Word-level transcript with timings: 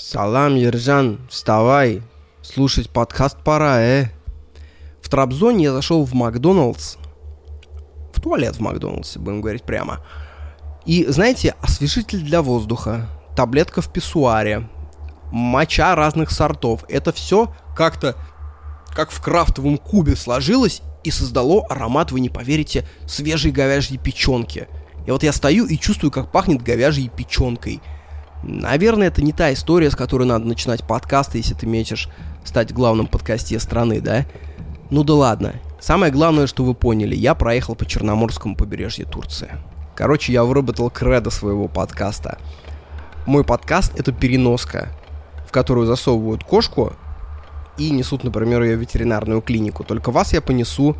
Салам, 0.00 0.54
Ержан, 0.54 1.18
вставай. 1.28 2.02
Слушать 2.40 2.88
подкаст 2.88 3.36
пора, 3.42 3.80
э. 3.80 4.10
В 5.02 5.08
Трабзоне 5.08 5.64
я 5.64 5.72
зашел 5.72 6.04
в 6.04 6.14
Макдоналдс. 6.14 6.98
В 8.12 8.20
туалет 8.20 8.54
в 8.54 8.60
Макдоналдсе, 8.60 9.18
будем 9.18 9.40
говорить 9.40 9.64
прямо. 9.64 9.98
И, 10.86 11.04
знаете, 11.06 11.56
освежитель 11.60 12.20
для 12.20 12.42
воздуха, 12.42 13.08
таблетка 13.34 13.82
в 13.82 13.92
писсуаре, 13.92 14.68
моча 15.32 15.96
разных 15.96 16.30
сортов. 16.30 16.84
Это 16.88 17.12
все 17.12 17.52
как-то 17.76 18.14
как 18.94 19.10
в 19.10 19.20
крафтовом 19.20 19.78
кубе 19.78 20.14
сложилось 20.14 20.80
и 21.02 21.10
создало 21.10 21.66
аромат, 21.68 22.12
вы 22.12 22.20
не 22.20 22.28
поверите, 22.28 22.86
свежей 23.08 23.50
говяжьей 23.50 23.98
печенки. 23.98 24.68
И 25.08 25.10
вот 25.10 25.24
я 25.24 25.32
стою 25.32 25.66
и 25.66 25.76
чувствую, 25.76 26.12
как 26.12 26.30
пахнет 26.30 26.62
говяжьей 26.62 27.08
печенкой– 27.08 27.82
Наверное, 28.42 29.08
это 29.08 29.22
не 29.22 29.32
та 29.32 29.52
история, 29.52 29.90
с 29.90 29.96
которой 29.96 30.24
надо 30.24 30.46
начинать 30.46 30.86
подкасты, 30.86 31.38
если 31.38 31.54
ты 31.54 31.66
мечешь 31.66 32.08
стать 32.44 32.72
главным 32.72 33.06
подкасте 33.06 33.58
страны, 33.58 34.00
да? 34.00 34.26
Ну 34.90 35.04
да 35.04 35.14
ладно. 35.14 35.54
Самое 35.80 36.12
главное, 36.12 36.46
что 36.46 36.64
вы 36.64 36.74
поняли, 36.74 37.14
я 37.14 37.34
проехал 37.34 37.74
по 37.74 37.84
Черноморскому 37.84 38.56
побережью 38.56 39.06
Турции. 39.06 39.50
Короче, 39.94 40.32
я 40.32 40.44
выработал 40.44 40.90
кредо 40.90 41.30
своего 41.30 41.68
подкаста. 41.68 42.38
Мой 43.26 43.44
подкаст— 43.44 43.92
это 43.98 44.12
переноска, 44.12 44.88
в 45.46 45.52
которую 45.52 45.86
засовывают 45.86 46.44
кошку 46.44 46.92
и 47.76 47.90
несут, 47.90 48.24
например, 48.24 48.62
ее 48.62 48.76
в 48.76 48.80
ветеринарную 48.80 49.40
клинику. 49.40 49.84
Только 49.84 50.10
вас 50.10 50.32
я 50.32 50.40
понесу 50.40 50.96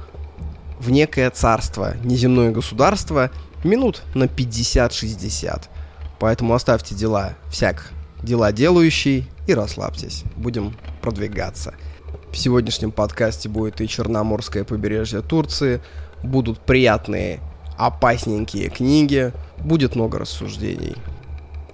в 0.78 0.90
некое 0.90 1.30
царство, 1.30 1.96
неземное 2.04 2.50
государство, 2.50 3.30
минут 3.64 4.02
на 4.14 4.24
50-60. 4.24 5.62
Поэтому 6.18 6.54
оставьте 6.54 6.94
дела 6.94 7.34
всяк, 7.50 7.90
дела 8.22 8.52
делающий 8.52 9.28
и 9.46 9.54
расслабьтесь. 9.54 10.24
Будем 10.36 10.76
продвигаться. 11.00 11.74
В 12.32 12.36
сегодняшнем 12.36 12.90
подкасте 12.90 13.48
будет 13.48 13.80
и 13.80 13.88
Черноморское 13.88 14.64
побережье 14.64 15.22
Турции, 15.22 15.80
будут 16.22 16.58
приятные, 16.60 17.40
опасненькие 17.76 18.68
книги, 18.68 19.32
будет 19.58 19.94
много 19.94 20.18
рассуждений. 20.18 20.96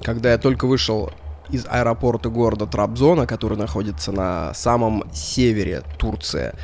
Когда 0.02 0.32
я 0.32 0.38
только 0.38 0.66
вышел 0.66 1.10
из 1.50 1.66
аэропорта 1.68 2.28
города 2.28 2.66
Трабзона, 2.66 3.26
который 3.26 3.58
находится 3.58 4.12
на 4.12 4.52
самом 4.54 5.04
севере 5.12 5.82
Турции, 5.98 6.54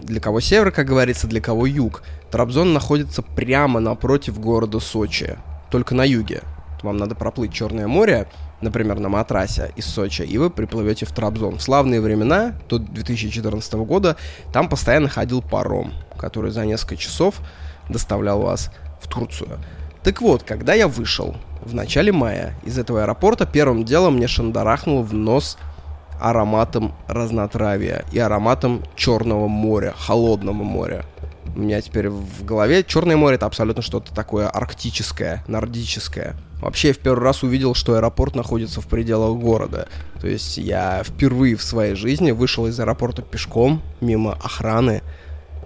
для 0.00 0.20
кого 0.20 0.40
север, 0.40 0.70
как 0.70 0.86
говорится, 0.86 1.26
для 1.26 1.40
кого 1.40 1.66
юг. 1.66 2.02
Трабзон 2.30 2.74
находится 2.74 3.22
прямо 3.22 3.80
напротив 3.80 4.38
города 4.38 4.78
Сочи, 4.78 5.38
только 5.70 5.94
на 5.94 6.04
юге 6.04 6.42
вам 6.82 6.96
надо 6.96 7.14
проплыть 7.14 7.52
Черное 7.52 7.86
море, 7.86 8.28
например, 8.60 8.98
на 8.98 9.08
матрасе 9.08 9.72
из 9.76 9.86
Сочи, 9.86 10.22
и 10.22 10.38
вы 10.38 10.50
приплывете 10.50 11.06
в 11.06 11.12
Трабзон. 11.12 11.58
В 11.58 11.62
славные 11.62 12.00
времена, 12.00 12.54
до 12.68 12.78
2014 12.78 13.74
года, 13.74 14.16
там 14.52 14.68
постоянно 14.68 15.08
ходил 15.08 15.42
паром, 15.42 15.92
который 16.18 16.50
за 16.50 16.64
несколько 16.64 16.96
часов 16.96 17.40
доставлял 17.88 18.40
вас 18.40 18.70
в 19.00 19.08
Турцию. 19.08 19.58
Так 20.02 20.20
вот, 20.20 20.42
когда 20.42 20.74
я 20.74 20.88
вышел 20.88 21.36
в 21.62 21.74
начале 21.74 22.12
мая 22.12 22.54
из 22.64 22.78
этого 22.78 23.02
аэропорта, 23.02 23.46
первым 23.46 23.84
делом 23.84 24.16
мне 24.16 24.28
шандарахнуло 24.28 25.02
в 25.02 25.12
нос 25.12 25.58
ароматом 26.20 26.94
разнотравия 27.08 28.04
и 28.12 28.18
ароматом 28.18 28.82
Черного 28.94 29.48
моря, 29.48 29.94
холодного 29.98 30.62
моря. 30.62 31.04
У 31.56 31.60
меня 31.60 31.80
теперь 31.80 32.10
в 32.10 32.44
голове 32.44 32.84
Черное 32.84 33.16
море 33.16 33.36
это 33.36 33.46
абсолютно 33.46 33.82
что-то 33.82 34.14
такое 34.14 34.46
арктическое, 34.46 35.42
нордическое. 35.48 36.36
Вообще, 36.60 36.88
я 36.88 36.94
в 36.94 36.98
первый 36.98 37.24
раз 37.24 37.42
увидел, 37.42 37.74
что 37.74 37.94
аэропорт 37.94 38.34
находится 38.34 38.82
в 38.82 38.86
пределах 38.86 39.38
города. 39.40 39.88
То 40.20 40.28
есть 40.28 40.58
я 40.58 41.02
впервые 41.02 41.56
в 41.56 41.62
своей 41.62 41.94
жизни 41.94 42.30
вышел 42.30 42.66
из 42.66 42.78
аэропорта 42.78 43.22
пешком, 43.22 43.80
мимо 44.02 44.34
охраны, 44.34 45.02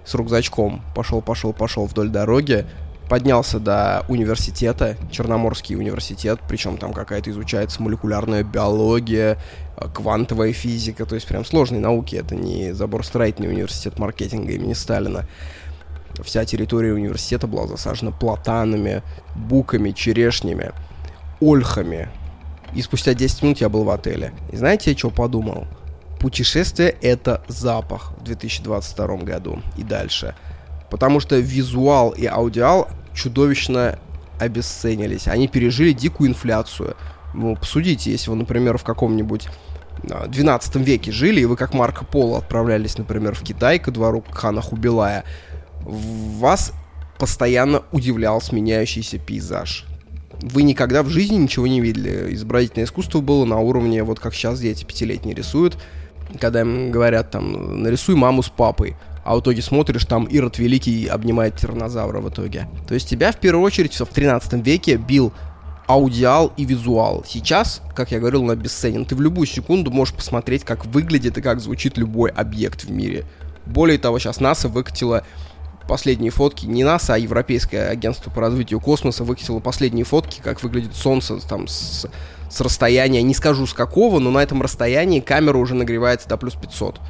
с 0.05 0.15
рюкзачком. 0.15 0.81
Пошел, 0.95 1.21
пошел, 1.21 1.51
пошел 1.51 1.85
вдоль 1.87 2.07
дороги, 2.07 2.65
поднялся 3.09 3.59
до 3.59 4.05
университета, 4.07 4.95
Черноморский 5.11 5.75
университет, 5.75 6.39
причем 6.47 6.77
там 6.77 6.93
какая-то 6.93 7.29
изучается 7.31 7.83
молекулярная 7.83 8.45
биология, 8.45 9.37
квантовая 9.93 10.53
физика, 10.53 11.05
то 11.05 11.15
есть 11.15 11.27
прям 11.27 11.43
сложные 11.43 11.81
науки, 11.81 12.15
это 12.15 12.35
не 12.35 12.73
забор 12.73 13.05
строительный 13.05 13.49
университет 13.49 13.99
маркетинга 13.99 14.53
имени 14.53 14.71
Сталина. 14.71 15.27
Вся 16.23 16.45
территория 16.45 16.93
университета 16.93 17.47
была 17.47 17.67
засажена 17.67 18.11
платанами, 18.11 19.03
буками, 19.35 19.91
черешнями, 19.91 20.71
ольхами. 21.39 22.09
И 22.75 22.81
спустя 22.81 23.13
10 23.13 23.43
минут 23.43 23.61
я 23.61 23.69
был 23.69 23.83
в 23.83 23.89
отеле. 23.89 24.33
И 24.51 24.57
знаете, 24.57 24.91
я 24.91 24.97
что 24.97 25.09
подумал? 25.09 25.67
Путешествие— 26.19 26.89
это 27.01 27.43
запах 27.47 28.13
в 28.19 28.23
2022 28.23 29.17
году 29.17 29.61
и 29.77 29.83
дальше. 29.83 30.35
Потому 30.89 31.19
что 31.19 31.37
визуал 31.37 32.11
и 32.11 32.25
аудиал 32.25 32.87
чудовищно 33.13 33.99
обесценились. 34.39 35.27
Они 35.27 35.47
пережили 35.47 35.93
дикую 35.93 36.29
инфляцию. 36.29 36.95
Ну, 37.33 37.55
посудите, 37.55 38.11
если 38.11 38.29
вы, 38.29 38.35
например, 38.35 38.77
в 38.77 38.83
каком-нибудь 38.83 39.47
12 40.03 40.75
веке 40.77 41.11
жили, 41.11 41.41
и 41.41 41.45
вы 41.45 41.55
как 41.55 41.73
Марко 41.73 42.05
Поло 42.05 42.39
отправлялись, 42.39 42.97
например, 42.97 43.35
в 43.35 43.41
Китай 43.41 43.79
ко 43.79 43.91
двору 43.91 44.23
хана 44.31 44.61
Хубилая, 44.61 45.23
вас 45.85 46.73
постоянно 47.17 47.83
удивлял 47.91 48.41
сменяющийся 48.41 49.19
пейзаж. 49.19 49.85
Вы 50.41 50.63
никогда 50.63 51.03
в 51.03 51.09
жизни 51.09 51.35
ничего 51.35 51.67
не 51.67 51.81
видели. 51.81 52.33
Изобразительное 52.33 52.85
искусство 52.85 53.21
было 53.21 53.45
на 53.45 53.59
уровне, 53.59 54.03
вот 54.03 54.19
как 54.19 54.33
сейчас 54.33 54.59
дети 54.59 54.83
пятилетние 54.83 55.35
рисуют, 55.35 55.77
когда 56.39 56.61
им 56.61 56.91
говорят 56.91 57.29
там, 57.31 57.83
нарисуй 57.83 58.15
маму 58.15 58.41
с 58.41 58.49
папой, 58.49 58.95
а 59.23 59.35
в 59.35 59.41
итоге 59.41 59.61
смотришь, 59.61 60.05
там 60.05 60.25
Ирод 60.25 60.57
Великий 60.57 61.05
обнимает 61.05 61.57
тиранозавра 61.57 62.21
в 62.21 62.29
итоге. 62.29 62.67
То 62.87 62.95
есть 62.95 63.07
тебя 63.07 63.31
в 63.31 63.37
первую 63.37 63.63
очередь 63.63 63.93
в 63.93 64.05
13 64.05 64.65
веке 64.65 64.95
бил 64.95 65.31
аудиал 65.87 66.53
и 66.57 66.65
визуал. 66.65 67.23
Сейчас, 67.27 67.81
как 67.95 68.11
я 68.11 68.19
говорил, 68.19 68.43
он 68.43 68.51
обесценен. 68.51 69.05
Ты 69.05 69.15
в 69.15 69.21
любую 69.21 69.45
секунду 69.45 69.91
можешь 69.91 70.15
посмотреть, 70.15 70.63
как 70.63 70.85
выглядит 70.85 71.37
и 71.37 71.41
как 71.41 71.59
звучит 71.59 71.97
любой 71.97 72.31
объект 72.31 72.85
в 72.85 72.91
мире. 72.91 73.25
Более 73.65 73.99
того, 73.99 74.17
сейчас 74.17 74.39
НАСА 74.39 74.69
выкатила 74.69 75.23
последние 75.91 76.31
фотки, 76.31 76.65
не 76.65 76.85
НАСА, 76.85 77.15
а 77.15 77.17
Европейское 77.17 77.89
агентство 77.89 78.31
по 78.31 78.39
развитию 78.39 78.79
космоса 78.79 79.25
выкатило 79.25 79.59
последние 79.59 80.05
фотки, 80.05 80.39
как 80.41 80.63
выглядит 80.63 80.95
Солнце 80.95 81.35
там 81.45 81.67
с, 81.67 82.07
с 82.49 82.61
расстояния, 82.61 83.21
не 83.21 83.33
скажу 83.33 83.67
с 83.67 83.73
какого, 83.73 84.19
но 84.19 84.31
на 84.31 84.41
этом 84.41 84.61
расстоянии 84.61 85.19
камера 85.19 85.57
уже 85.57 85.75
нагревается 85.75 86.29
до 86.29 86.37
плюс 86.37 86.53
500. 86.53 87.01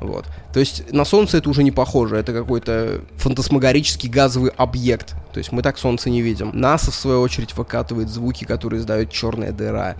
Вот. 0.00 0.26
То 0.52 0.58
есть 0.58 0.92
на 0.92 1.04
Солнце 1.04 1.38
это 1.38 1.48
уже 1.48 1.62
не 1.62 1.70
похоже, 1.70 2.16
это 2.16 2.32
какой-то 2.32 3.02
фантасмагорический 3.18 4.08
газовый 4.08 4.50
объект. 4.50 5.14
То 5.32 5.38
есть 5.38 5.52
мы 5.52 5.62
так 5.62 5.78
Солнце 5.78 6.10
не 6.10 6.20
видим. 6.20 6.50
НАСА, 6.52 6.90
в 6.90 6.96
свою 6.96 7.20
очередь, 7.20 7.56
выкатывает 7.56 8.08
звуки, 8.08 8.42
которые 8.42 8.80
издает 8.80 9.12
черная 9.12 9.52
дыра. 9.52 9.94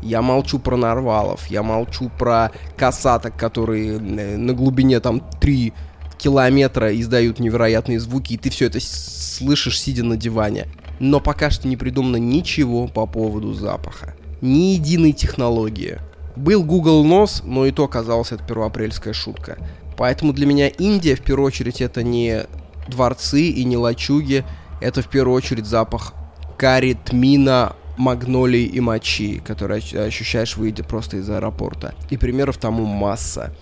Я 0.00 0.22
молчу 0.22 0.58
про 0.58 0.78
нарвалов, 0.78 1.48
я 1.48 1.62
молчу 1.62 2.10
про 2.18 2.50
касаток, 2.78 3.36
которые 3.36 3.96
э, 3.96 4.36
на 4.38 4.54
глубине 4.54 5.00
там 5.00 5.20
3 5.20 5.74
километра 6.18 6.98
издают 6.98 7.38
невероятные 7.38 8.00
звуки, 8.00 8.34
и 8.34 8.36
ты 8.36 8.50
все 8.50 8.66
это 8.66 8.78
слышишь, 8.80 9.80
сидя 9.80 10.04
на 10.04 10.16
диване. 10.16 10.66
Но 11.00 11.20
пока 11.20 11.50
что 11.50 11.68
не 11.68 11.76
придумано 11.76 12.16
ничего 12.16 12.88
по 12.88 13.06
поводу 13.06 13.54
запаха. 13.54 14.14
Ни 14.40 14.74
единой 14.74 15.12
технологии. 15.12 15.98
Был 16.36 16.62
Google 16.64 17.04
Нос, 17.04 17.42
но 17.44 17.66
и 17.66 17.72
то 17.72 17.84
оказалось 17.84 18.32
это 18.32 18.44
первоапрельская 18.44 19.12
шутка. 19.12 19.58
Поэтому 19.96 20.32
для 20.32 20.46
меня 20.46 20.68
Индия 20.68 21.16
в 21.16 21.20
первую 21.20 21.46
очередь 21.46 21.80
это 21.80 22.02
не 22.02 22.44
дворцы 22.88 23.42
и 23.42 23.64
не 23.64 23.76
лачуги, 23.76 24.44
это 24.80 25.02
в 25.02 25.08
первую 25.08 25.36
очередь 25.36 25.66
запах 25.66 26.14
карри, 26.56 26.96
тмина, 27.04 27.74
магнолии 27.96 28.62
и 28.62 28.80
мочи, 28.80 29.42
который 29.44 29.78
ощущаешь, 29.78 30.56
выйдя 30.56 30.84
просто 30.84 31.18
из 31.18 31.28
аэропорта. 31.28 31.94
И 32.10 32.16
примеров 32.16 32.58
тому 32.58 32.84
масса. 32.84 33.54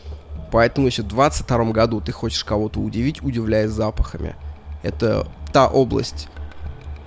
Поэтому, 0.50 0.86
если 0.86 1.02
в 1.02 1.08
22 1.08 1.72
году 1.72 2.00
ты 2.00 2.12
хочешь 2.12 2.44
кого-то 2.44 2.80
удивить, 2.80 3.22
удивляй 3.22 3.66
запахами. 3.66 4.36
Это 4.82 5.26
та 5.52 5.66
область 5.66 6.28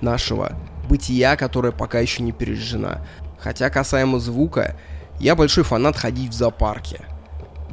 нашего 0.00 0.52
бытия, 0.88 1.36
которая 1.36 1.72
пока 1.72 2.00
еще 2.00 2.22
не 2.22 2.32
пережжена. 2.32 3.00
Хотя 3.38 3.70
касаемо 3.70 4.18
звука, 4.18 4.76
я 5.18 5.34
большой 5.34 5.64
фанат 5.64 5.96
ходить 5.96 6.30
в 6.30 6.34
зоопарки. 6.34 7.00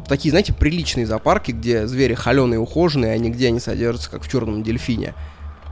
Такие, 0.08 0.30
знаете, 0.30 0.54
приличные 0.54 1.06
зоопарки, 1.06 1.52
где 1.52 1.86
звери 1.88 2.14
холеные, 2.14 2.60
ухоженные, 2.60 3.14
а 3.14 3.18
нигде 3.18 3.48
они 3.48 3.60
содержатся, 3.60 4.10
как 4.10 4.24
в 4.24 4.32
черном 4.32 4.64
дельфине. 4.64 5.14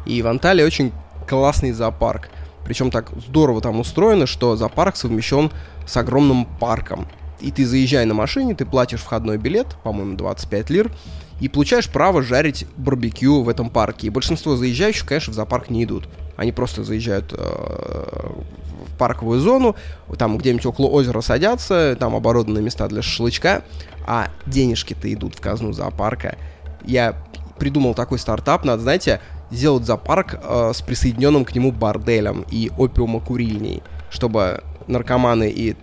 И 0.05 0.21
в 0.21 0.27
Анталии 0.27 0.63
очень 0.63 0.91
классный 1.27 1.71
зоопарк. 1.71 2.29
Причем 2.65 2.91
так 2.91 3.11
здорово 3.27 3.61
там 3.61 3.79
устроено, 3.79 4.25
что 4.25 4.57
зоопарк 4.57 4.97
совмещен 4.97 5.51
с 5.87 5.95
огромным 5.95 6.45
парком 6.45 7.07
и 7.39 7.51
ты 7.51 7.65
заезжай 7.65 8.05
на 8.05 8.13
машине, 8.13 8.55
ты 8.55 8.65
платишь 8.65 9.01
входной 9.01 9.37
билет, 9.37 9.67
по-моему, 9.83 10.17
25 10.17 10.69
лир, 10.69 10.91
и 11.39 11.49
получаешь 11.49 11.89
право 11.89 12.21
жарить 12.21 12.65
барбекю 12.77 13.43
в 13.43 13.49
этом 13.49 13.69
парке. 13.69 14.07
И 14.07 14.09
большинство 14.09 14.55
заезжающих, 14.55 15.05
конечно, 15.05 15.33
в 15.33 15.35
зоопарк 15.35 15.69
не 15.69 15.83
идут. 15.83 16.07
Они 16.37 16.51
просто 16.51 16.83
заезжают 16.83 17.33
э, 17.33 17.37
в 17.37 18.97
парковую 18.97 19.39
зону, 19.39 19.75
там 20.17 20.37
где-нибудь 20.37 20.65
около 20.65 20.87
озера 20.87 21.21
садятся, 21.21 21.95
там 21.99 22.15
оборудованные 22.15 22.63
места 22.63 22.87
для 22.87 23.01
шашлычка, 23.01 23.63
а 24.07 24.29
денежки-то 24.45 25.11
идут 25.13 25.35
в 25.35 25.41
казну 25.41 25.73
зоопарка. 25.73 26.37
Я 26.83 27.15
придумал 27.57 27.93
такой 27.93 28.19
стартап, 28.19 28.65
надо, 28.65 28.83
знаете, 28.83 29.21
сделать 29.51 29.85
зоопарк 29.85 30.39
э, 30.41 30.71
с 30.73 30.81
присоединенным 30.81 31.45
к 31.45 31.53
нему 31.55 31.71
борделем 31.71 32.45
и 32.49 32.71
опиумокурильней, 32.77 33.83
чтобы 34.09 34.63
наркоманы 34.87 35.49
и 35.49 35.75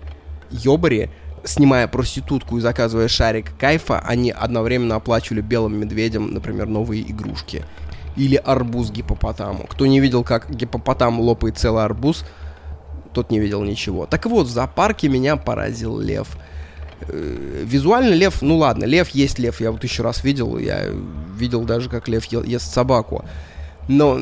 ёбари, 0.51 1.11
снимая 1.45 1.89
проститутку 1.89 2.59
и 2.59 2.61
заказывая 2.61 3.09
шарик 3.09 3.57
кайфа, 3.59 4.01
они 4.01 4.31
одновременно 4.31 4.97
оплачивали 4.97 5.41
белым 5.41 5.79
медведям, 5.79 6.33
например, 6.33 6.67
новые 6.67 7.03
игрушки. 7.11 7.65
Или 8.17 8.37
арбуз 8.37 8.91
гипопотаму. 8.91 9.65
Кто 9.65 9.87
не 9.87 10.01
видел, 10.01 10.23
как 10.23 10.51
гипопотам 10.51 11.21
лопает 11.21 11.59
целый 11.59 11.85
арбуз, 11.85 12.25
тот 13.13 13.31
не 13.31 13.41
видел 13.41 13.63
ничего. 13.63 14.07
Так 14.07 14.27
вот, 14.27 14.47
в 14.47 14.51
зоопарке 14.51 15.09
меня 15.09 15.37
поразил 15.37 15.99
лев. 15.99 16.29
Э, 17.09 17.65
визуально 17.65 18.15
лев, 18.15 18.43
ну 18.43 18.59
ладно, 18.59 18.85
лев 18.85 19.09
есть 19.11 19.39
лев, 19.39 19.61
я 19.61 19.73
вот 19.73 19.83
еще 19.83 20.03
раз 20.03 20.23
видел, 20.25 20.59
я 20.59 20.87
видел 21.37 21.65
даже, 21.65 21.89
как 21.89 22.09
лев 22.09 22.25
ест 22.27 22.73
собаку. 22.73 23.25
Но 23.89 24.21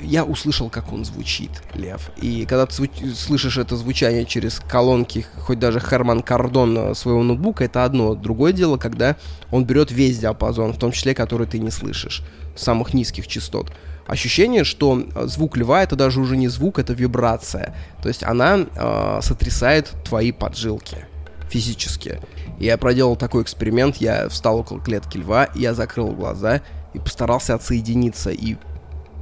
я 0.00 0.24
услышал, 0.24 0.70
как 0.70 0.92
он 0.92 1.04
звучит, 1.04 1.50
Лев. 1.74 2.10
И 2.16 2.46
когда 2.46 2.66
ты 2.66 2.88
слышишь 3.14 3.58
это 3.58 3.76
звучание 3.76 4.24
через 4.24 4.60
колонки, 4.60 5.26
хоть 5.40 5.58
даже 5.58 5.80
Херман 5.80 6.22
Кардон 6.22 6.94
своего 6.94 7.22
ноутбука, 7.22 7.64
это 7.64 7.84
одно. 7.84 8.14
Другое 8.14 8.52
дело, 8.52 8.76
когда 8.76 9.16
он 9.50 9.64
берет 9.64 9.90
весь 9.90 10.18
диапазон, 10.18 10.72
в 10.72 10.78
том 10.78 10.92
числе, 10.92 11.14
который 11.14 11.46
ты 11.46 11.58
не 11.58 11.70
слышишь, 11.70 12.22
самых 12.54 12.94
низких 12.94 13.26
частот. 13.26 13.72
Ощущение, 14.06 14.62
что 14.64 15.02
звук 15.24 15.56
льва 15.56 15.82
это 15.82 15.96
даже 15.96 16.20
уже 16.20 16.36
не 16.36 16.48
звук, 16.48 16.78
это 16.78 16.92
вибрация. 16.92 17.74
То 18.02 18.08
есть 18.08 18.22
она 18.22 18.58
э, 18.58 19.18
сотрясает 19.20 19.92
твои 20.04 20.30
поджилки 20.30 21.06
физически. 21.50 22.20
Я 22.58 22.78
проделал 22.78 23.16
такой 23.16 23.42
эксперимент, 23.42 23.96
я 23.96 24.28
встал 24.28 24.58
около 24.58 24.80
клетки 24.80 25.18
льва, 25.18 25.48
я 25.54 25.74
закрыл 25.74 26.08
глаза 26.08 26.62
и 26.94 26.98
постарался 26.98 27.54
отсоединиться 27.54 28.30
и 28.30 28.56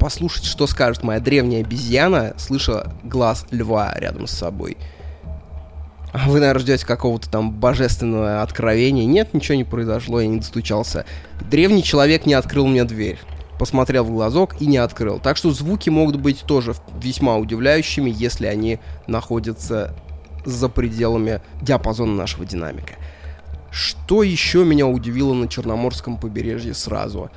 послушать, 0.05 0.45
что 0.45 0.67
скажет 0.67 1.03
моя 1.03 1.19
древняя 1.19 1.63
обезьяна, 1.63 2.35
слыша 2.37 2.93
глаз 3.05 3.47
льва 3.51 3.95
рядом 3.97 4.27
с 4.27 4.33
собой. 4.33 4.77
А 6.13 6.29
вы, 6.29 6.41
наверное, 6.41 6.61
ждете 6.61 6.85
какого-то 6.85 7.31
там 7.31 7.51
божественного 7.51 8.43
откровения. 8.43 9.07
Нет, 9.07 9.33
ничего 9.33 9.55
не 9.55 9.65
произошло, 9.65 10.21
я 10.21 10.27
не 10.27 10.41
достучался. 10.41 11.07
Древний 11.51 11.83
человек 11.83 12.27
не 12.27 12.35
открыл 12.35 12.67
мне 12.67 12.85
дверь. 12.85 13.19
Посмотрел 13.59 14.05
в 14.05 14.11
глазок 14.11 14.61
и 14.61 14.67
не 14.67 14.77
открыл. 14.77 15.21
Так 15.21 15.39
что 15.39 15.53
звуки 15.53 15.89
могут 15.89 16.17
быть 16.17 16.43
тоже 16.43 16.75
весьма 17.01 17.39
удивляющими, 17.39 18.13
если 18.15 18.45
они 18.45 18.81
находятся 19.07 19.97
за 20.45 20.69
пределами 20.69 21.41
диапазона 21.63 22.13
нашего 22.13 22.45
динамика. 22.45 22.93
Что 23.71 24.23
еще 24.23 24.67
меня 24.67 24.87
удивило 24.87 25.33
на 25.33 25.49
Черноморском 25.49 26.19
побережье 26.19 26.75
сразу? 26.75 27.31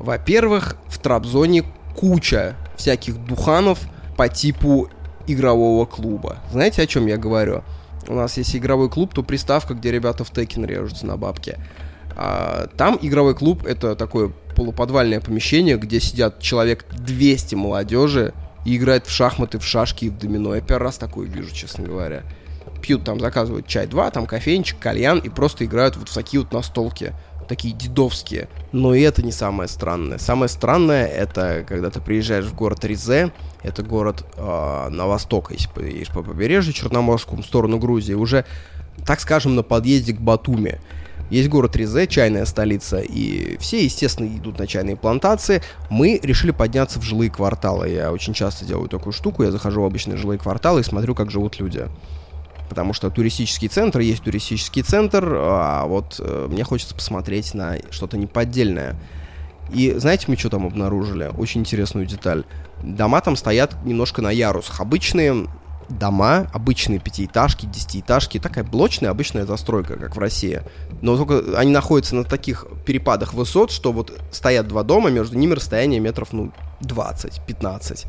Во-первых, 0.00 0.76
в 0.88 0.98
Трабзоне 0.98 1.64
куча 2.00 2.56
всяких 2.76 3.22
духанов 3.26 3.80
по 4.16 4.28
типу 4.28 4.88
игрового 5.26 5.84
клуба. 5.84 6.38
Знаете, 6.50 6.82
о 6.82 6.86
чем 6.86 7.06
я 7.06 7.18
говорю? 7.18 7.62
У 8.08 8.14
нас 8.14 8.38
есть 8.38 8.56
игровой 8.56 8.88
клуб, 8.88 9.12
то 9.14 9.22
приставка, 9.22 9.74
где 9.74 9.90
ребята 9.90 10.24
в 10.24 10.32
Теkken 10.32 10.66
режутся 10.66 11.04
на 11.04 11.18
бабке. 11.18 11.58
А, 12.16 12.68
там 12.76 12.98
игровой 13.02 13.34
клуб 13.34 13.66
это 13.66 13.94
такое 13.96 14.32
полуподвальное 14.56 15.20
помещение, 15.20 15.76
где 15.76 16.00
сидят 16.00 16.40
человек 16.40 16.86
200 16.90 17.54
молодежи 17.54 18.32
и 18.64 18.76
играют 18.76 19.06
в 19.06 19.10
шахматы, 19.10 19.58
в 19.58 19.64
шашки 19.64 20.06
и 20.06 20.10
в 20.10 20.18
домино. 20.18 20.54
Я 20.54 20.62
первый 20.62 20.84
раз 20.84 20.96
такое 20.96 21.28
вижу, 21.28 21.54
честно 21.54 21.84
говоря. 21.84 22.22
Пьют 22.80 23.04
там, 23.04 23.20
заказывают 23.20 23.66
чай 23.66 23.86
два, 23.86 24.10
там 24.10 24.26
кофейничек, 24.26 24.78
кальян 24.78 25.18
и 25.18 25.28
просто 25.28 25.66
играют 25.66 25.96
вот 25.96 26.08
в 26.08 26.14
такие 26.14 26.40
вот 26.40 26.52
настолки 26.52 27.12
такие 27.50 27.74
дедовские. 27.74 28.48
Но 28.70 28.94
и 28.94 29.00
это 29.02 29.22
не 29.22 29.32
самое 29.32 29.68
странное. 29.68 30.18
Самое 30.18 30.48
странное 30.48 31.06
это 31.06 31.64
когда 31.68 31.90
ты 31.90 32.00
приезжаешь 32.00 32.44
в 32.44 32.54
город 32.54 32.84
Ризе, 32.84 33.32
это 33.64 33.82
город 33.82 34.24
э, 34.36 34.88
на 34.88 35.06
восток, 35.06 35.50
если 35.50 35.68
поедешь 35.68 36.12
по 36.12 36.22
побережью 36.22 36.72
Черноморскому, 36.72 37.42
в 37.42 37.46
сторону 37.46 37.78
Грузии, 37.78 38.14
уже, 38.14 38.44
так 39.04 39.18
скажем, 39.20 39.56
на 39.56 39.64
подъезде 39.64 40.12
к 40.12 40.20
Батуми. 40.20 40.80
Есть 41.28 41.48
город 41.48 41.74
Ризе, 41.74 42.06
чайная 42.06 42.44
столица, 42.44 43.00
и 43.00 43.56
все, 43.58 43.84
естественно, 43.84 44.28
идут 44.28 44.60
на 44.60 44.68
чайные 44.68 44.96
плантации. 44.96 45.60
Мы 45.88 46.20
решили 46.22 46.52
подняться 46.52 47.00
в 47.00 47.02
жилые 47.02 47.32
кварталы. 47.32 47.88
Я 47.88 48.12
очень 48.12 48.32
часто 48.32 48.64
делаю 48.64 48.88
такую 48.88 49.12
штуку, 49.12 49.42
я 49.42 49.50
захожу 49.50 49.82
в 49.82 49.84
обычные 49.84 50.16
жилые 50.16 50.38
кварталы 50.38 50.82
и 50.82 50.84
смотрю, 50.84 51.16
как 51.16 51.32
живут 51.32 51.58
люди 51.58 51.88
потому 52.70 52.94
что 52.94 53.10
туристический 53.10 53.68
центр 53.68 53.98
есть 53.98 54.22
туристический 54.22 54.82
центр, 54.82 55.36
а 55.36 55.84
вот 55.86 56.16
э, 56.20 56.46
мне 56.48 56.64
хочется 56.64 56.94
посмотреть 56.94 57.52
на 57.52 57.76
что-то 57.90 58.16
неподдельное. 58.16 58.96
И 59.72 59.92
знаете, 59.98 60.26
мы 60.28 60.36
что 60.36 60.48
там 60.48 60.66
обнаружили? 60.66 61.30
Очень 61.36 61.60
интересную 61.60 62.06
деталь. 62.06 62.44
Дома 62.82 63.20
там 63.20 63.36
стоят 63.36 63.84
немножко 63.84 64.22
на 64.22 64.30
ярусах. 64.30 64.80
Обычные 64.80 65.48
дома, 65.88 66.48
обычные 66.52 67.00
пятиэтажки, 67.00 67.66
десятиэтажки, 67.66 68.38
такая 68.38 68.64
блочная 68.64 69.10
обычная 69.10 69.44
застройка, 69.44 69.96
как 69.96 70.14
в 70.14 70.18
России. 70.18 70.62
Но 71.02 71.16
только 71.16 71.58
они 71.58 71.72
находятся 71.72 72.14
на 72.14 72.24
таких 72.24 72.66
перепадах 72.86 73.34
высот, 73.34 73.72
что 73.72 73.92
вот 73.92 74.16
стоят 74.30 74.68
два 74.68 74.84
дома, 74.84 75.10
между 75.10 75.36
ними 75.36 75.54
расстояние 75.54 76.00
метров, 76.00 76.32
ну, 76.32 76.52
20-15. 76.82 78.06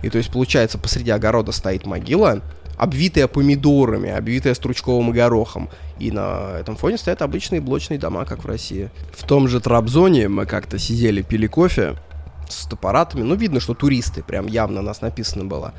И 0.03 0.11
то 0.11 0.19
есть, 0.19 0.31
получается, 0.31 0.79
посреди 0.79 1.11
огорода 1.11 1.53
стоит 1.53 1.87
могила, 1.87 2.43
обвитая 2.77 3.27
помидорами, 3.27 4.11
обвитая 4.11 4.55
стручковым 4.55 5.13
горохом. 5.13 5.69
И 5.99 6.11
на 6.11 6.59
этом 6.59 6.77
фоне 6.77 6.99
стоят 6.99 7.23
обычные 7.23 7.61
блочные 7.61 7.99
дома, 7.99 8.25
как 8.25 8.45
в 8.45 8.47
России. 8.47 8.91
В 9.13 9.27
том 9.27 9.49
же 9.49 9.61
Трабзоне 9.61 10.29
мы 10.29 10.47
как-то 10.47 10.79
сидели, 10.79 11.23
пили 11.23 11.47
кофе 11.47 11.97
с 12.49 12.67
аппаратами. 12.71 13.23
Ну, 13.23 13.35
видно, 13.35 13.61
что 13.61 13.75
туристы, 13.75 14.23
прям 14.23 14.47
явно 14.47 14.83
нас 14.83 15.01
написано 15.01 15.45
было. 15.45 15.75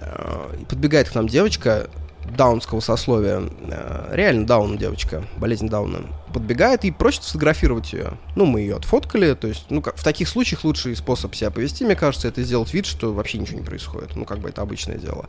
Э, 0.00 0.54
и 0.60 0.64
подбегает 0.64 1.08
к 1.08 1.14
нам 1.14 1.26
девочка 1.26 1.88
даунского 2.36 2.80
сословия, 2.80 3.40
э, 3.40 4.10
реально 4.12 4.46
даун 4.46 4.76
девочка, 4.76 5.24
болезнь 5.38 5.68
дауна, 5.68 6.00
подбегает 6.32 6.84
и 6.84 6.90
просит 6.90 7.24
сфотографировать 7.24 7.92
ее. 7.92 8.18
Ну, 8.36 8.44
мы 8.44 8.60
ее 8.60 8.76
отфоткали, 8.76 9.34
то 9.34 9.48
есть, 9.48 9.66
ну, 9.70 9.80
как, 9.80 9.96
в 9.96 10.04
таких 10.04 10.28
случаях 10.28 10.64
лучший 10.64 10.94
способ 10.96 11.34
себя 11.34 11.50
повести, 11.50 11.84
мне 11.84 11.96
кажется, 11.96 12.28
это 12.28 12.42
сделать 12.42 12.72
вид, 12.74 12.86
что 12.86 13.12
вообще 13.12 13.38
ничего 13.38 13.58
не 13.58 13.64
происходит. 13.64 14.14
Ну, 14.16 14.24
как 14.24 14.38
бы 14.38 14.48
это 14.48 14.62
обычное 14.62 14.98
дело. 14.98 15.26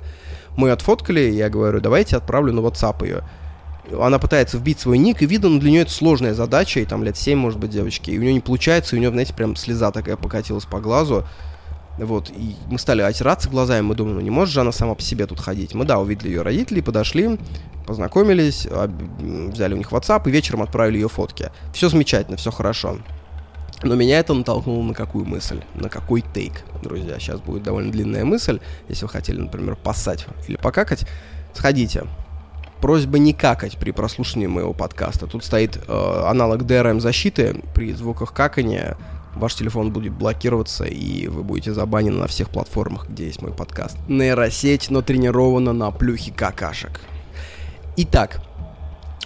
Мы 0.58 0.72
отфоткали, 0.72 1.22
я 1.22 1.50
говорю, 1.50 1.80
давайте 1.80 2.18
отправлю 2.18 2.54
на 2.54 2.60
WhatsApp 2.60 3.06
ее. 3.06 3.24
Она 4.00 4.20
пытается 4.20 4.58
вбить 4.58 4.80
свой 4.80 4.98
ник, 4.98 5.22
и 5.22 5.26
видно, 5.26 5.50
ну, 5.50 5.60
для 5.60 5.72
нее 5.72 5.82
это 5.82 5.92
сложная 5.92 6.34
задача, 6.34 6.80
и 6.80 6.86
там 6.86 7.04
лет 7.04 7.18
7, 7.18 7.38
может 7.38 7.60
быть, 7.60 7.72
девочки, 7.72 8.12
и 8.12 8.20
у 8.20 8.22
нее 8.22 8.34
не 8.34 8.40
получается, 8.40 8.96
и 8.96 9.00
у 9.00 9.02
нее, 9.02 9.10
знаете, 9.10 9.34
прям 9.34 9.56
слеза 9.56 9.92
такая 9.92 10.16
покатилась 10.16 10.66
по 10.66 10.80
глазу. 10.80 11.26
Вот, 11.98 12.30
и 12.30 12.56
мы 12.68 12.80
стали 12.80 13.02
отираться 13.02 13.50
глазами, 13.50 13.82
мы 13.82 13.96
думаем, 13.96 14.18
ну 14.18 14.22
не 14.22 14.30
может 14.30 14.54
же 14.54 14.62
она 14.62 14.72
сама 14.72 14.96
по 14.96 15.02
себе 15.02 15.26
тут 15.26 15.40
ходить. 15.40 15.74
Мы, 15.74 15.86
да, 15.86 16.00
увидели 16.00 16.30
ее 16.30 16.44
родителей, 16.44 16.82
подошли, 16.82 17.38
познакомились, 17.86 18.68
взяли 18.68 19.74
у 19.74 19.78
них 19.78 19.92
WhatsApp 19.92 20.22
и 20.28 20.32
вечером 20.32 20.62
отправили 20.62 20.96
ее 20.98 21.10
фотки. 21.10 21.52
Все 21.74 21.90
замечательно, 21.90 22.38
все 22.38 22.52
хорошо. 22.52 23.00
Но 23.82 23.96
меня 23.96 24.20
это 24.20 24.34
натолкнуло 24.34 24.84
на 24.84 24.94
какую 24.94 25.26
мысль, 25.26 25.62
на 25.74 25.90
какой 25.90 26.22
тейк, 26.22 26.64
друзья. 26.84 27.18
Сейчас 27.18 27.40
будет 27.40 27.64
довольно 27.64 27.92
длинная 27.92 28.26
мысль. 28.26 28.60
Если 28.90 29.06
вы 29.06 29.10
хотели, 29.10 29.40
например, 29.40 29.78
поссать 29.78 30.26
или 30.48 30.58
покакать, 30.58 31.06
сходите, 31.54 32.04
просьба 32.82 33.20
не 33.20 33.34
какать 33.34 33.78
при 33.78 33.92
прослушивании 33.92 34.48
моего 34.48 34.74
подкаста. 34.74 35.28
Тут 35.28 35.46
стоит 35.46 35.78
э, 35.78 36.24
аналог 36.26 36.64
DRM-защиты. 36.64 37.64
При 37.74 37.94
звуках 37.94 38.34
какания 38.34 38.98
ваш 39.36 39.56
телефон 39.56 39.92
будет 39.92 40.14
блокироваться, 40.14 40.84
и 40.84 41.28
вы 41.28 41.44
будете 41.44 41.74
забанены 41.74 42.18
на 42.18 42.28
всех 42.28 42.50
платформах, 42.50 43.08
где 43.10 43.28
есть 43.28 43.42
мой 43.42 43.54
подкаст. 43.54 43.98
Нейросеть, 44.10 44.90
но 44.90 45.02
тренирована 45.02 45.72
на 45.72 45.92
плюхе 45.92 46.34
какашек. 46.34 47.00
Итак, 47.96 48.42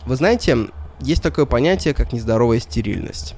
вы 0.06 0.16
знаете, 0.16 0.68
есть 1.00 1.24
такое 1.24 1.46
понятие, 1.46 1.94
как 1.94 2.14
нездоровая 2.14 2.60
стерильность. 2.60 3.36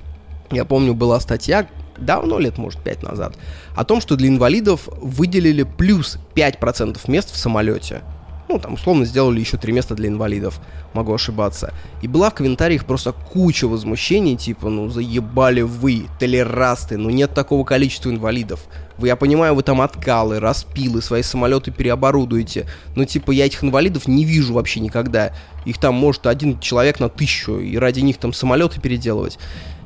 Я 0.51 0.65
помню, 0.65 0.93
была 0.93 1.19
статья, 1.19 1.67
давно, 1.97 2.39
лет, 2.39 2.57
может, 2.57 2.79
5 2.81 3.03
назад, 3.03 3.37
о 3.75 3.83
том, 3.83 4.01
что 4.01 4.15
для 4.15 4.27
инвалидов 4.27 4.87
выделили 5.01 5.63
плюс 5.63 6.17
5% 6.35 6.99
мест 7.07 7.31
в 7.31 7.37
самолете. 7.37 8.01
Ну, 8.47 8.59
там, 8.59 8.75
условно, 8.75 9.05
сделали 9.05 9.39
еще 9.39 9.57
три 9.57 9.73
места 9.73 9.95
для 9.95 10.07
инвалидов. 10.07 10.59
Могу 10.93 11.13
ошибаться. 11.13 11.73
И 12.03 12.07
была 12.07 12.29
в 12.29 12.35
комментариях 12.35 12.85
просто 12.85 13.11
куча 13.11 13.67
возмущений, 13.67 14.35
типа, 14.35 14.69
ну, 14.69 14.87
заебали 14.87 15.61
вы, 15.61 16.05
толерасты, 16.19 16.97
ну, 16.97 17.09
нет 17.09 17.33
такого 17.33 17.63
количества 17.63 18.11
инвалидов. 18.11 18.65
Вы, 18.99 19.07
я 19.07 19.15
понимаю, 19.15 19.55
вы 19.55 19.63
там 19.63 19.81
откалы, 19.81 20.39
распилы, 20.39 21.01
свои 21.01 21.23
самолеты 21.23 21.71
переоборудуете. 21.71 22.67
Но, 22.95 23.05
типа, 23.05 23.31
я 23.31 23.47
этих 23.47 23.63
инвалидов 23.63 24.07
не 24.07 24.25
вижу 24.25 24.53
вообще 24.53 24.79
никогда. 24.79 25.33
Их 25.65 25.79
там 25.79 25.95
может 25.95 26.27
один 26.27 26.59
человек 26.59 26.99
на 26.99 27.09
тысячу, 27.09 27.57
и 27.57 27.75
ради 27.77 28.01
них 28.01 28.17
там 28.17 28.31
самолеты 28.31 28.79
переделывать. 28.79 29.39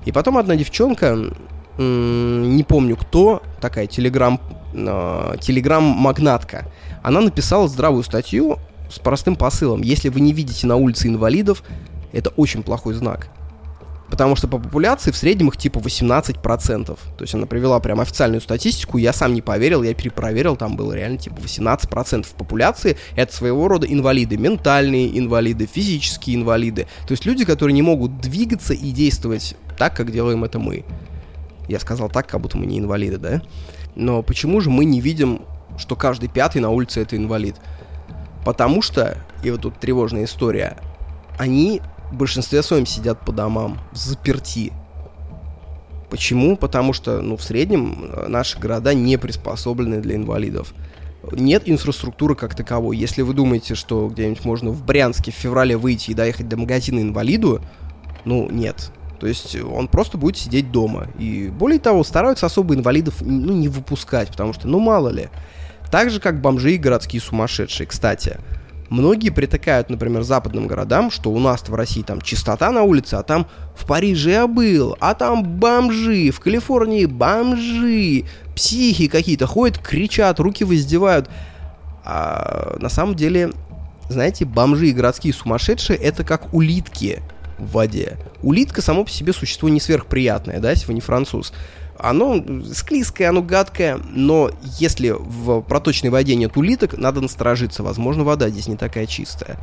И 0.05 0.11
потом 0.11 0.37
одна 0.37 0.55
девчонка, 0.55 1.17
не 1.77 2.63
помню 2.63 2.95
кто, 2.97 3.41
такая 3.61 3.87
телеграм, 3.87 4.39
э, 4.73 5.35
телеграм-магнатка, 5.41 6.65
она 7.03 7.21
написала 7.21 7.67
здравую 7.67 8.03
статью 8.03 8.57
с 8.91 8.99
простым 8.99 9.35
посылом. 9.35 9.81
Если 9.81 10.09
вы 10.09 10.19
не 10.19 10.33
видите 10.33 10.67
на 10.67 10.75
улице 10.75 11.07
инвалидов, 11.07 11.63
это 12.11 12.29
очень 12.31 12.63
плохой 12.63 12.93
знак. 12.95 13.29
Потому 14.09 14.35
что 14.35 14.47
по 14.47 14.57
популяции 14.57 15.11
в 15.11 15.17
среднем 15.17 15.49
их 15.49 15.57
типа 15.57 15.79
18%. 15.79 16.85
То 16.85 16.97
есть 17.19 17.35
она 17.35 17.45
привела 17.45 17.79
прям 17.79 17.99
официальную 17.99 18.41
статистику, 18.41 18.97
я 18.97 19.13
сам 19.13 19.33
не 19.33 19.41
поверил, 19.41 19.83
я 19.83 19.93
перепроверил, 19.93 20.55
там 20.55 20.75
было 20.75 20.93
реально 20.93 21.19
типа 21.19 21.35
18% 21.35 22.25
популяции. 22.37 22.97
Это 23.15 23.35
своего 23.35 23.67
рода 23.67 23.85
инвалиды, 23.85 24.37
ментальные 24.37 25.17
инвалиды, 25.17 25.67
физические 25.67 26.37
инвалиды. 26.37 26.87
То 27.07 27.11
есть 27.11 27.25
люди, 27.25 27.45
которые 27.45 27.73
не 27.73 27.83
могут 27.83 28.19
двигаться 28.19 28.73
и 28.73 28.91
действовать 28.91 29.55
так, 29.77 29.95
как 29.95 30.11
делаем 30.11 30.43
это 30.43 30.59
мы. 30.59 30.85
Я 31.67 31.79
сказал 31.79 32.09
так, 32.09 32.27
как 32.27 32.41
будто 32.41 32.57
мы 32.57 32.65
не 32.65 32.79
инвалиды, 32.79 33.17
да? 33.17 33.41
Но 33.95 34.23
почему 34.23 34.59
же 34.59 34.69
мы 34.69 34.85
не 34.85 35.01
видим 35.01 35.41
что 35.79 35.95
каждый 35.95 36.29
пятый 36.29 36.59
на 36.59 36.69
улице 36.69 37.01
это 37.01 37.15
инвалид. 37.15 37.55
Потому 38.45 38.81
что, 38.81 39.17
и 39.43 39.49
вот 39.49 39.61
тут 39.61 39.79
тревожная 39.79 40.25
история, 40.25 40.77
они 41.37 41.81
в 42.11 42.15
большинстве 42.15 42.63
своем 42.63 42.85
сидят 42.85 43.23
по 43.25 43.31
домам, 43.31 43.79
заперти. 43.91 44.73
Почему? 46.09 46.57
Потому 46.57 46.93
что, 46.93 47.21
ну, 47.21 47.37
в 47.37 47.43
среднем 47.43 48.09
э, 48.11 48.27
наши 48.27 48.59
города 48.59 48.93
не 48.93 49.17
приспособлены 49.17 50.01
для 50.01 50.15
инвалидов. 50.15 50.73
Нет 51.31 51.63
инфраструктуры 51.65 52.33
как 52.33 52.55
таковой. 52.55 52.97
Если 52.97 53.21
вы 53.21 53.33
думаете, 53.33 53.75
что 53.75 54.07
где-нибудь 54.07 54.43
можно 54.45 54.71
в 54.71 54.83
Брянске 54.83 55.31
в 55.31 55.35
феврале 55.35 55.77
выйти 55.77 56.11
и 56.11 56.15
доехать 56.15 56.47
до 56.47 56.57
магазина 56.57 56.99
инвалиду, 56.99 57.61
ну, 58.25 58.49
нет. 58.49 58.91
То 59.19 59.27
есть 59.27 59.55
он 59.61 59.87
просто 59.87 60.17
будет 60.17 60.37
сидеть 60.37 60.71
дома. 60.71 61.07
И 61.19 61.49
более 61.49 61.79
того, 61.79 62.03
стараются 62.03 62.45
особо 62.45 62.73
инвалидов 62.73 63.15
ну, 63.21 63.53
не 63.53 63.67
выпускать, 63.67 64.29
потому 64.29 64.53
что, 64.53 64.67
ну, 64.67 64.79
мало 64.79 65.09
ли. 65.09 65.29
Так 65.91 66.09
же, 66.09 66.19
как 66.19 66.41
бомжи 66.41 66.73
и 66.73 66.77
городские 66.77 67.21
сумасшедшие. 67.21 67.85
Кстати, 67.85 68.39
многие 68.89 69.29
притыкают, 69.29 69.89
например, 69.89 70.23
западным 70.23 70.67
городам, 70.67 71.11
что 71.11 71.31
у 71.31 71.39
нас 71.39 71.61
в 71.67 71.73
России 71.73 72.01
там 72.01 72.21
чистота 72.21 72.71
на 72.71 72.83
улице, 72.83 73.15
а 73.15 73.23
там 73.23 73.47
в 73.75 73.85
Париже 73.85 74.31
я 74.31 74.47
был, 74.47 74.97
а 74.99 75.13
там 75.13 75.43
бомжи, 75.43 76.31
в 76.31 76.39
Калифорнии 76.39 77.05
бомжи, 77.05 78.25
психи 78.55 79.07
какие-то 79.07 79.47
ходят, 79.47 79.77
кричат, 79.79 80.39
руки 80.39 80.63
воздевают. 80.63 81.29
А 82.03 82.77
на 82.79 82.89
самом 82.89 83.15
деле, 83.15 83.51
знаете, 84.09 84.45
бомжи 84.45 84.89
и 84.89 84.93
городские 84.93 85.33
сумасшедшие 85.33 85.97
это 85.97 86.23
как 86.23 86.53
улитки 86.53 87.21
в 87.57 87.73
воде. 87.73 88.17
Улитка 88.41 88.81
само 88.81 89.03
по 89.03 89.09
себе 89.09 89.33
существо 89.33 89.69
не 89.69 89.79
сверхприятное, 89.79 90.59
да, 90.59 90.71
если 90.71 90.87
вы 90.87 90.93
не 90.93 91.01
француз 91.01 91.53
оно 91.99 92.43
склизкое, 92.73 93.29
оно 93.29 93.41
гадкое, 93.41 93.99
но 94.09 94.51
если 94.79 95.09
в 95.09 95.61
проточной 95.61 96.09
воде 96.09 96.35
нет 96.35 96.55
улиток, 96.57 96.97
надо 96.97 97.21
насторожиться. 97.21 97.83
Возможно, 97.83 98.23
вода 98.23 98.49
здесь 98.49 98.67
не 98.67 98.77
такая 98.77 99.05
чистая. 99.05 99.57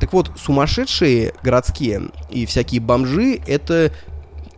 Так 0.00 0.12
вот, 0.12 0.32
сумасшедшие 0.36 1.34
городские 1.42 2.02
и 2.30 2.46
всякие 2.46 2.80
бомжи— 2.80 3.40
это 3.46 3.92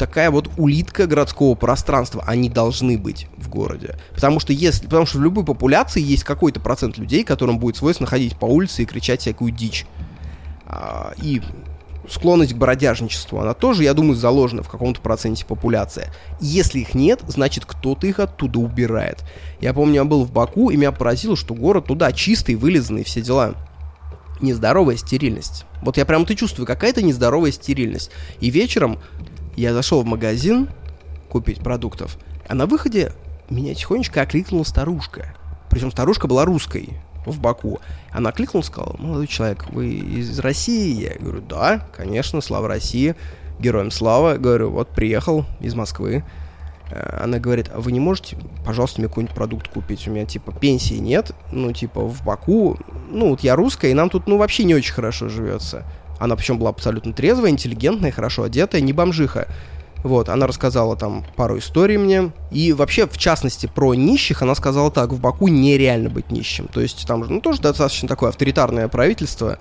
такая 0.00 0.30
вот 0.30 0.50
улитка 0.56 1.06
городского 1.06 1.54
пространства. 1.54 2.24
Они 2.26 2.48
должны 2.48 2.96
быть 2.96 3.26
в 3.36 3.48
городе. 3.48 3.98
Потому 4.14 4.40
что, 4.40 4.52
если, 4.52 4.84
потому 4.84 5.04
что 5.04 5.18
в 5.18 5.22
любой 5.22 5.44
популяции 5.44 6.00
есть 6.00 6.24
какой-то 6.24 6.60
процент 6.60 6.96
людей, 6.96 7.24
которым 7.24 7.58
будет 7.58 7.76
свойственно 7.76 8.06
ходить 8.06 8.38
по 8.38 8.46
улице 8.46 8.82
и 8.82 8.86
кричать 8.86 9.20
всякую 9.20 9.52
дичь. 9.52 9.86
А, 10.66 11.12
и 11.20 11.42
склонность 12.12 12.54
к 12.54 12.56
бродяжничеству, 12.56 13.40
она 13.40 13.54
тоже, 13.54 13.84
я 13.84 13.94
думаю, 13.94 14.16
заложена 14.16 14.62
в 14.62 14.68
каком-то 14.68 15.00
проценте 15.00 15.46
популяции. 15.46 16.08
Если 16.40 16.80
их 16.80 16.94
нет, 16.94 17.20
значит 17.26 17.64
кто-то 17.64 18.06
их 18.06 18.18
оттуда 18.18 18.58
убирает. 18.58 19.24
Я 19.60 19.72
помню, 19.72 19.96
я 19.96 20.04
был 20.04 20.24
в 20.24 20.32
Баку, 20.32 20.70
и 20.70 20.76
меня 20.76 20.92
поразило, 20.92 21.36
что 21.36 21.54
город 21.54 21.86
туда 21.86 22.12
чистый, 22.12 22.54
вылизанный, 22.54 23.04
все 23.04 23.22
дела. 23.22 23.54
Нездоровая 24.40 24.96
стерильность. 24.96 25.66
Вот 25.82 25.96
я 25.96 26.04
прям-то 26.04 26.34
чувствую, 26.34 26.66
какая-то 26.66 27.02
нездоровая 27.02 27.52
стерильность. 27.52 28.10
И 28.40 28.50
вечером 28.50 28.98
я 29.56 29.74
зашел 29.74 30.02
в 30.02 30.06
магазин 30.06 30.68
купить 31.28 31.60
продуктов, 31.60 32.18
а 32.48 32.54
на 32.54 32.66
выходе 32.66 33.12
меня 33.50 33.74
тихонечко 33.74 34.22
окликнула 34.22 34.64
старушка. 34.64 35.34
Причем 35.68 35.90
старушка 35.90 36.26
была 36.26 36.44
русской 36.44 36.98
в 37.26 37.40
Баку. 37.40 37.80
Она 38.12 38.32
кликнула, 38.32 38.62
сказала, 38.62 38.96
молодой 38.98 39.26
человек, 39.26 39.66
вы 39.70 39.90
из 39.90 40.38
России? 40.38 41.02
Я 41.02 41.18
говорю, 41.18 41.42
да, 41.42 41.86
конечно, 41.96 42.40
слава 42.40 42.68
России, 42.68 43.14
героям 43.58 43.90
слава. 43.90 44.36
Говорю, 44.36 44.70
вот 44.70 44.88
приехал 44.88 45.44
из 45.60 45.74
Москвы. 45.74 46.24
Э, 46.90 47.20
она 47.22 47.38
говорит, 47.38 47.70
а 47.72 47.80
вы 47.80 47.92
не 47.92 48.00
можете, 48.00 48.36
пожалуйста, 48.64 49.00
мне 49.00 49.08
какой-нибудь 49.08 49.34
продукт 49.34 49.68
купить? 49.68 50.06
У 50.08 50.10
меня, 50.10 50.26
типа, 50.26 50.52
пенсии 50.52 50.94
нет, 50.94 51.32
ну, 51.52 51.72
типа, 51.72 52.02
в 52.02 52.24
Баку, 52.24 52.78
ну, 53.08 53.30
вот 53.30 53.40
я 53.40 53.56
русская, 53.56 53.90
и 53.90 53.94
нам 53.94 54.10
тут, 54.10 54.26
ну, 54.26 54.38
вообще 54.38 54.64
не 54.64 54.74
очень 54.74 54.92
хорошо 54.92 55.28
живется. 55.28 55.84
Она 56.18 56.36
причем 56.36 56.58
была 56.58 56.70
абсолютно 56.70 57.12
трезвая, 57.12 57.50
интеллигентная, 57.50 58.12
хорошо 58.12 58.42
одетая, 58.42 58.82
не 58.82 58.92
бомжиха. 58.92 59.48
Вот, 60.02 60.28
она 60.28 60.46
рассказала 60.46 60.96
там 60.96 61.24
пару 61.36 61.58
историй 61.58 61.98
мне. 61.98 62.32
И 62.50 62.72
вообще, 62.72 63.06
в 63.06 63.18
частности, 63.18 63.70
про 63.72 63.94
нищих 63.94 64.42
она 64.42 64.54
сказала 64.54 64.90
так, 64.90 65.12
в 65.12 65.20
Баку 65.20 65.48
нереально 65.48 66.08
быть 66.08 66.30
нищим. 66.30 66.68
То 66.68 66.80
есть 66.80 67.06
там 67.06 67.20
ну, 67.20 67.40
тоже 67.40 67.60
достаточно 67.60 68.08
такое 68.08 68.30
авторитарное 68.30 68.88
правительство 68.88 69.58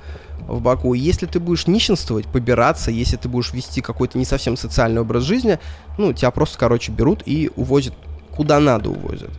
в 0.47 0.61
Баку. 0.61 0.93
Если 0.93 1.25
ты 1.25 1.39
будешь 1.39 1.67
нищенствовать, 1.67 2.27
побираться, 2.27 2.91
если 2.91 3.17
ты 3.17 3.27
будешь 3.27 3.53
вести 3.53 3.81
какой-то 3.81 4.17
не 4.17 4.25
совсем 4.25 4.55
социальный 4.55 5.01
образ 5.01 5.23
жизни, 5.23 5.59
ну, 5.97 6.13
тебя 6.13 6.31
просто, 6.31 6.57
короче, 6.57 6.91
берут 6.91 7.23
и 7.25 7.51
увозят 7.55 7.93
куда 8.39 8.61
надо 8.61 8.89
увозят. 8.89 9.31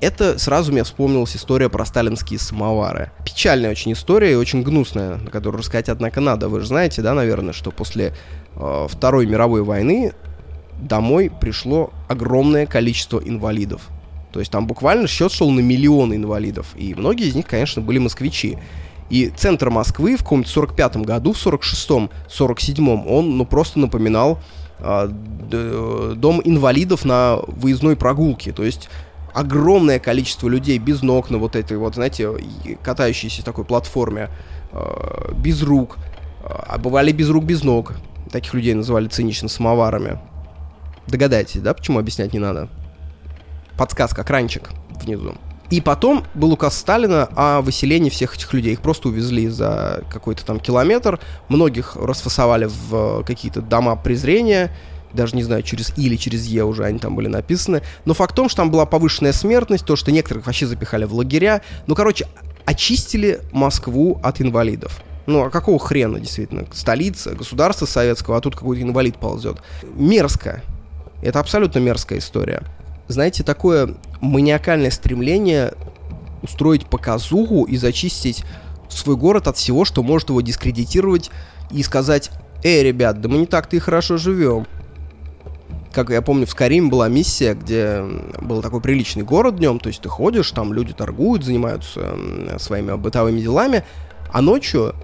Это 0.00 0.38
сразу 0.38 0.72
мне 0.72 0.82
вспомнилась 0.82 1.36
история 1.36 1.68
про 1.68 1.84
сталинские 1.84 2.40
самовары. 2.40 3.12
Печальная 3.24 3.70
очень 3.70 3.92
история 3.92 4.32
и 4.32 4.34
очень 4.34 4.62
гнусная, 4.62 5.18
на 5.18 5.30
которую 5.30 5.60
рассказать, 5.60 5.88
однако, 5.88 6.20
надо. 6.20 6.48
Вы 6.48 6.60
же 6.60 6.66
знаете, 6.66 7.00
да, 7.00 7.14
наверное, 7.14 7.52
что 7.52 7.70
после 7.70 8.14
Второй 8.56 9.26
мировой 9.26 9.62
войны 9.62 10.12
домой 10.80 11.30
пришло 11.40 11.90
огромное 12.08 12.66
количество 12.66 13.18
инвалидов. 13.18 13.88
То 14.32 14.40
есть 14.40 14.52
там 14.52 14.66
буквально 14.66 15.08
счет 15.08 15.32
шел 15.32 15.50
на 15.50 15.60
миллионы 15.60 16.14
инвалидов. 16.14 16.74
И 16.76 16.94
многие 16.94 17.28
из 17.28 17.34
них, 17.34 17.46
конечно, 17.46 17.82
были 17.82 17.98
москвичи. 17.98 18.58
И 19.08 19.28
центр 19.28 19.70
Москвы 19.70 20.16
в 20.16 20.22
каком-то 20.22 20.48
45-м 20.48 21.02
году, 21.02 21.32
в 21.32 21.36
46-м, 21.36 22.10
47-м, 22.28 23.08
он 23.08 23.36
ну, 23.36 23.44
просто 23.44 23.80
напоминал 23.80 24.38
э, 24.78 25.08
дом 26.14 26.40
инвалидов 26.44 27.04
на 27.04 27.38
выездной 27.48 27.96
прогулке. 27.96 28.52
То 28.52 28.64
есть 28.64 28.88
огромное 29.34 29.98
количество 29.98 30.48
людей 30.48 30.78
без 30.78 31.02
ног 31.02 31.28
на 31.30 31.38
вот 31.38 31.56
этой 31.56 31.76
вот, 31.76 31.96
знаете, 31.96 32.30
катающейся 32.82 33.44
такой 33.44 33.64
платформе, 33.64 34.30
э, 34.70 35.32
без 35.36 35.60
рук, 35.62 35.98
а 36.44 36.78
бывали 36.78 37.10
без 37.10 37.30
рук, 37.30 37.44
без 37.44 37.64
ног. 37.64 37.94
Таких 38.30 38.54
людей 38.54 38.74
называли 38.74 39.08
цинично 39.08 39.48
самоварами. 39.48 40.18
Догадайтесь, 41.06 41.60
да, 41.60 41.74
почему 41.74 41.98
объяснять 41.98 42.32
не 42.32 42.38
надо? 42.38 42.68
Подсказка, 43.76 44.22
кранчик 44.24 44.70
внизу. 45.02 45.34
И 45.70 45.80
потом 45.80 46.24
был 46.34 46.52
указ 46.52 46.76
Сталина 46.76 47.28
о 47.36 47.60
выселении 47.60 48.10
всех 48.10 48.36
этих 48.36 48.52
людей. 48.52 48.72
Их 48.72 48.82
просто 48.82 49.08
увезли 49.08 49.48
за 49.48 50.02
какой-то 50.10 50.44
там 50.44 50.58
километр. 50.58 51.20
Многих 51.48 51.96
расфасовали 51.96 52.68
в 52.68 53.22
какие-то 53.24 53.62
дома 53.62 53.94
презрения. 53.94 54.72
Даже 55.12 55.36
не 55.36 55.42
знаю, 55.42 55.62
через 55.62 55.96
И 55.96 56.06
или 56.06 56.16
через 56.16 56.46
Е 56.46 56.64
уже 56.64 56.84
они 56.84 56.98
там 56.98 57.14
были 57.14 57.28
написаны. 57.28 57.82
Но 58.04 58.14
факт 58.14 58.32
в 58.32 58.36
том, 58.36 58.48
что 58.48 58.58
там 58.58 58.70
была 58.70 58.84
повышенная 58.84 59.32
смертность, 59.32 59.84
то, 59.84 59.94
что 59.94 60.10
некоторых 60.10 60.46
вообще 60.46 60.66
запихали 60.66 61.04
в 61.04 61.14
лагеря. 61.14 61.62
Ну, 61.86 61.94
короче, 61.94 62.26
очистили 62.64 63.40
Москву 63.52 64.20
от 64.22 64.40
инвалидов. 64.40 65.02
Ну, 65.30 65.44
а 65.44 65.50
какого 65.50 65.78
хрена, 65.78 66.18
действительно? 66.18 66.66
Столица, 66.72 67.36
государство 67.36 67.86
советского, 67.86 68.36
а 68.36 68.40
тут 68.40 68.56
какой-то 68.56 68.82
инвалид 68.82 69.16
ползет. 69.16 69.58
Мерзко. 69.94 70.60
Это 71.22 71.38
абсолютно 71.38 71.78
мерзкая 71.78 72.18
история. 72.18 72.62
Знаете, 73.06 73.44
такое 73.44 73.94
маниакальное 74.20 74.90
стремление 74.90 75.72
устроить 76.42 76.86
показуху 76.86 77.62
и 77.62 77.76
зачистить 77.76 78.44
свой 78.88 79.14
город 79.14 79.46
от 79.46 79.56
всего, 79.56 79.84
что 79.84 80.02
может 80.02 80.30
его 80.30 80.40
дискредитировать 80.40 81.30
и 81.70 81.84
сказать, 81.84 82.32
эй, 82.64 82.82
ребят, 82.82 83.20
да 83.20 83.28
мы 83.28 83.38
не 83.38 83.46
так-то 83.46 83.76
и 83.76 83.78
хорошо 83.78 84.16
живем. 84.16 84.66
Как 85.92 86.10
я 86.10 86.22
помню, 86.22 86.46
в 86.46 86.50
Скариме 86.50 86.88
была 86.88 87.08
миссия, 87.08 87.54
где 87.54 88.02
был 88.40 88.62
такой 88.62 88.80
приличный 88.80 89.22
город 89.22 89.58
днем, 89.58 89.78
то 89.78 89.88
есть 89.88 90.00
ты 90.00 90.08
ходишь, 90.08 90.50
там 90.50 90.72
люди 90.72 90.92
торгуют, 90.92 91.44
занимаются 91.44 92.16
своими 92.58 92.96
бытовыми 92.96 93.40
делами, 93.40 93.84
а 94.32 94.40
ночью 94.40 94.94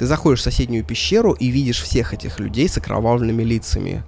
ты 0.00 0.06
заходишь 0.06 0.40
в 0.40 0.44
соседнюю 0.44 0.82
пещеру 0.82 1.32
и 1.32 1.48
видишь 1.48 1.82
всех 1.82 2.14
этих 2.14 2.40
людей 2.40 2.70
с 2.70 2.78
окровавленными 2.78 3.42
лицами. 3.42 4.02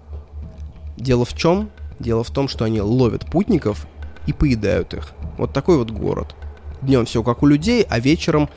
Дело 0.96 1.26
в 1.26 1.34
чем? 1.34 1.68
Дело 1.98 2.24
в 2.24 2.30
том, 2.30 2.48
что 2.48 2.64
они 2.64 2.80
ловят 2.80 3.26
путников 3.26 3.86
и 4.26 4.32
поедают 4.32 4.94
их. 4.94 5.12
Вот 5.36 5.52
такой 5.52 5.76
вот 5.76 5.90
город. 5.90 6.34
Днем 6.80 7.04
все 7.04 7.22
как 7.22 7.42
у 7.42 7.46
людей, 7.46 7.84
а 7.86 8.00
вечером 8.00 8.48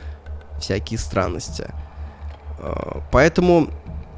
всякие 0.58 0.98
странности. 0.98 1.66
А, 2.58 3.02
поэтому 3.12 3.68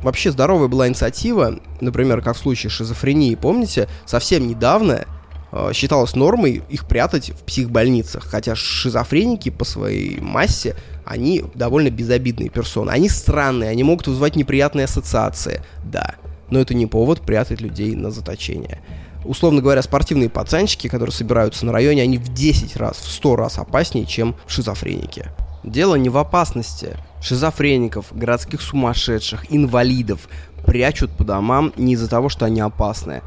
вообще 0.00 0.30
здоровая 0.30 0.68
была 0.68 0.87
инициатива, 0.87 1.58
например, 1.80 2.22
как 2.22 2.37
в 2.37 2.38
случае 2.38 2.70
шизофрении, 2.70 3.34
помните, 3.34 3.88
совсем 4.06 4.46
недавно 4.46 5.06
э, 5.50 5.72
считалось 5.75 6.14
нормой 6.14 6.62
их 6.68 6.87
прятать 6.87 7.30
в 7.30 7.42
психбольницах, 7.42 8.22
хотя 8.26 8.54
шизофреники 8.54 9.48
по 9.48 9.64
своей 9.64 10.20
массе 10.20 10.76
они 11.08 11.42
довольно 11.54 11.90
безобидные 11.90 12.50
персоны. 12.50 12.90
Они 12.90 13.08
странные, 13.08 13.70
они 13.70 13.82
могут 13.82 14.06
вызывать 14.06 14.36
неприятные 14.36 14.84
ассоциации, 14.84 15.62
да. 15.82 16.16
Но 16.50 16.60
это 16.60 16.74
не 16.74 16.86
повод 16.86 17.22
прятать 17.22 17.62
людей 17.62 17.96
на 17.96 18.10
заточение. 18.10 18.82
Условно 19.24 19.62
говоря, 19.62 19.82
спортивные 19.82 20.28
пацанчики, 20.28 20.86
которые 20.86 21.12
собираются 21.12 21.64
на 21.64 21.72
районе, 21.72 22.02
они 22.02 22.18
в 22.18 22.32
10 22.32 22.76
раз, 22.76 22.98
в 22.98 23.10
100 23.10 23.36
раз 23.36 23.58
опаснее, 23.58 24.06
чем 24.06 24.36
шизофреники. 24.46 25.26
Дело 25.64 25.94
не 25.96 26.10
в 26.10 26.18
опасности. 26.18 26.96
Шизофреников, 27.22 28.06
городских 28.12 28.60
сумасшедших, 28.60 29.52
инвалидов 29.52 30.28
прячут 30.66 31.10
по 31.12 31.24
домам 31.24 31.72
не 31.76 31.94
из-за 31.94 32.08
того, 32.08 32.28
что 32.28 32.44
они 32.44 32.60
опасны, 32.60 33.22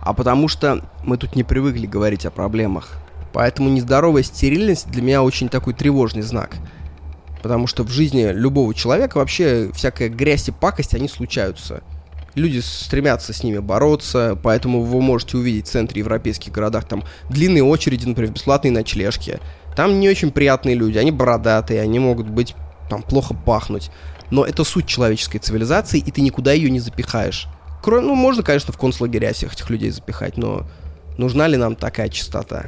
а 0.00 0.14
потому 0.14 0.48
что 0.48 0.82
мы 1.04 1.18
тут 1.18 1.36
не 1.36 1.44
привыкли 1.44 1.86
говорить 1.86 2.26
о 2.26 2.30
проблемах. 2.30 2.98
Поэтому 3.32 3.68
нездоровая 3.68 4.22
стерильность 4.22 4.90
для 4.90 5.02
меня 5.02 5.22
очень 5.22 5.50
такой 5.50 5.74
тревожный 5.74 6.22
знак– 6.22 6.56
Потому 7.42 7.66
что 7.66 7.82
в 7.82 7.90
жизни 7.90 8.30
любого 8.32 8.72
человека 8.72 9.18
вообще 9.18 9.70
всякая 9.74 10.08
грязь 10.08 10.48
и 10.48 10.52
пакость, 10.52 10.94
они 10.94 11.08
случаются. 11.08 11.82
Люди 12.34 12.60
стремятся 12.60 13.32
с 13.34 13.42
ними 13.42 13.58
бороться, 13.58 14.38
поэтому 14.42 14.82
вы 14.82 15.02
можете 15.02 15.36
увидеть 15.36 15.66
в 15.66 15.70
центре 15.70 15.98
европейских 15.98 16.52
городах 16.52 16.84
там 16.84 17.04
длинные 17.28 17.62
очереди, 17.62 18.06
например, 18.06 18.32
бесплатные 18.32 18.70
ночлежки. 18.70 19.38
Там 19.76 20.00
не 20.00 20.08
очень 20.08 20.30
приятные 20.30 20.74
люди, 20.74 20.96
они 20.96 21.10
бородатые, 21.10 21.82
они 21.82 21.98
могут 21.98 22.28
быть 22.28 22.54
там 22.88 23.02
плохо 23.02 23.34
пахнуть. 23.34 23.90
Но 24.30 24.46
это 24.46 24.64
суть 24.64 24.86
человеческой 24.86 25.38
цивилизации, 25.38 25.98
и 25.98 26.10
ты 26.10 26.22
никуда 26.22 26.52
ее 26.52 26.70
не 26.70 26.80
запихаешь. 26.80 27.48
Кроме, 27.82 28.06
ну, 28.06 28.14
можно, 28.14 28.42
конечно, 28.42 28.72
в 28.72 28.78
концлагеря 28.78 29.32
всех 29.34 29.52
этих 29.52 29.68
людей 29.68 29.90
запихать, 29.90 30.38
но 30.38 30.66
нужна 31.18 31.48
ли 31.48 31.58
нам 31.58 31.74
такая 31.74 32.08
чистота? 32.08 32.66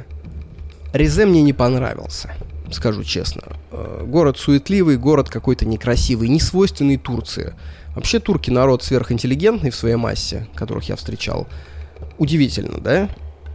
Резе 0.93 1.25
мне 1.25 1.41
не 1.41 1.53
понравился 1.53 2.35
скажу 2.71 3.03
честно. 3.03 3.43
Э, 3.71 4.03
город 4.05 4.37
суетливый, 4.37 4.97
город 4.97 5.29
какой-то 5.29 5.65
некрасивый, 5.65 6.29
не 6.29 6.39
свойственный 6.39 6.97
Турции. 6.97 7.53
Вообще 7.95 8.19
турки 8.19 8.49
народ 8.49 8.83
сверхинтеллигентный 8.83 9.69
в 9.69 9.75
своей 9.75 9.95
массе, 9.95 10.47
которых 10.55 10.89
я 10.89 10.95
встречал. 10.95 11.47
Удивительно, 12.17 12.79
да? 12.79 13.09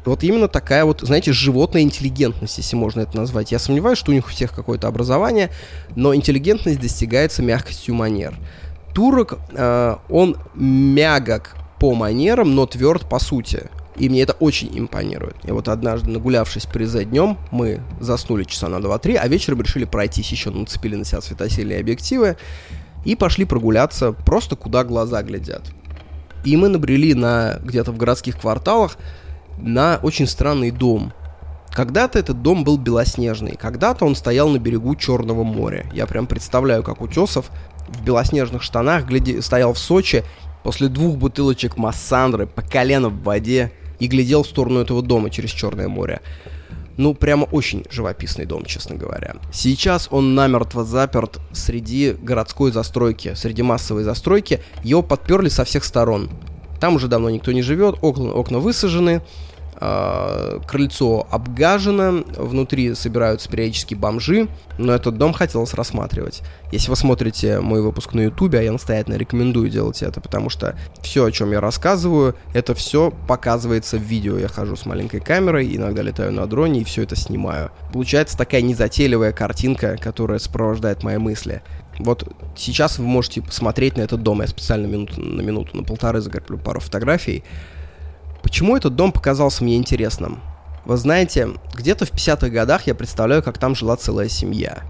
Вот 0.05 0.25
именно 0.25 0.49
такая 0.49 0.85
вот, 0.85 1.01
знаете, 1.03 1.33
животная 1.33 1.83
интеллигентность, 1.83 2.57
если 2.57 2.75
можно 2.77 3.01
это 3.01 3.17
назвать. 3.17 3.53
Я 3.53 3.59
сомневаюсь, 3.59 3.99
что 3.99 4.13
у 4.13 4.15
них 4.15 4.27
у 4.27 4.31
всех 4.31 4.53
какое-то 4.53 4.89
образование, 4.89 5.51
но 5.95 6.15
интеллигентность 6.15 6.81
достигается 6.81 7.43
мягкостью 7.43 7.95
манер. 7.95 8.35
Турок, 8.95 9.39
э, 9.53 9.97
он 10.09 10.37
мягок 10.55 11.55
по 11.79 11.95
манерам, 11.95 12.55
но 12.55 12.67
тверд 12.67 13.09
по 13.09 13.19
сути. 13.19 13.69
И 13.97 14.09
мне 14.09 14.23
это 14.23 14.35
очень 14.35 14.79
импонирует. 14.79 15.37
И 15.45 15.51
вот 15.51 15.69
однажды, 15.69 16.11
нагулявшись 16.11 16.67
при 16.67 16.87
днем, 17.05 17.39
мы 17.51 17.81
заснули 18.01 18.45
часа 18.45 18.69
на 18.69 18.77
2-3, 18.77 19.17
а 19.17 19.29
вечером 19.29 19.61
решили 19.61 19.85
пройтись 19.85 20.31
еще, 20.31 20.51
нацепили 20.51 20.97
на 20.97 21.05
себя 21.05 21.21
светосильные 21.21 21.81
объективы 21.81 22.37
и 23.05 23.17
пошли 23.17 23.45
прогуляться 23.45 24.13
просто 24.13 24.57
куда 24.57 24.85
глаза 24.85 25.23
глядят. 25.23 25.63
И 26.45 26.57
мы 26.57 26.69
набрели 26.69 27.15
на 27.15 27.59
где-то 27.63 27.93
в 27.93 27.99
городских 27.99 28.41
кварталах 28.41 28.97
на 29.59 29.99
очень 30.03 30.27
странный 30.27 30.71
дом. 30.71 31.13
Когда-то 31.71 32.19
этот 32.19 32.43
дом 32.43 32.65
был 32.65 32.79
белоснежный, 32.79 33.57
когда-то 33.57 34.05
он 34.05 34.17
стоял 34.17 34.49
на 34.49 34.59
берегу 34.59 34.97
Черного 34.97 35.45
моря. 35.45 35.87
Я 35.93 36.07
прям 36.07 36.27
представляю, 36.27 36.83
как 36.83 37.01
Утесов 37.01 37.51
в 37.89 38.03
белоснежных 38.05 38.63
штанах 38.63 39.07
гляди, 39.07 39.41
стоял 39.41 39.73
в 39.73 39.79
Сочи 39.79 40.25
после 40.63 40.89
двух 40.89 41.17
бутылочек 41.17 41.77
Массандры 41.77 42.47
по 42.47 42.63
колено 42.63 43.09
в 43.09 43.23
воде 43.23 43.73
и 43.99 44.07
глядел 44.07 44.43
в 44.43 44.49
сторону 44.49 44.81
этого 44.81 45.03
дома 45.03 45.31
через 45.31 45.51
Черное 45.51 45.89
море. 45.89 46.21
Ну, 46.97 47.15
прямо 47.15 47.45
очень 47.45 47.85
живописный 47.91 48.45
дом, 48.45 48.65
честно 48.65 48.95
говоря. 48.97 49.37
Сейчас 49.53 50.09
он 50.11 50.35
намертво 50.35 50.85
заперт 50.85 51.41
среди 51.53 52.13
городской 52.13 52.73
застройки, 52.73 53.35
среди 53.35 53.63
массовой 53.63 54.03
застройки. 54.03 54.61
Его 54.85 55.03
подперли 55.03 55.49
со 55.49 55.65
всех 55.65 55.85
сторон. 55.85 56.31
Там 56.79 56.97
уже 56.97 57.09
давно 57.09 57.31
никто 57.31 57.53
не 57.53 57.63
живет, 57.63 57.97
окна, 58.03 58.33
окна 58.33 58.59
высажены, 58.59 59.23
крыльцо 59.81 61.27
обгажено, 61.31 62.23
внутри 62.37 62.95
собираются 62.95 63.49
периодически 63.49 63.95
бомжи, 63.95 64.49
но 64.77 64.93
этот 64.93 65.17
дом 65.17 65.33
хотелось 65.33 65.73
рассматривать. 65.73 66.43
Если 66.71 66.91
вы 66.91 66.97
смотрите 66.97 67.61
мой 67.61 67.81
выпуск 67.81 68.13
на 68.13 68.21
ютубе, 68.21 68.59
а 68.59 68.63
я 68.63 68.73
настоятельно 68.73 69.17
рекомендую 69.17 69.71
делать 69.71 70.03
это, 70.03 70.21
потому 70.21 70.51
что 70.51 70.77
все, 71.01 71.25
о 71.25 71.33
чем 71.33 71.53
я 71.53 71.61
рассказываю, 71.61 72.37
это 72.53 72.75
все 72.75 73.11
показывается 73.27 73.97
в 73.97 74.03
видео. 74.03 74.37
Я 74.37 74.49
хожу 74.49 74.77
с 74.77 74.85
маленькой 74.85 75.21
камерой, 75.21 75.75
иногда 75.75 76.03
летаю 76.03 76.33
на 76.33 76.47
дроне 76.47 76.83
и 76.83 76.85
все 76.85 77.03
это 77.03 77.17
снимаю. 77.17 77.71
Получается 77.91 78.37
такая 78.37 78.61
незатейливая 78.61 79.33
картинка, 79.33 79.97
которая 79.97 80.39
сопровождает 80.39 81.03
мои 81.03 81.17
мысли. 81.17 81.63
Вот 81.99 82.31
сейчас 82.55 82.99
вы 82.99 83.07
можете 83.07 83.41
посмотреть 83.41 83.97
на 83.97 84.03
этот 84.03 84.23
дом. 84.23 84.43
Я 84.43 84.47
специально 84.47 84.87
минуту, 84.87 85.21
на 85.21 85.41
минуту, 85.41 85.77
на 85.77 85.85
полторы 85.85 86.21
закреплю 86.21 86.59
пару 86.59 86.81
фотографий. 86.81 87.45
Почему 88.43 88.77
этот 88.77 88.97
дом 88.97 89.13
показался 89.13 89.65
мне 89.65 89.77
интересным? 89.77 90.41
Вы 90.85 90.97
знаете, 90.97 91.51
где-то 91.75 92.07
в 92.07 92.13
50-х 92.13 92.49
годах 92.49 92.87
я 92.87 92.95
представляю, 92.95 93.43
как 93.43 93.59
там 93.59 93.75
жила 93.75 93.97
целая 93.97 94.29
семья. 94.29 94.83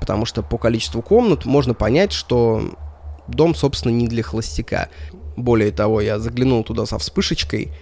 Потому 0.00 0.26
что 0.26 0.42
по 0.42 0.58
количеству 0.58 1.02
комнат 1.02 1.44
можно 1.44 1.74
понять, 1.74 2.12
что 2.12 2.76
дом, 3.28 3.54
собственно, 3.54 3.92
не 3.92 4.08
для 4.08 4.22
холостяка. 4.22 4.88
Более 5.36 5.70
того, 5.70 6.00
я 6.00 6.18
заглянул 6.18 6.64
туда 6.64 6.86
со 6.86 6.98
вспышечкой 6.98 7.72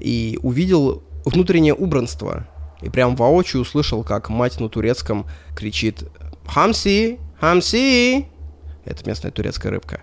и 0.00 0.38
увидел 0.42 1.02
внутреннее 1.24 1.74
убранство. 1.74 2.46
И 2.80 2.88
прям 2.88 3.16
воочию 3.16 3.62
услышал, 3.62 4.04
как 4.04 4.28
мать 4.28 4.60
на 4.60 4.68
турецком 4.68 5.26
кричит 5.56 6.04
«Хамси! 6.46 7.18
Хамси!» 7.40 8.28
Это 8.84 9.06
местная 9.06 9.30
турецкая 9.30 9.72
рыбка. 9.72 10.02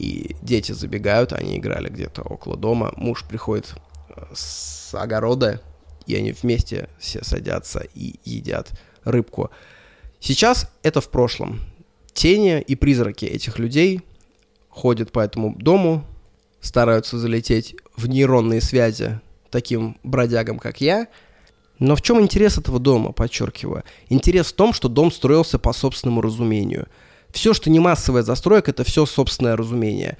И 0.00 0.34
дети 0.40 0.72
забегают, 0.72 1.34
они 1.34 1.58
играли 1.58 1.90
где-то 1.90 2.22
около 2.22 2.56
дома. 2.56 2.90
Муж 2.96 3.22
приходит 3.22 3.74
э, 4.08 4.22
с 4.32 4.94
огорода, 4.94 5.60
и 6.06 6.16
они 6.16 6.32
вместе 6.32 6.88
все 6.98 7.22
садятся 7.22 7.86
и 7.94 8.14
едят 8.24 8.70
рыбку. 9.04 9.50
Сейчас 10.18 10.72
это 10.82 11.02
в 11.02 11.10
прошлом. 11.10 11.60
Тени 12.14 12.62
и 12.62 12.76
призраки 12.76 13.26
этих 13.26 13.58
людей 13.58 14.00
ходят 14.70 15.12
по 15.12 15.20
этому 15.20 15.54
дому, 15.54 16.06
стараются 16.62 17.18
залететь 17.18 17.76
в 17.94 18.08
нейронные 18.08 18.62
связи 18.62 19.20
таким 19.50 19.98
бродягам, 20.02 20.58
как 20.58 20.80
я. 20.80 21.08
Но 21.78 21.94
в 21.94 22.00
чем 22.00 22.22
интерес 22.22 22.56
этого 22.56 22.78
дома, 22.78 23.12
подчеркиваю? 23.12 23.84
Интерес 24.08 24.46
в 24.46 24.54
том, 24.54 24.72
что 24.72 24.88
дом 24.88 25.12
строился 25.12 25.58
по 25.58 25.74
собственному 25.74 26.22
разумению– 26.22 26.88
все, 27.32 27.54
что 27.54 27.70
не 27.70 27.80
массовая 27.80 28.22
застройка, 28.22 28.70
это 28.70 28.84
все 28.84 29.06
собственное 29.06 29.56
разумение. 29.56 30.18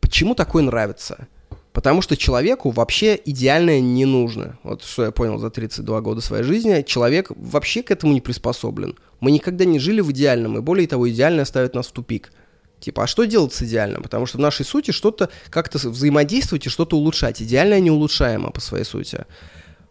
Почему 0.00 0.34
такое 0.34 0.62
нравится? 0.62 1.28
Потому 1.72 2.02
что 2.02 2.16
человеку 2.16 2.70
вообще 2.70 3.20
идеальное 3.24 3.80
не 3.80 4.04
нужно. 4.04 4.58
Вот 4.62 4.84
что 4.84 5.06
я 5.06 5.10
понял 5.10 5.38
за 5.38 5.50
32 5.50 6.00
года 6.02 6.20
своей 6.20 6.44
жизни. 6.44 6.84
Человек 6.86 7.32
вообще 7.34 7.82
к 7.82 7.90
этому 7.90 8.12
не 8.12 8.20
приспособлен. 8.20 8.96
Мы 9.18 9.32
никогда 9.32 9.64
не 9.64 9.80
жили 9.80 10.00
в 10.00 10.12
идеальном, 10.12 10.56
и 10.56 10.60
более 10.60 10.86
того, 10.86 11.10
идеальное 11.10 11.44
ставит 11.44 11.74
нас 11.74 11.88
в 11.88 11.92
тупик. 11.92 12.32
Типа, 12.78 13.04
а 13.04 13.06
что 13.08 13.24
делать 13.24 13.52
с 13.54 13.62
идеальным? 13.62 14.02
Потому 14.02 14.26
что 14.26 14.38
в 14.38 14.40
нашей 14.40 14.64
сути 14.64 14.92
что-то 14.92 15.30
как-то 15.50 15.78
взаимодействовать 15.88 16.66
и 16.66 16.70
что-то 16.70 16.96
улучшать. 16.96 17.42
Идеальное 17.42 17.80
неулучшаемо 17.80 18.50
по 18.50 18.60
своей 18.60 18.84
сути. 18.84 19.24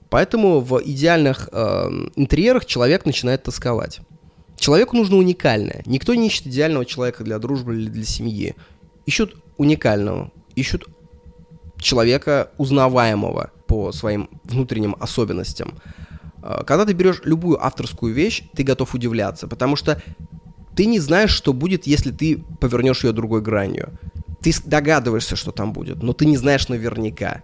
Поэтому 0.10 0.62
в 0.62 0.80
идеальных 0.86 1.50
э, 1.52 1.90
интерьерах 2.16 2.66
человек 2.66 3.06
начинает 3.06 3.44
тосковать. 3.44 4.00
Человеку 4.58 4.96
нужно 4.96 5.18
уникальное. 5.18 5.84
Никто 5.86 6.14
не 6.16 6.28
ищет 6.28 6.48
идеального 6.48 6.86
человека 6.86 7.24
для 7.24 7.40
дружбы 7.40 7.76
или 7.76 7.90
для 7.90 8.06
семьи. 8.06 8.56
Ищут 9.06 9.36
уникального. 9.58 10.32
Ищут 10.56 10.88
человека 11.78 12.52
узнаваемого 12.58 13.52
по 13.68 13.92
своим 13.92 14.30
внутренним 14.44 14.96
особенностям. 15.00 15.80
А, 16.42 16.64
когда 16.64 16.86
ты 16.86 16.94
берешь 16.94 17.22
любую 17.24 17.64
авторскую 17.64 18.14
вещь, 18.14 18.44
ты 18.54 18.64
готов 18.64 18.94
удивляться, 18.94 19.48
потому 19.48 19.76
что 19.76 20.02
ты 20.76 20.86
не 20.86 21.00
знаешь, 21.00 21.32
что 21.32 21.54
будет, 21.54 21.86
если 21.86 22.12
ты 22.12 22.44
повернешь 22.60 23.04
ее 23.04 23.12
другой 23.12 23.42
гранью. 23.42 23.92
Ты 24.42 24.52
догадываешься, 24.66 25.36
что 25.36 25.52
там 25.52 25.72
будет, 25.72 26.02
но 26.04 26.14
ты 26.14 26.26
не 26.26 26.38
знаешь 26.38 26.68
наверняка. 26.68 27.44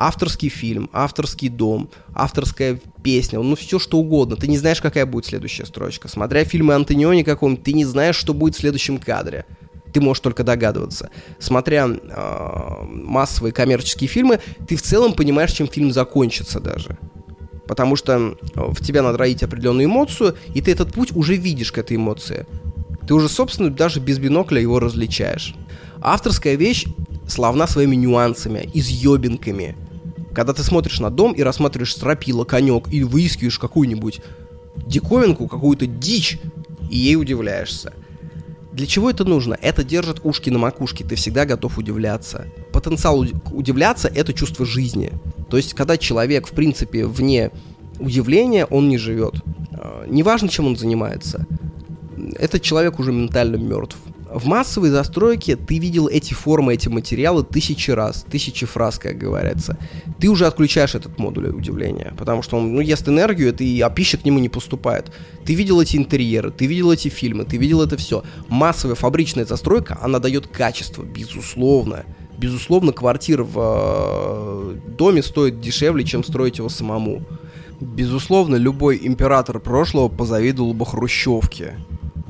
Авторский 0.00 0.48
фильм, 0.48 0.88
авторский 0.92 1.48
дом, 1.48 1.90
авторская 2.14 2.80
песня, 3.02 3.40
ну 3.40 3.56
все 3.56 3.80
что 3.80 3.98
угодно. 3.98 4.36
Ты 4.36 4.46
не 4.46 4.56
знаешь, 4.56 4.80
какая 4.80 5.06
будет 5.06 5.26
следующая 5.26 5.66
строчка. 5.66 6.06
Смотря 6.06 6.44
фильмы 6.44 6.74
Антониони 6.74 7.24
каком 7.24 7.56
ты 7.56 7.72
не 7.72 7.84
знаешь, 7.84 8.14
что 8.14 8.32
будет 8.32 8.54
в 8.54 8.60
следующем 8.60 8.98
кадре. 8.98 9.44
Ты 9.92 10.00
можешь 10.00 10.20
только 10.20 10.44
догадываться. 10.44 11.10
Смотря 11.40 11.88
э, 11.88 12.84
массовые 12.84 13.52
коммерческие 13.52 14.06
фильмы, 14.06 14.38
ты 14.68 14.76
в 14.76 14.82
целом 14.82 15.14
понимаешь, 15.14 15.50
чем 15.50 15.66
фильм 15.66 15.90
закончится 15.90 16.60
даже. 16.60 16.96
Потому 17.66 17.96
что 17.96 18.36
в 18.54 18.84
тебя 18.84 19.02
надо 19.02 19.18
родить 19.18 19.42
определенную 19.42 19.86
эмоцию, 19.86 20.36
и 20.54 20.60
ты 20.62 20.70
этот 20.70 20.92
путь 20.92 21.10
уже 21.16 21.34
видишь 21.34 21.72
к 21.72 21.78
этой 21.78 21.96
эмоции. 21.96 22.46
Ты 23.08 23.14
уже, 23.14 23.28
собственно, 23.28 23.70
даже 23.70 23.98
без 23.98 24.20
бинокля 24.20 24.60
его 24.60 24.78
различаешь. 24.78 25.56
Авторская 26.00 26.54
вещь 26.54 26.86
славна 27.26 27.66
своими 27.66 27.96
нюансами, 27.96 28.70
изъебинками. 28.74 29.76
Когда 30.38 30.52
ты 30.52 30.62
смотришь 30.62 31.00
на 31.00 31.10
дом 31.10 31.32
и 31.32 31.42
рассматриваешь 31.42 31.90
стропила, 31.90 32.44
конек 32.44 32.86
и 32.92 33.02
выискиваешь 33.02 33.58
какую-нибудь 33.58 34.20
диковинку, 34.86 35.48
какую-то 35.48 35.88
дичь, 35.88 36.38
и 36.88 36.96
ей 36.96 37.16
удивляешься. 37.16 37.92
Для 38.72 38.86
чего 38.86 39.10
это 39.10 39.24
нужно? 39.24 39.58
Это 39.60 39.82
держит 39.82 40.20
ушки 40.22 40.48
на 40.48 40.60
макушке, 40.60 41.02
ты 41.02 41.16
всегда 41.16 41.44
готов 41.44 41.76
удивляться. 41.76 42.46
Потенциал 42.72 43.26
удивляться— 43.50 44.06
это 44.14 44.32
чувство 44.32 44.64
жизни. 44.64 45.10
То 45.50 45.56
есть, 45.56 45.74
когда 45.74 45.96
человек, 45.96 46.46
в 46.46 46.52
принципе, 46.52 47.04
вне 47.04 47.50
удивления, 47.98 48.64
он 48.64 48.88
не 48.88 48.96
живет. 48.96 49.34
А, 49.72 50.06
неважно, 50.06 50.48
чем 50.48 50.68
он 50.68 50.76
занимается 50.76 51.48
этот 52.38 52.62
человек 52.62 52.98
уже 52.98 53.12
ментально 53.12 53.56
мертв. 53.56 53.96
В 54.30 54.46
массовой 54.46 54.90
застройке 54.90 55.56
ты 55.56 55.78
видел 55.78 56.06
эти 56.06 56.34
формы, 56.34 56.74
эти 56.74 56.88
материалы 56.88 57.44
тысячи 57.44 57.90
раз, 57.90 58.26
тысячи 58.30 58.66
фраз, 58.66 58.98
как 58.98 59.16
говорится. 59.16 59.78
Ты 60.20 60.28
уже 60.28 60.46
отключаешь 60.46 60.94
этот 60.94 61.18
модуль 61.18 61.48
удивления, 61.48 62.12
потому 62.18 62.42
что 62.42 62.58
он 62.58 62.74
ну, 62.74 62.80
ест 62.80 63.08
энергию, 63.08 63.48
это 63.48 63.64
и, 63.64 63.80
а 63.80 63.88
пища 63.88 64.18
к 64.18 64.26
нему 64.26 64.38
не 64.38 64.50
поступает. 64.50 65.10
Ты 65.46 65.54
видел 65.54 65.80
эти 65.80 65.96
интерьеры, 65.96 66.50
ты 66.50 66.66
видел 66.66 66.92
эти 66.92 67.08
фильмы, 67.08 67.44
ты 67.44 67.56
видел 67.56 67.80
это 67.80 67.96
все. 67.96 68.22
Массовая 68.48 68.96
фабричная 68.96 69.46
застройка, 69.46 69.98
она 70.02 70.18
дает 70.18 70.46
качество, 70.46 71.02
безусловно. 71.02 72.04
Безусловно, 72.36 72.92
квартира 72.92 73.44
в 73.44 73.56
э, 73.56 74.76
доме 74.90 75.22
стоит 75.22 75.60
дешевле, 75.60 76.04
чем 76.04 76.22
строить 76.22 76.58
его 76.58 76.68
самому. 76.68 77.22
Безусловно, 77.80 78.56
любой 78.56 79.00
император 79.02 79.58
прошлого 79.58 80.08
позавидовал 80.08 80.74
бы 80.74 80.84
хрущевке 80.84 81.76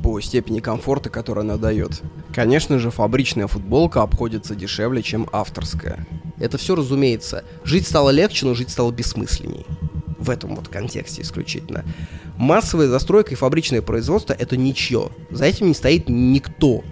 по 0.08 0.22
степени 0.22 0.60
комфорта, 0.60 1.10
который 1.10 1.44
она 1.44 1.58
дает. 1.58 2.00
Конечно 2.34 2.78
же, 2.78 2.90
фабричная 2.90 3.46
футболка 3.46 4.00
обходится 4.00 4.54
дешевле, 4.54 5.02
чем 5.02 5.28
авторская. 5.32 6.06
Это 6.38 6.56
все 6.56 6.74
разумеется. 6.74 7.44
Жить 7.62 7.86
стало 7.86 8.08
легче, 8.08 8.46
но 8.46 8.54
жить 8.54 8.70
стало 8.70 8.90
бессмысленней. 8.90 9.66
В 10.18 10.30
этом 10.30 10.56
вот 10.56 10.68
контексте 10.68 11.20
исключительно. 11.20 11.84
Массовая 12.38 12.88
застройка 12.88 13.32
и 13.32 13.34
фабричное 13.34 13.82
производство— 13.82 14.32
это 14.38 14.56
ничье. 14.56 15.10
За 15.30 15.44
этим 15.44 15.66
не 15.66 15.74
стоит 15.74 16.08
никто. 16.08 16.82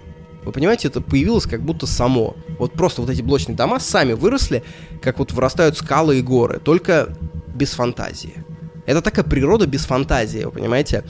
Вы 0.45 0.51
понимаете, 0.51 0.89
это 0.89 1.01
появилось 1.01 1.47
как 1.47 1.63
будто 1.63 1.87
само. 1.87 2.35
Вот 2.59 2.73
просто 2.73 3.01
вот 3.01 3.09
эти 3.09 3.23
блочные 3.23 3.57
дома 3.57 3.79
сами 3.79 4.13
выросли, 4.13 4.63
как 5.01 5.17
вот 5.17 5.31
вырастают 5.31 5.75
скалы 5.75 6.19
и 6.19 6.21
горы, 6.21 6.59
только 6.59 7.17
без 7.55 7.71
фантазии. 7.71 8.45
Это 8.85 9.01
такая 9.01 9.25
природа 9.25 9.65
без 9.65 9.85
фантазии, 9.85 10.43
вы 10.43 10.51
понимаете? 10.51 11.03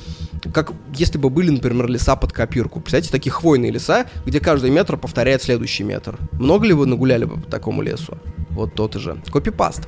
Как 0.53 0.73
если 0.93 1.17
бы 1.17 1.29
были, 1.29 1.49
например, 1.49 1.87
леса 1.87 2.15
под 2.15 2.31
копирку. 2.31 2.79
Представляете, 2.79 3.11
такие 3.11 3.31
хвойные 3.31 3.71
леса, 3.71 4.05
где 4.25 4.39
каждый 4.39 4.69
метр 4.69 4.97
повторяет 4.97 5.41
следующий 5.43 5.83
метр. 5.83 6.17
Много 6.33 6.67
ли 6.67 6.73
вы 6.73 6.85
нагуляли 6.85 7.25
бы 7.25 7.39
по 7.39 7.49
такому 7.49 7.81
лесу? 7.81 8.17
Вот 8.49 8.73
тот 8.73 8.95
же. 8.95 9.21
Копипаст. 9.31 9.87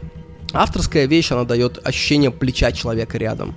Авторская 0.52 1.06
вещь, 1.06 1.32
она 1.32 1.44
дает 1.44 1.80
ощущение 1.86 2.32
плеча 2.32 2.72
человека 2.72 3.18
рядом. 3.18 3.56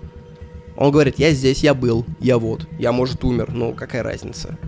Он 0.76 0.90
говорит, 0.90 1.18
я 1.18 1.32
здесь, 1.32 1.62
я 1.62 1.74
был, 1.74 2.04
я 2.20 2.38
вот, 2.38 2.66
я, 2.78 2.92
может, 2.92 3.24
умер, 3.24 3.50
ну, 3.52 3.72
какая 3.72 4.02
разница? 4.02 4.58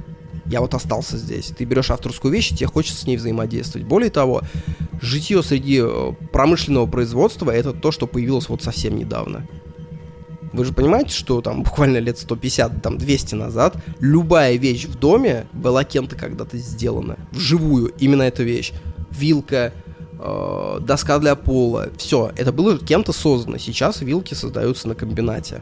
Я 0.46 0.60
вот 0.60 0.74
остался 0.74 1.16
здесь. 1.16 1.46
Ты 1.46 1.64
берешь 1.64 1.90
авторскую 1.90 2.32
вещь, 2.32 2.52
и 2.52 2.56
тебе 2.56 2.66
хочется 2.66 3.00
с 3.00 3.06
ней 3.06 3.16
взаимодействовать. 3.16 3.86
Более 3.86 4.10
того, 4.10 4.42
житье 5.00 5.42
среди 5.42 5.80
э, 5.82 6.12
промышленного 6.32 6.86
производства– 6.86 7.50
это 7.52 7.72
то, 7.72 7.90
что 7.90 8.06
появилось 8.06 8.48
вот 8.48 8.62
совсем 8.62 8.96
недавно. 8.96 9.46
Вы 10.54 10.64
же 10.64 10.72
понимаете, 10.72 11.10
что 11.10 11.40
там 11.40 11.64
буквально 11.64 11.98
лет 11.98 12.16
150, 12.16 12.80
там 12.80 12.96
200 12.96 13.34
назад 13.34 13.76
любая 13.98 14.54
вещь 14.54 14.84
в 14.84 14.96
доме 14.96 15.46
была 15.52 15.82
кем-то 15.82 16.14
когда-то 16.14 16.58
сделана. 16.58 17.16
Вживую 17.32 17.92
именно 17.98 18.22
эта 18.22 18.44
вещь. 18.44 18.72
Вилка, 19.10 19.72
э, 20.20 20.78
доска 20.80 21.18
для 21.18 21.34
пола, 21.34 21.88
все, 21.98 22.30
это 22.36 22.52
было 22.52 22.78
кем-то 22.78 23.12
создано. 23.12 23.58
Сейчас 23.58 24.00
вилки 24.00 24.34
создаются 24.34 24.86
на 24.86 24.94
комбинате. 24.94 25.60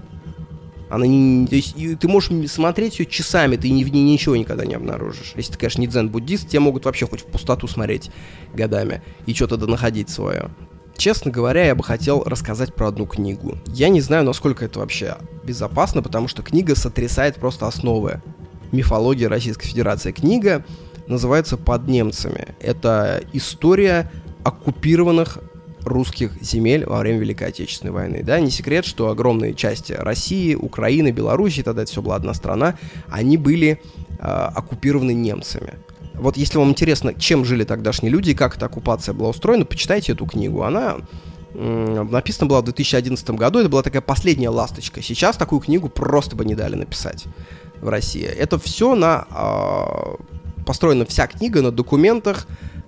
Она 0.91 1.07
не, 1.07 1.47
то 1.47 1.57
есть, 1.57 1.75
ты 1.99 2.07
можешь 2.07 2.51
смотреть 2.51 2.99
ее 2.99 3.07
часами, 3.07 3.57
ты 3.57 3.71
ни, 3.71 3.85
в 3.85 3.91
ней 3.91 4.03
ничего 4.03 4.37
никогда 4.37 4.67
не 4.67 4.75
обнаружишь. 4.75 5.33
Если 5.37 5.53
ты, 5.53 5.59
конечно, 5.59 5.81
не 5.81 5.87
дзен-буддист, 5.87 6.51
те 6.51 6.61
могут 6.61 6.85
вообще 6.85 7.07
хоть 7.07 7.23
в 7.23 7.25
пустоту 7.25 7.67
смотреть 7.67 8.11
годами 8.53 9.03
и 9.25 9.33
что-то 9.33 9.57
донаходить 9.57 10.11
свое. 10.11 10.51
Честно 10.97 11.31
говоря, 11.31 11.65
я 11.65 11.75
бы 11.75 11.83
хотел 11.83 12.23
рассказать 12.25 12.75
про 12.75 12.89
одну 12.89 13.07
книгу. 13.07 13.59
Я 13.67 13.89
не 13.89 14.01
знаю, 14.01 14.25
насколько 14.25 14.65
это 14.65 14.79
вообще 14.79 15.17
безопасно, 15.43 16.03
потому 16.03 16.29
что 16.29 16.43
книга 16.43 16.77
сотрясает 16.77 17.37
просто 17.37 17.67
основы 17.67 18.23
мифологии 18.71 19.25
Российской 19.25 19.67
Федерации. 19.67 20.13
Книга 20.13 20.65
называется 21.07 21.57
«Под 21.57 21.89
немцами». 21.89 22.55
Это 22.61 23.23
история 23.33 24.11
оккупированных 24.45 25.39
русских 25.85 26.41
земель 26.43 26.87
во 26.87 26.99
время 26.99 27.19
Великой 27.19 27.49
Отечественной 27.49 27.93
войны. 27.93 28.23
Да, 28.23 28.39
не 28.41 28.51
секрет, 28.51 28.85
что 28.85 29.09
огромные 29.09 29.55
части 29.55 29.93
России, 29.93 30.55
Украины, 30.55 31.11
Белоруссии, 31.11 31.63
тогда 31.63 31.83
это 31.83 31.91
все 31.91 32.03
была 32.03 32.17
одна 32.17 32.35
страна, 32.35 32.79
они 33.09 33.37
были 33.37 33.81
э, 34.09 34.25
оккупированы 34.25 35.13
немцами. 35.13 35.75
Вот 36.15 36.37
если 36.37 36.59
вам 36.59 36.71
интересно, 36.71 37.15
чем 37.15 37.45
жили 37.45 37.65
тогдашние 37.65 38.13
люди 38.13 38.31
и 38.31 38.35
как 38.35 38.57
эта 38.57 38.67
оккупация 38.67 39.13
была 39.15 39.31
устроена, 39.31 39.65
почитайте 39.65 40.13
эту 40.13 40.27
книгу. 40.27 40.63
Она 40.63 40.99
написана 41.55 42.49
была 42.49 42.61
в 42.61 42.65
2011 42.65 43.31
году, 43.31 43.59
это 43.59 43.69
была 43.69 43.83
такая 43.83 44.03
последняя 44.03 44.49
ласточка. 44.49 45.03
Сейчас 45.03 45.37
такую 45.37 45.61
книгу 45.61 45.89
просто 45.89 46.37
бы 46.37 46.45
не 46.45 46.55
дали 46.55 46.77
написать 46.77 47.25
в 47.81 47.89
России. 47.89 48.25
Это 48.25 48.59
все 48.59 48.95
на... 48.95 49.27
Э, 49.31 50.63
построена 50.65 51.05
вся 51.05 51.27
книга 51.27 51.61
на 51.61 51.71
документах, 51.71 52.47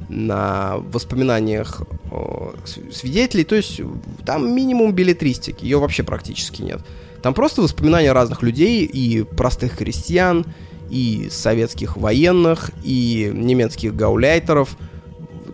на 0.08 0.76
воспоминаниях 0.76 1.82
э, 2.10 2.70
свидетелей, 2.92 3.44
то 3.44 3.54
есть 3.54 3.80
там 4.24 4.54
минимум 4.54 4.92
билетристики, 4.92 5.64
ее 5.64 5.78
вообще 5.78 6.02
практически 6.02 6.62
нет. 6.62 6.80
Там 7.22 7.34
просто 7.34 7.62
воспоминания 7.62 8.12
разных 8.12 8.42
людей 8.42 8.84
и 8.84 9.22
простых 9.22 9.78
крестьян, 9.78 10.44
и 10.90 11.28
советских 11.30 11.96
военных, 11.96 12.70
и 12.82 13.30
немецких 13.34 13.94
гауляйтеров, 13.94 14.76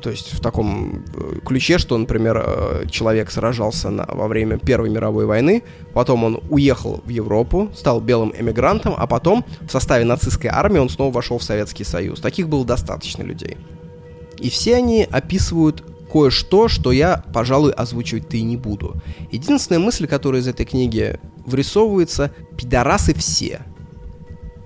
то 0.01 0.11
есть 0.11 0.33
в 0.33 0.41
таком 0.41 1.05
э, 1.15 1.39
ключе, 1.45 1.79
что, 1.79 1.97
например, 1.97 2.43
э, 2.45 2.87
человек 2.91 3.31
сражался 3.31 3.91
на, 3.91 4.07
во 4.07 4.29
время 4.29 4.59
Первой 4.59 4.91
мировой 4.91 5.27
войны, 5.27 5.63
потом 5.93 6.25
он 6.25 6.41
уехал 6.49 7.03
в 7.05 7.09
Европу, 7.09 7.71
стал 7.75 8.01
белым 8.01 8.33
эмигрантом, 8.37 8.95
а 8.97 9.07
потом 9.07 9.45
в 9.61 9.71
составе 9.71 10.05
нацистской 10.05 10.51
армии 10.51 10.79
он 10.79 10.89
снова 10.89 11.13
вошел 11.13 11.39
в 11.39 11.43
Советский 11.43 11.85
Союз. 11.85 12.21
Таких 12.21 12.49
было 12.49 12.65
достаточно 12.65 13.23
людей. 13.23 13.57
И 14.39 14.49
все 14.49 14.77
они 14.77 15.07
описывают 15.11 15.85
кое-что, 16.11 16.69
что 16.69 16.93
я, 16.93 17.23
пожалуй, 17.33 17.73
озвучивать-то 17.73 18.37
и 18.37 18.43
не 18.43 18.57
буду. 18.57 18.97
Единственная 19.31 19.79
мысль, 19.79 20.07
которая 20.07 20.41
из 20.41 20.49
этой 20.49 20.67
книги 20.67 21.21
вырисовывается, 21.47 22.33
пидорасы 22.57 23.15
все. 23.15 23.61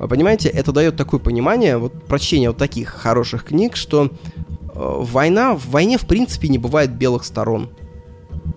Вы 0.05 0.09
понимаете, 0.09 0.51
это 0.51 0.71
дает 0.71 0.99
такое 0.99 1.19
понимание, 1.19 1.79
вот 1.79 2.05
прочтение 2.05 2.51
вот 2.51 2.59
таких 2.59 2.90
хороших 2.90 3.45
книг, 3.45 3.75
что 3.75 4.11
э, 4.11 4.69
война, 4.75 5.55
в 5.55 5.71
войне 5.71 5.97
в 5.97 6.07
принципе 6.07 6.49
не 6.49 6.59
бывает 6.59 6.90
белых 6.90 7.25
сторон. 7.25 7.71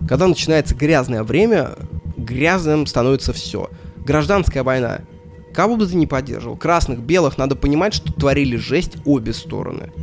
Когда 0.10 0.28
начинается 0.28 0.76
грязное 0.76 1.24
время, 1.24 1.76
грязным 2.18 2.86
становится 2.86 3.32
все. 3.32 3.70
Гражданская 4.06 4.62
война. 4.62 5.00
Кого 5.54 5.78
бы 5.78 5.88
ты 5.88 5.96
ни 5.96 6.06
поддерживал, 6.06 6.58
красных, 6.58 7.00
белых, 7.00 7.38
надо 7.38 7.56
понимать, 7.56 7.94
что 7.94 8.12
творили 8.12 8.58
жесть 8.58 8.98
обе 9.06 9.32
стороны. 9.32 9.94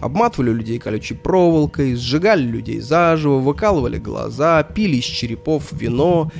Обматывали 0.00 0.50
людей 0.50 0.78
колючей 0.78 1.12
проволокой, 1.12 1.94
сжигали 1.94 2.40
людей 2.40 2.80
заживо, 2.80 3.40
выкалывали 3.40 3.98
глаза, 3.98 4.62
пили 4.62 4.96
из 4.96 5.04
черепов 5.04 5.72
вино, 5.72 6.30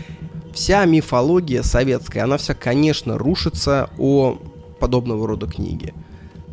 вся 0.57 0.85
мифология 0.87 1.63
советская, 1.63 2.25
она 2.25 2.39
вся, 2.39 2.55
конечно, 2.55 3.19
рушится 3.19 3.91
о 3.99 4.39
подобного 4.81 5.29
рода 5.29 5.47
книги. 5.47 5.95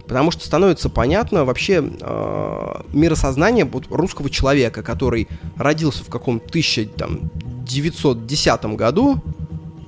Потому 0.08 0.30
что 0.32 0.46
становится 0.46 0.89
понятно 0.89 1.46
вообще 1.46 1.82
э, 1.82 2.82
миросознание 2.92 3.63
вот, 3.66 3.86
русского 3.89 4.30
человека, 4.30 4.84
который 4.84 5.30
родился 5.56 6.04
в 6.04 6.10
каком-то 6.10 6.46
1910 6.50 8.66
году, 8.76 9.22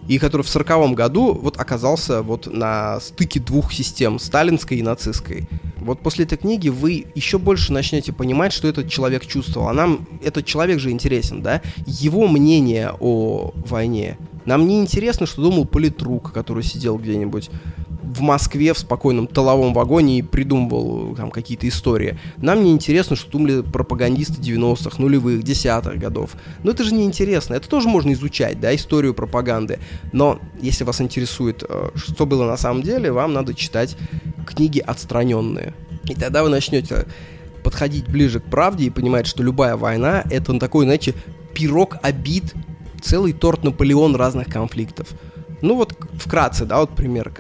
и 0.08 0.20
который 0.20 0.44
в 0.44 0.50
40 0.50 0.94
году 0.94 1.34
вот 1.34 1.60
оказался 1.60 2.22
вот 2.22 2.48
на 2.52 3.00
стыке 3.00 3.40
двух 3.40 3.74
систем, 3.74 4.20
сталинской 4.20 4.78
и 4.78 4.84
нацистской. 4.84 5.48
Вот 5.78 6.00
после 6.00 6.26
этой 6.26 6.38
книги 6.38 6.70
вы 6.70 7.06
еще 7.16 7.38
больше 7.38 7.72
начнете 7.72 8.12
понимать, 8.12 8.54
что 8.54 8.68
этот 8.68 8.90
человек 8.90 9.26
чувствовал. 9.26 9.70
А 9.70 9.74
нам 9.74 10.08
этот 10.24 10.46
человек 10.46 10.80
же 10.80 10.92
интересен, 10.92 11.42
да? 11.42 11.62
Его 11.86 12.28
мнение 12.28 12.92
о 13.00 13.52
войне. 13.56 14.18
Нам 14.46 14.68
не 14.68 14.80
интересно, 14.80 15.26
что 15.26 15.42
думал 15.42 15.66
политрук, 15.66 16.32
который 16.32 16.64
сидел 16.64 16.98
где-нибудь 16.98 17.50
в 18.16 18.22
Москве 18.22 18.74
в 18.74 18.80
спокойном 18.80 19.28
толовом 19.28 19.74
вагоне 19.74 20.20
и 20.20 20.22
придумывал 20.22 21.16
там 21.16 21.32
какие-то 21.32 21.68
истории. 21.68 22.18
Нам 22.38 22.64
не 22.64 22.72
интересно, 22.72 23.16
что 23.16 23.32
думали 23.32 23.62
пропагандисты 23.62 24.42
90-х, 24.42 25.02
нулевых, 25.02 25.44
десятых 25.44 25.98
годов. 25.98 26.32
Но 26.64 26.72
это 26.72 26.84
же 26.84 26.94
не 26.94 27.04
интересно. 27.04 27.56
Это 27.56 27.68
тоже 27.68 27.90
можно 27.90 28.14
изучать, 28.14 28.60
да, 28.60 28.74
историю 28.74 29.14
пропаганды. 29.14 29.80
Но 30.14 30.40
если 30.62 30.86
вас 30.86 31.02
интересует, 31.02 31.64
э, 31.68 31.90
что 31.96 32.26
было 32.26 32.46
на 32.46 32.58
самом 32.58 32.84
деле, 32.84 33.12
вам 33.12 33.34
надо 33.34 33.54
читать 33.54 33.98
книги 34.48 34.80
отстраненные. 34.80 35.74
И 36.06 36.16
тогда 36.16 36.44
вы 36.44 36.50
начнете 36.50 37.06
подходить 37.64 38.08
ближе 38.08 38.40
к 38.40 38.44
правде 38.44 38.86
и 38.86 38.90
понимать, 38.90 39.28
что 39.28 39.44
любая 39.44 39.76
война— 39.76 40.24
это 40.32 40.58
такой, 40.60 40.86
знаете, 40.86 41.16
пирог 41.54 41.98
обид, 42.02 42.54
целый 43.02 43.34
торт 43.34 43.64
Наполеон 43.64 44.16
разных 44.16 44.48
конфликтов. 44.48 45.10
Ну 45.66 45.76
вот 45.76 45.96
вкратце, 46.20 46.64
да, 46.66 46.80
вот 46.80 46.92
пример. 46.92 47.34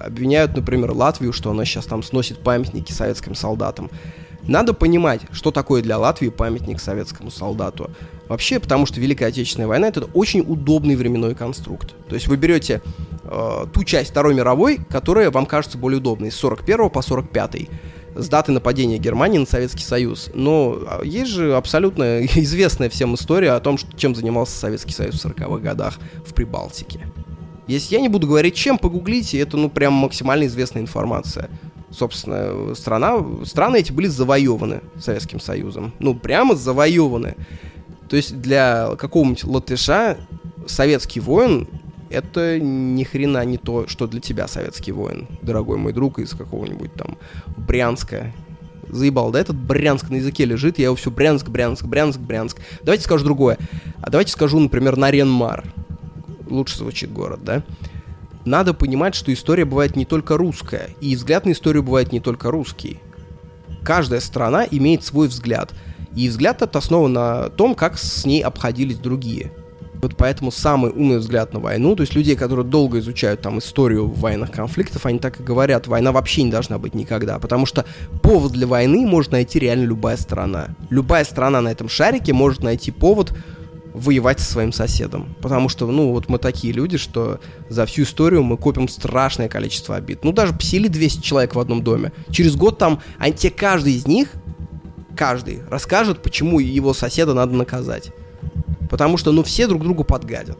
Обвиняют, 0.00 0.54
например, 0.54 0.92
Латвию, 0.92 1.32
что 1.32 1.50
она 1.50 1.64
сейчас 1.64 1.84
там 1.86 2.04
сносит 2.04 2.38
памятники 2.38 2.92
советским 2.92 3.34
солдатам. 3.34 3.90
Надо 4.44 4.72
понимать, 4.72 5.22
что 5.32 5.50
такое 5.50 5.82
для 5.82 5.98
Латвии 5.98 6.28
памятник 6.28 6.80
советскому 6.80 7.32
солдату. 7.32 7.90
Вообще, 8.28 8.60
потому 8.60 8.86
что 8.86 9.00
Великая 9.00 9.26
Отечественная 9.26 9.66
война 9.66 9.88
это 9.88 10.04
очень 10.14 10.44
удобный 10.46 10.94
временной 10.94 11.34
конструкт. 11.34 11.94
То 12.08 12.14
есть 12.14 12.28
вы 12.28 12.36
берете 12.36 12.82
э, 13.24 13.66
ту 13.72 13.82
часть 13.82 14.10
Второй 14.10 14.34
мировой, 14.34 14.78
которая 14.88 15.32
вам 15.32 15.46
кажется 15.46 15.76
более 15.76 15.98
удобной, 15.98 16.30
с 16.30 16.36
41 16.36 16.88
по 16.88 17.02
45 17.02 17.68
с 18.14 18.28
даты 18.28 18.52
нападения 18.52 18.98
Германии 18.98 19.38
на 19.38 19.46
Советский 19.46 19.84
Союз. 19.84 20.30
Но 20.34 20.78
а, 20.86 21.02
есть 21.02 21.30
же 21.32 21.56
абсолютно 21.56 22.24
известная 22.26 22.90
всем 22.90 23.14
история 23.16 23.52
о 23.52 23.60
том, 23.60 23.76
чем 23.96 24.14
занимался 24.14 24.56
Советский 24.56 24.92
Союз 24.92 25.20
в 25.20 25.26
40-х 25.26 25.58
годах 25.58 25.98
в 26.24 26.32
Прибалтике. 26.32 27.08
Если 27.66 27.94
я 27.94 28.00
не 28.00 28.08
буду 28.08 28.26
говорить 28.26 28.54
чем, 28.54 28.78
погуглите, 28.78 29.38
это 29.38 29.56
ну 29.56 29.68
прям 29.68 29.92
максимально 29.92 30.46
известная 30.46 30.82
информация. 30.82 31.48
Собственно, 31.90 32.74
страна, 32.74 33.24
страны 33.44 33.78
эти 33.78 33.92
были 33.92 34.06
завоеваны 34.06 34.80
Советским 34.98 35.40
Союзом. 35.40 35.92
Ну, 35.98 36.14
прямо 36.14 36.56
завоеваны. 36.56 37.36
То 38.08 38.16
есть 38.16 38.40
для 38.40 38.96
какого-нибудь 38.96 39.44
латыша 39.44 40.16
советский 40.66 41.20
воин 41.20 41.68
это 42.12 42.58
ни 42.60 43.04
хрена 43.04 43.44
не 43.44 43.58
то, 43.58 43.86
что 43.88 44.06
для 44.06 44.20
тебя 44.20 44.46
советский 44.46 44.92
воин, 44.92 45.26
дорогой 45.40 45.78
мой 45.78 45.92
друг 45.92 46.18
из 46.18 46.30
какого-нибудь 46.34 46.92
там 46.94 47.16
Брянска. 47.56 48.32
Заебал, 48.88 49.30
да, 49.30 49.40
этот 49.40 49.56
Брянск 49.56 50.10
на 50.10 50.16
языке 50.16 50.44
лежит, 50.44 50.78
я 50.78 50.86
его 50.86 50.96
все 50.96 51.10
Брянск, 51.10 51.48
Брянск, 51.48 51.86
Брянск, 51.86 52.20
Брянск. 52.20 52.58
Давайте 52.82 53.04
скажу 53.04 53.24
другое. 53.24 53.56
А 54.02 54.10
давайте 54.10 54.32
скажу, 54.32 54.60
например, 54.60 54.96
Наренмар 54.96 55.64
лучше 56.52 56.78
звучит 56.78 57.12
город, 57.12 57.40
да? 57.44 57.62
Надо 58.44 58.74
понимать, 58.74 59.14
что 59.14 59.32
история 59.32 59.64
бывает 59.64 59.96
не 59.96 60.04
только 60.04 60.36
русская, 60.36 60.90
и 61.00 61.14
взгляд 61.14 61.46
на 61.46 61.52
историю 61.52 61.82
бывает 61.82 62.12
не 62.12 62.20
только 62.20 62.50
русский. 62.50 63.00
Каждая 63.84 64.20
страна 64.20 64.66
имеет 64.68 65.04
свой 65.04 65.28
взгляд, 65.28 65.72
и 66.14 66.28
взгляд 66.28 66.56
этот 66.56 66.76
основан 66.76 67.12
на 67.12 67.50
том, 67.50 67.74
как 67.74 67.98
с 67.98 68.24
ней 68.24 68.42
обходились 68.42 68.98
другие. 68.98 69.52
Вот 70.02 70.16
поэтому 70.16 70.50
самый 70.50 70.90
умный 70.90 71.18
взгляд 71.18 71.52
на 71.52 71.60
войну, 71.60 71.94
то 71.94 72.00
есть 72.00 72.16
людей, 72.16 72.34
которые 72.34 72.66
долго 72.66 72.98
изучают 72.98 73.40
там 73.40 73.60
историю 73.60 74.08
военных 74.08 74.50
конфликтов, 74.50 75.06
они 75.06 75.20
так 75.20 75.38
и 75.38 75.44
говорят, 75.44 75.86
война 75.86 76.10
вообще 76.10 76.42
не 76.42 76.50
должна 76.50 76.78
быть 76.78 76.94
никогда, 76.94 77.38
потому 77.38 77.66
что 77.66 77.84
повод 78.20 78.50
для 78.50 78.66
войны 78.66 79.06
может 79.06 79.30
найти 79.30 79.60
реально 79.60 79.84
любая 79.84 80.16
страна. 80.16 80.70
Любая 80.90 81.24
страна 81.24 81.60
на 81.60 81.68
этом 81.68 81.88
шарике 81.88 82.32
может 82.32 82.64
найти 82.64 82.90
повод 82.90 83.32
воевать 83.94 84.40
со 84.40 84.50
своим 84.50 84.72
соседом. 84.72 85.34
Потому 85.40 85.68
что, 85.68 85.86
ну, 85.90 86.12
вот 86.12 86.28
мы 86.28 86.38
такие 86.38 86.72
люди, 86.72 86.96
что 86.96 87.40
за 87.68 87.86
всю 87.86 88.02
историю 88.02 88.42
мы 88.42 88.56
копим 88.56 88.88
страшное 88.88 89.48
количество 89.48 89.96
обид. 89.96 90.24
Ну, 90.24 90.32
даже 90.32 90.52
посели 90.52 90.88
200 90.88 91.20
человек 91.20 91.54
в 91.54 91.60
одном 91.60 91.82
доме. 91.82 92.12
Через 92.30 92.56
год 92.56 92.78
там, 92.78 93.00
они 93.18 93.34
те 93.34 93.50
каждый 93.50 93.94
из 93.94 94.06
них, 94.06 94.28
каждый, 95.16 95.60
расскажет, 95.68 96.22
почему 96.22 96.58
его 96.58 96.94
соседа 96.94 97.34
надо 97.34 97.54
наказать. 97.54 98.12
Потому 98.90 99.16
что, 99.16 99.32
ну, 99.32 99.42
все 99.42 99.66
друг 99.66 99.82
другу 99.82 100.04
подгадят. 100.04 100.58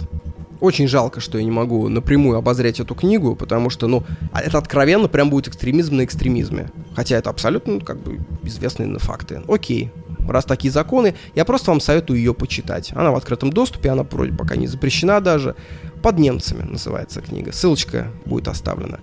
Очень 0.61 0.87
жалко, 0.87 1.21
что 1.21 1.38
я 1.38 1.45
не 1.45 1.51
могу 1.51 1.88
напрямую 1.88 2.38
обозрять 2.38 2.79
эту 2.79 2.95
книгу, 2.95 3.35
потому 3.35 3.68
что, 3.68 3.88
ну, 3.88 4.05
а 4.33 4.40
это 4.40 4.59
откровенно 4.59 5.09
прям 5.09 5.29
будет 5.29 5.49
экстремизм 5.49 5.97
на 5.97 6.05
экстремизме. 6.05 6.71
Хотя 6.95 7.16
это 7.16 7.31
абсолютно, 7.31 7.81
как 7.81 8.01
бы, 8.01 8.21
известные 8.45 8.97
факты. 9.01 9.42
Окей, 9.49 9.90
раз 10.29 10.45
такие 10.45 10.71
законы, 10.71 11.15
я 11.35 11.45
просто 11.45 11.71
вам 11.71 11.81
советую 11.81 12.19
ее 12.19 12.35
почитать. 12.35 12.93
Она 12.95 13.11
в 13.11 13.17
открытом 13.17 13.51
доступе, 13.51 13.91
она 13.91 14.05
вроде 14.05 14.33
пока 14.33 14.57
не 14.57 14.67
запрещена 14.67 15.21
даже. 15.21 15.55
«Под 16.03 16.19
немцами» 16.19 16.63
называется 16.63 17.21
книга. 17.21 17.53
Ссылочка 17.53 18.09
будет 18.25 18.49
оставлена. 18.49 18.99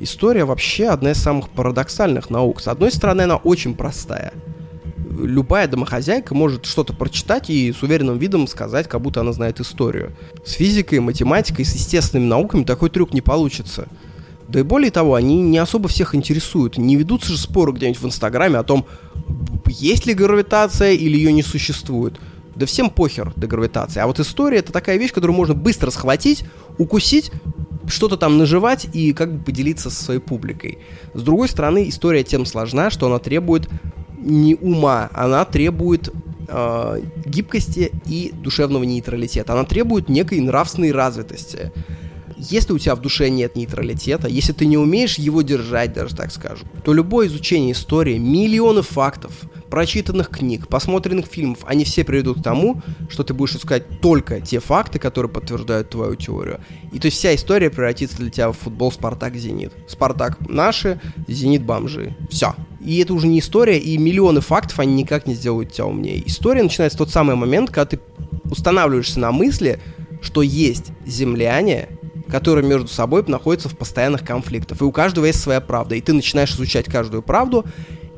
История 0.00 0.44
вообще 0.44 0.86
одна 0.88 1.10
из 1.10 1.18
самых 1.18 1.48
парадоксальных 1.50 2.30
наук. 2.30 2.60
С 2.60 2.68
одной 2.68 2.92
стороны, 2.92 3.22
она 3.22 3.36
очень 3.36 3.74
простая. 3.74 4.32
Любая 5.10 5.66
домохозяйка 5.66 6.34
может 6.34 6.66
что-то 6.66 6.92
прочитать 6.92 7.50
и 7.50 7.72
с 7.72 7.82
уверенным 7.82 8.18
видом 8.18 8.46
сказать, 8.46 8.88
как 8.88 9.00
будто 9.00 9.20
она 9.20 9.32
знает 9.32 9.58
историю. 9.58 10.12
С 10.44 10.52
физикой, 10.52 11.00
математикой, 11.00 11.64
с 11.64 11.74
естественными 11.74 12.28
науками 12.28 12.62
такой 12.62 12.90
трюк 12.90 13.12
не 13.12 13.20
получится. 13.20 13.88
Да 14.48 14.60
и 14.60 14.62
более 14.62 14.90
того, 14.90 15.14
они 15.14 15.40
не 15.42 15.58
особо 15.58 15.88
всех 15.88 16.14
интересуют. 16.14 16.78
Не 16.78 16.96
ведутся 16.96 17.32
же 17.32 17.38
споры 17.38 17.72
где-нибудь 17.72 18.00
в 18.00 18.06
Инстаграме 18.06 18.58
о 18.58 18.62
том, 18.62 18.86
есть 19.66 20.06
ли 20.06 20.14
гравитация 20.14 20.92
или 20.92 21.16
ее 21.16 21.32
не 21.32 21.42
существует. 21.42 22.18
Да 22.54 22.64
всем 22.66 22.90
похер 22.90 23.32
до 23.36 23.46
гравитации. 23.46 24.00
А 24.00 24.06
вот 24.06 24.18
история 24.18 24.58
это 24.58 24.72
такая 24.72 24.96
вещь, 24.96 25.12
которую 25.12 25.36
можно 25.36 25.54
быстро 25.54 25.90
схватить, 25.90 26.44
укусить, 26.78 27.30
что-то 27.86 28.16
там 28.16 28.38
наживать 28.38 28.88
и 28.92 29.12
как 29.12 29.32
бы 29.32 29.44
поделиться 29.44 29.90
со 29.90 30.02
своей 30.02 30.20
публикой. 30.20 30.78
С 31.14 31.22
другой 31.22 31.48
стороны, 31.48 31.88
история 31.88 32.24
тем 32.24 32.46
сложна, 32.46 32.90
что 32.90 33.06
она 33.06 33.18
требует 33.18 33.68
не 34.18 34.54
ума, 34.56 35.10
она 35.12 35.44
требует 35.44 36.10
э, 36.48 37.02
гибкости 37.24 37.92
и 38.06 38.32
душевного 38.34 38.84
нейтралитета. 38.84 39.52
Она 39.52 39.64
требует 39.64 40.08
некой 40.08 40.40
нравственной 40.40 40.92
развитости 40.92 41.70
если 42.38 42.72
у 42.72 42.78
тебя 42.78 42.94
в 42.94 43.00
душе 43.00 43.28
нет 43.30 43.56
нейтралитета, 43.56 44.28
если 44.28 44.52
ты 44.52 44.66
не 44.66 44.78
умеешь 44.78 45.18
его 45.18 45.42
держать, 45.42 45.92
даже 45.92 46.14
так 46.14 46.32
скажу, 46.32 46.64
то 46.84 46.92
любое 46.92 47.26
изучение 47.26 47.72
истории, 47.72 48.18
миллионы 48.18 48.82
фактов, 48.82 49.32
прочитанных 49.70 50.30
книг, 50.30 50.68
посмотренных 50.68 51.26
фильмов, 51.26 51.58
они 51.66 51.84
все 51.84 52.04
приведут 52.04 52.40
к 52.40 52.42
тому, 52.42 52.80
что 53.10 53.22
ты 53.22 53.34
будешь 53.34 53.56
искать 53.56 54.00
только 54.00 54.40
те 54.40 54.60
факты, 54.60 54.98
которые 54.98 55.30
подтверждают 55.30 55.90
твою 55.90 56.14
теорию. 56.14 56.60
И 56.92 56.98
то 56.98 57.06
есть 57.06 57.18
вся 57.18 57.34
история 57.34 57.70
превратится 57.70 58.16
для 58.16 58.30
тебя 58.30 58.50
в 58.50 58.56
футбол 58.56 58.90
Спартак-Зенит. 58.90 59.72
Спартак 59.86 60.38
наши, 60.48 61.00
Зенит 61.26 61.64
бомжи. 61.64 62.16
Все. 62.30 62.54
И 62.80 62.98
это 62.98 63.12
уже 63.12 63.26
не 63.26 63.40
история, 63.40 63.78
и 63.78 63.98
миллионы 63.98 64.40
фактов, 64.40 64.78
они 64.78 64.94
никак 64.94 65.26
не 65.26 65.34
сделают 65.34 65.72
тебя 65.72 65.86
умнее. 65.86 66.26
История 66.26 66.62
начинается 66.62 66.96
в 66.96 67.00
тот 67.00 67.10
самый 67.10 67.36
момент, 67.36 67.70
когда 67.70 67.84
ты 67.84 68.00
устанавливаешься 68.50 69.20
на 69.20 69.32
мысли, 69.32 69.80
что 70.22 70.42
есть 70.42 70.92
земляне, 71.06 71.88
которые 72.30 72.66
между 72.66 72.88
собой 72.88 73.24
находятся 73.26 73.68
в 73.68 73.76
постоянных 73.76 74.24
конфликтах. 74.24 74.80
И 74.80 74.84
у 74.84 74.92
каждого 74.92 75.24
есть 75.24 75.40
своя 75.40 75.60
правда. 75.60 75.94
И 75.94 76.00
ты 76.00 76.12
начинаешь 76.12 76.52
изучать 76.52 76.86
каждую 76.86 77.22
правду 77.22 77.64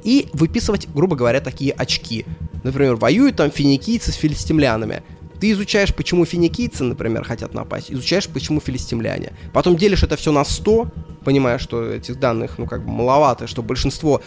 и 0.03 0.29
выписывать, 0.33 0.89
грубо 0.93 1.17
говоря, 1.17 1.41
такие 1.41 1.73
очки. 1.73 2.27
Например, 2.63 2.97
воюют 2.97 3.37
там 3.37 3.51
финикийцы 3.51 4.13
с 4.13 4.15
филистимлянами. 4.15 5.03
Ты 5.41 5.53
изучаешь, 5.53 5.95
почему 5.95 6.27
финикийцы, 6.27 6.85
например, 6.85 7.25
хотят 7.25 7.55
напасть, 7.55 7.91
изучаешь, 7.91 8.29
почему 8.29 8.61
филистимляне. 8.61 9.33
Потом 9.55 9.77
делишь 9.77 10.03
это 10.03 10.17
все 10.17 10.33
на 10.33 10.45
100, 10.45 10.89
понимая, 11.25 11.59
что 11.59 11.83
этих 11.83 12.21
данных, 12.21 12.59
ну, 12.59 12.67
как 12.67 12.85
бы 12.85 12.93
маловато, 12.93 13.47
что 13.47 13.63
большинство 13.63 14.21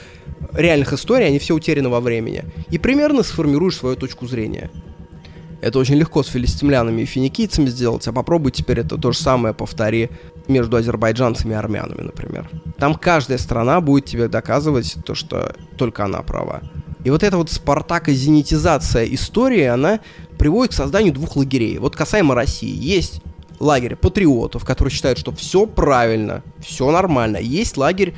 реальных 0.53 0.91
историй, 0.93 1.27
они 1.27 1.37
все 1.37 1.53
утеряны 1.53 1.89
во 1.89 1.99
времени. 1.99 2.45
И 2.71 2.79
примерно 2.79 3.21
сформируешь 3.21 3.77
свою 3.77 3.95
точку 3.95 4.25
зрения. 4.25 4.71
Это 5.63 5.79
очень 5.79 5.95
легко 5.95 6.23
с 6.23 6.27
филистимлянами 6.27 7.03
и 7.03 7.05
финикийцами 7.05 7.67
сделать, 7.67 8.05
а 8.09 8.11
попробуй 8.11 8.51
теперь 8.51 8.81
это 8.81 8.97
то 8.97 9.13
же 9.13 9.17
самое 9.17 9.53
повтори 9.53 10.09
между 10.49 10.75
азербайджанцами 10.75 11.53
и 11.53 11.55
армянами, 11.55 12.01
например. 12.01 12.49
Там 12.77 12.95
каждая 12.95 13.37
страна 13.37 13.79
будет 13.79 14.03
тебе 14.03 14.27
доказывать 14.27 14.97
то, 15.05 15.15
что 15.15 15.55
только 15.77 16.03
она 16.03 16.21
права. 16.21 16.63
И 17.05 17.09
вот 17.09 17.23
эта 17.23 17.37
вот 17.37 17.49
спартако-зенитизация 17.49 19.05
истории, 19.05 19.63
она 19.63 20.01
приводит 20.37 20.73
к 20.73 20.75
созданию 20.75 21.13
двух 21.13 21.37
лагерей. 21.37 21.77
Вот 21.77 21.95
касаемо 21.95 22.35
России, 22.35 22.75
есть 22.77 23.21
лагерь 23.61 23.95
патриотов, 23.95 24.65
которые 24.65 24.91
считают, 24.91 25.17
что 25.17 25.31
все 25.31 25.65
правильно, 25.65 26.43
все 26.59 26.91
нормально. 26.91 27.37
Есть 27.37 27.77
лагерь 27.77 28.15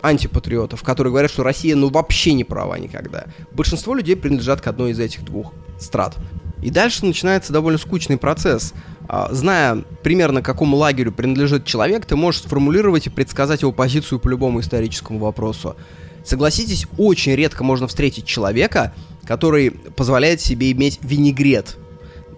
антипатриотов, 0.00 0.82
которые 0.82 1.12
говорят, 1.12 1.30
что 1.30 1.44
Россия 1.44 1.76
ну 1.76 1.90
вообще 1.90 2.32
не 2.32 2.42
права 2.42 2.76
никогда. 2.76 3.26
Большинство 3.52 3.94
людей 3.94 4.16
принадлежат 4.16 4.60
к 4.60 4.66
одной 4.66 4.90
из 4.90 4.98
этих 4.98 5.24
двух 5.24 5.52
страт. 5.78 6.16
И 6.62 6.70
дальше 6.70 7.04
начинается 7.04 7.52
довольно 7.52 7.78
скучный 7.78 8.16
процесс. 8.16 8.72
А, 9.08 9.28
зная 9.32 9.82
примерно, 10.02 10.42
к 10.42 10.46
какому 10.46 10.76
лагерю 10.76 11.12
принадлежит 11.12 11.64
человек, 11.64 12.06
ты 12.06 12.16
можешь 12.16 12.42
сформулировать 12.42 13.06
и 13.06 13.10
предсказать 13.10 13.62
его 13.62 13.72
позицию 13.72 14.20
по 14.20 14.28
любому 14.28 14.60
историческому 14.60 15.18
вопросу. 15.18 15.76
Согласитесь, 16.24 16.86
очень 16.98 17.34
редко 17.34 17.64
можно 17.64 17.88
встретить 17.88 18.26
человека, 18.26 18.94
который 19.24 19.70
позволяет 19.70 20.40
себе 20.40 20.70
иметь 20.72 21.00
винегрет. 21.02 21.76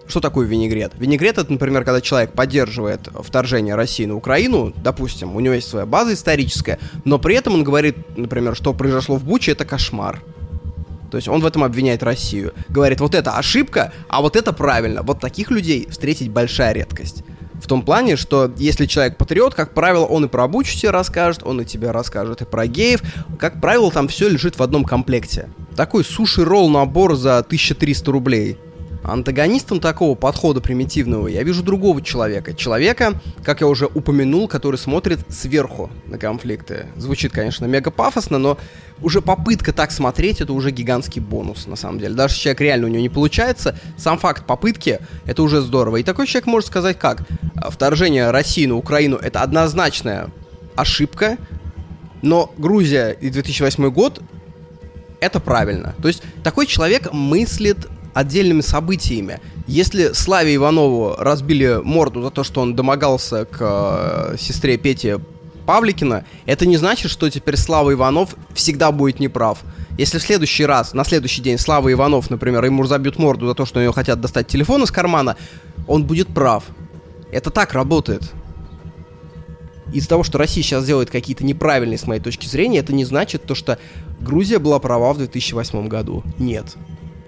Что 0.07 0.19
такое 0.19 0.47
винегрет? 0.47 0.93
Винегрет 0.97 1.37
это, 1.37 1.51
например, 1.51 1.83
когда 1.83 1.99
человек 1.99 2.33
поддерживает 2.33 3.09
вторжение 3.23 3.75
России 3.75 4.05
на 4.05 4.15
Украину, 4.15 4.73
допустим, 4.75 5.35
у 5.35 5.39
него 5.39 5.55
есть 5.55 5.67
своя 5.67 5.85
база 5.85 6.13
историческая, 6.13 6.79
но 7.05 7.17
при 7.17 7.35
этом 7.35 7.55
он 7.55 7.63
говорит, 7.63 7.95
например, 8.17 8.55
что 8.55 8.73
произошло 8.73 9.17
в 9.17 9.23
Буче, 9.23 9.51
это 9.51 9.65
кошмар. 9.65 10.21
То 11.11 11.17
есть 11.17 11.27
он 11.27 11.41
в 11.41 11.45
этом 11.45 11.63
обвиняет 11.63 12.03
Россию. 12.03 12.53
Говорит, 12.69 12.99
вот 12.99 13.15
это 13.15 13.37
ошибка, 13.37 13.93
а 14.09 14.21
вот 14.21 14.35
это 14.35 14.53
правильно. 14.53 15.03
Вот 15.03 15.19
таких 15.19 15.51
людей 15.51 15.87
встретить 15.89 16.29
большая 16.29 16.73
редкость. 16.73 17.23
В 17.61 17.67
том 17.67 17.81
плане, 17.81 18.15
что 18.15 18.51
если 18.57 18.85
человек 18.85 19.17
патриот, 19.17 19.55
как 19.55 19.73
правило, 19.73 20.05
он 20.05 20.25
и 20.25 20.27
про 20.27 20.47
Бучу 20.47 20.77
тебе 20.77 20.91
расскажет, 20.91 21.41
он 21.43 21.61
и 21.61 21.65
тебе 21.65 21.91
расскажет 21.91 22.41
и 22.41 22.45
про 22.45 22.67
геев. 22.67 23.01
Как 23.39 23.61
правило, 23.61 23.91
там 23.91 24.07
все 24.07 24.27
лежит 24.27 24.57
в 24.57 24.63
одном 24.63 24.83
комплекте. 24.83 25.49
Такой 25.75 26.03
суши-ролл 26.03 26.69
набор 26.69 27.15
за 27.15 27.39
1300 27.39 28.11
рублей. 28.11 28.57
Антагонистом 29.07 29.79
такого 29.79 30.15
подхода 30.15 30.61
примитивного 30.61 31.27
я 31.27 31.43
вижу 31.43 31.61
другого 31.61 32.01
человека. 32.01 32.53
Человека, 32.53 33.21
как 33.43 33.61
я 33.61 33.67
уже 33.67 33.85
упомянул, 33.85 34.47
который 34.47 34.77
смотрит 34.77 35.19
сверху 35.29 35.91
на 36.07 36.17
конфликты. 36.17 36.87
Звучит, 36.97 37.31
конечно, 37.31 37.65
мега 37.65 37.91
пафосно, 37.91 38.39
но 38.39 38.57
уже 39.01 39.21
попытка 39.21 39.73
так 39.73 39.91
смотреть, 39.91 40.41
это 40.41 40.53
уже 40.53 40.71
гигантский 40.71 41.21
бонус, 41.21 41.67
на 41.67 41.75
самом 41.75 41.99
деле. 41.99 42.15
Даже 42.15 42.35
человек 42.35 42.61
реально 42.61 42.87
у 42.87 42.89
него 42.89 43.01
не 43.01 43.09
получается, 43.09 43.77
сам 43.97 44.17
факт 44.17 44.45
попытки, 44.45 44.99
это 45.25 45.43
уже 45.43 45.61
здорово. 45.61 45.97
И 45.97 46.03
такой 46.03 46.25
человек 46.25 46.47
может 46.47 46.67
сказать 46.67 46.97
как? 46.97 47.23
Вторжение 47.69 48.31
России 48.31 48.65
на 48.65 48.75
Украину 48.75 49.17
это 49.17 49.41
однозначная 49.41 50.29
ошибка, 50.75 51.37
но 52.21 52.51
Грузия 52.57 53.11
и 53.11 53.29
2008 53.29 53.89
год 53.91 54.21
это 55.19 55.39
правильно. 55.39 55.93
То 56.01 56.07
есть 56.07 56.23
такой 56.43 56.65
человек 56.65 57.11
мыслит 57.11 57.87
отдельными 58.15 58.61
событиями. 58.61 59.41
Если 59.67 60.13
Славе 60.13 60.55
Иванову 60.55 61.15
разбили 61.19 61.81
морду 61.83 62.21
за 62.23 62.31
то, 62.31 62.45
что 62.45 62.61
он 62.61 62.73
домогался 62.73 63.43
к 63.43 63.57
э, 63.59 64.37
сестре 64.39 64.77
Пети 64.77 65.17
Павликина, 65.65 66.23
это 66.45 66.65
не 66.65 66.77
значит, 66.77 67.11
что 67.11 67.29
теперь 67.29 67.57
Слава 67.57 67.91
Иванов 67.91 68.35
всегда 68.53 68.93
будет 68.93 69.19
неправ. 69.19 69.59
Если 69.97 70.17
в 70.17 70.21
следующий 70.21 70.65
раз, 70.65 70.93
на 70.93 71.03
следующий 71.03 71.41
день 71.41 71.57
Слава 71.57 71.91
Иванов, 71.91 72.29
например, 72.29 72.63
ему 72.63 72.83
разобьют 72.83 73.19
морду 73.19 73.47
за 73.47 73.53
то, 73.53 73.65
что 73.65 73.79
у 73.79 73.83
него 73.83 73.91
хотят 73.91 74.21
достать 74.21 74.47
телефон 74.47 74.83
из 74.83 74.91
кармана, 74.91 75.35
он 75.85 76.05
будет 76.05 76.29
прав. 76.29 76.63
Это 77.33 77.49
так 77.49 77.73
работает. 77.73 78.31
Из-за 79.91 80.07
того, 80.07 80.23
что 80.23 80.37
Россия 80.37 80.63
сейчас 80.63 80.85
делает 80.85 81.09
какие-то 81.09 81.45
неправильные, 81.45 81.97
с 81.97 82.07
моей 82.07 82.21
точки 82.21 82.47
зрения, 82.47 82.79
это 82.79 82.93
не 82.93 83.03
значит 83.03 83.43
то, 83.43 83.55
что 83.55 83.77
Грузия 84.21 84.59
была 84.59 84.79
права 84.79 85.11
в 85.11 85.17
2008 85.17 85.89
году. 85.89 86.23
Нет 86.39 86.77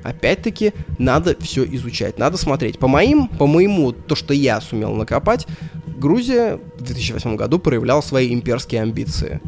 опять-таки, 0.07 0.73
надо 0.97 1.35
все 1.41 1.65
изучать, 1.65 2.17
надо 2.17 2.37
смотреть. 2.37 2.79
По 2.79 2.87
моим, 2.87 3.27
по 3.27 3.45
моему, 3.45 3.91
то, 3.91 4.15
что 4.15 4.33
я 4.33 4.61
сумел 4.61 4.93
накопать, 4.93 5.47
Грузия 5.85 6.59
в 6.77 6.83
2008 6.83 7.35
году 7.35 7.59
проявляла 7.59 8.01
свои 8.01 8.33
имперские 8.33 8.81
амбиции. 8.81 9.41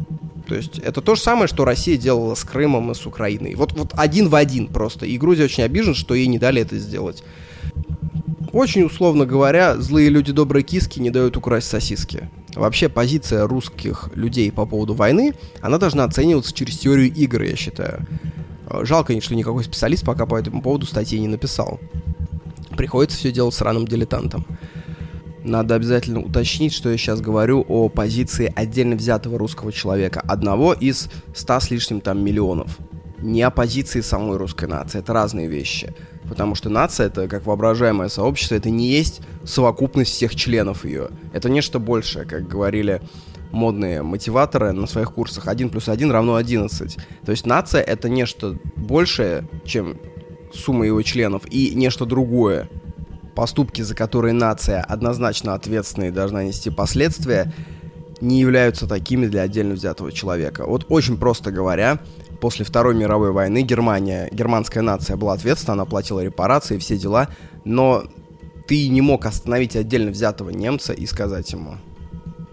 То 0.46 0.54
есть 0.56 0.78
это 0.78 1.00
то 1.00 1.14
же 1.14 1.20
самое, 1.20 1.46
что 1.46 1.64
Россия 1.64 1.96
делала 1.96 2.34
с 2.34 2.44
Крымом 2.44 2.90
и 2.90 2.94
с 2.94 3.06
Украиной. 3.06 3.54
Вот, 3.54 3.72
вот 3.72 3.92
один 3.96 4.28
в 4.28 4.34
один 4.34 4.66
просто. 4.66 5.06
И 5.06 5.16
Грузия 5.16 5.44
очень 5.44 5.62
обижена, 5.62 5.94
что 5.94 6.14
ей 6.14 6.26
не 6.26 6.38
дали 6.38 6.60
это 6.60 6.76
сделать. 6.76 7.22
Очень 8.52 8.82
условно 8.82 9.26
говоря, 9.26 9.76
злые 9.76 10.08
люди 10.08 10.32
добрые 10.32 10.64
киски 10.64 10.98
не 10.98 11.10
дают 11.10 11.36
украсть 11.36 11.68
сосиски. 11.68 12.28
Вообще 12.56 12.88
позиция 12.88 13.46
русских 13.46 14.10
людей 14.14 14.50
по 14.50 14.66
поводу 14.66 14.94
войны, 14.94 15.34
она 15.60 15.78
должна 15.78 16.02
оцениваться 16.02 16.52
через 16.52 16.78
теорию 16.78 17.14
игр, 17.14 17.42
я 17.42 17.54
считаю. 17.54 18.06
Э, 18.70 18.84
жалко, 18.84 19.18
что 19.20 19.34
никакой 19.34 19.64
специалист 19.64 20.04
пока 20.04 20.26
по 20.26 20.36
этому 20.36 20.62
поводу 20.62 20.86
статьи 20.86 21.18
не 21.18 21.28
написал. 21.28 21.80
Приходится 22.76 23.18
все 23.18 23.32
делать 23.32 23.54
с 23.54 23.60
раным 23.60 23.86
дилетантом. 23.86 24.46
Надо 25.42 25.74
обязательно 25.74 26.20
уточнить, 26.20 26.72
что 26.72 26.90
я 26.90 26.98
сейчас 26.98 27.20
говорю 27.20 27.64
о 27.66 27.88
позиции 27.88 28.52
отдельно 28.54 28.94
взятого 28.94 29.38
русского 29.38 29.72
человека, 29.72 30.20
одного 30.20 30.74
из 30.74 31.08
ста 31.34 31.60
с 31.60 31.70
лишним 31.70 32.00
там 32.00 32.22
миллионов. 32.22 32.78
Не 33.18 33.42
о 33.42 33.50
позиции 33.50 34.00
самой 34.02 34.36
русской 34.36 34.66
нации, 34.66 34.98
это 34.98 35.12
разные 35.12 35.48
вещи. 35.48 35.94
Потому 36.28 36.54
что 36.54 36.68
нация, 36.68 37.06
это 37.06 37.26
как 37.26 37.46
воображаемое 37.46 38.08
сообщество, 38.08 38.54
это 38.54 38.70
не 38.70 38.88
есть 38.88 39.20
совокупность 39.44 40.12
всех 40.12 40.34
членов 40.36 40.84
ее. 40.84 41.08
Это 41.32 41.50
нечто 41.50 41.78
большее, 41.78 42.24
как 42.24 42.46
говорили 42.46 43.00
модные 43.52 44.02
мотиваторы 44.02 44.72
на 44.72 44.86
своих 44.86 45.12
курсах 45.12 45.48
1 45.48 45.70
плюс 45.70 45.88
1 45.88 46.10
равно 46.10 46.36
11. 46.36 46.96
То 47.24 47.30
есть 47.30 47.46
нация 47.46 47.82
это 47.82 48.08
нечто 48.08 48.58
большее, 48.76 49.48
чем 49.64 49.96
сумма 50.52 50.86
его 50.86 51.02
членов, 51.02 51.42
и 51.50 51.74
нечто 51.74 52.06
другое. 52.06 52.68
Поступки, 53.34 53.82
за 53.82 53.94
которые 53.94 54.32
нация 54.32 54.82
однозначно 54.82 55.54
ответственна 55.54 56.06
и 56.06 56.10
должна 56.10 56.44
нести 56.44 56.70
последствия, 56.70 57.52
не 58.20 58.40
являются 58.40 58.86
такими 58.86 59.26
для 59.26 59.42
отдельно 59.42 59.74
взятого 59.74 60.12
человека. 60.12 60.66
Вот 60.66 60.86
очень 60.88 61.16
просто 61.16 61.50
говоря, 61.50 62.00
после 62.40 62.64
Второй 62.64 62.94
мировой 62.94 63.32
войны 63.32 63.62
Германия, 63.62 64.28
германская 64.30 64.82
нация 64.82 65.16
была 65.16 65.34
ответственна, 65.34 65.74
она 65.74 65.84
платила 65.84 66.20
репарации, 66.20 66.78
все 66.78 66.98
дела, 66.98 67.28
но 67.64 68.04
ты 68.66 68.88
не 68.88 69.00
мог 69.00 69.26
остановить 69.26 69.74
отдельно 69.74 70.10
взятого 70.10 70.50
немца 70.50 70.92
и 70.92 71.06
сказать 71.06 71.50
ему, 71.52 71.76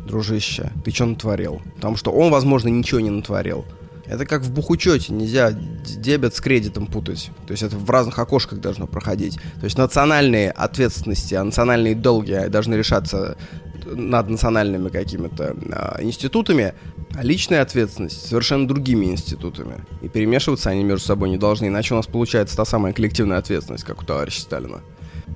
дружище, 0.08 0.72
ты 0.84 0.92
что 0.92 1.06
натворил? 1.06 1.62
Потому 1.76 1.98
что 1.98 2.12
он, 2.12 2.32
возможно, 2.32 2.70
ничего 2.70 3.00
не 3.00 3.10
натворил. 3.10 3.66
Это 4.08 4.26
как 4.26 4.42
в 4.42 4.52
бухучете, 4.52 5.14
нельзя 5.14 5.52
дебет 5.52 6.34
с 6.34 6.40
кредитом 6.40 6.88
путать. 6.88 7.30
То 7.46 7.52
есть 7.52 7.62
это 7.62 7.76
в 7.76 7.90
разных 7.90 8.18
окошках 8.18 8.60
должно 8.60 8.88
проходить. 8.88 9.36
То 9.60 9.66
есть 9.66 9.78
национальные 9.78 10.52
ответственности, 10.52 11.36
а 11.36 11.44
национальные 11.44 11.94
долги 11.94 12.48
должны 12.48 12.76
решаться 12.76 13.38
над 13.86 14.30
национальными 14.30 14.90
какими-то 14.90 15.56
э, 15.56 16.04
институтами, 16.04 16.74
а 17.14 17.24
личная 17.24 17.62
ответственность 17.62 18.28
совершенно 18.28 18.68
другими 18.68 19.08
институтами. 19.08 19.84
И 20.02 20.10
перемешиваться 20.10 20.70
они 20.70 20.84
между 20.84 21.06
собой 21.06 21.30
не 21.30 21.38
должны, 21.38 21.68
иначе 21.68 21.94
у 21.94 21.98
нас 21.98 22.08
получается 22.08 22.56
та 22.56 22.66
самая 22.66 22.94
коллективная 22.94 23.38
ответственность, 23.38 23.84
как 23.84 24.02
у 24.02 24.06
товарища 24.06 24.42
Сталина. 24.42 24.82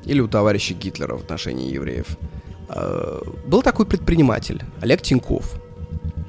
Или 0.06 0.22
у 0.22 0.28
товарища 0.28 0.74
Гитлера 0.74 1.16
в 1.16 1.22
отношении 1.22 1.72
евреев. 1.72 2.18
Э, 2.74 3.22
был 3.46 3.62
такой 3.62 3.86
предприниматель, 3.86 4.64
Олег 4.82 5.02
Тиньков. 5.02 5.56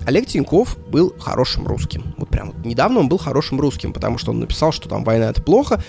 Олег 0.05 0.26
Тиньков 0.26 0.76
был 0.88 1.14
хорошим 1.18 1.66
русским. 1.66 2.14
Вот 2.16 2.28
прям 2.28 2.48
вот 2.48 2.64
недавно 2.64 3.00
он 3.00 3.09
был 3.09 3.18
хорошим 3.18 3.61
русским, 3.61 3.92
потому 3.92 4.18
что 4.18 4.33
он 4.33 4.40
написал, 4.40 4.72
что 4.72 4.88
там 4.88 5.05
война 5.05 5.31
это 5.31 5.42
плохо. 5.42 5.83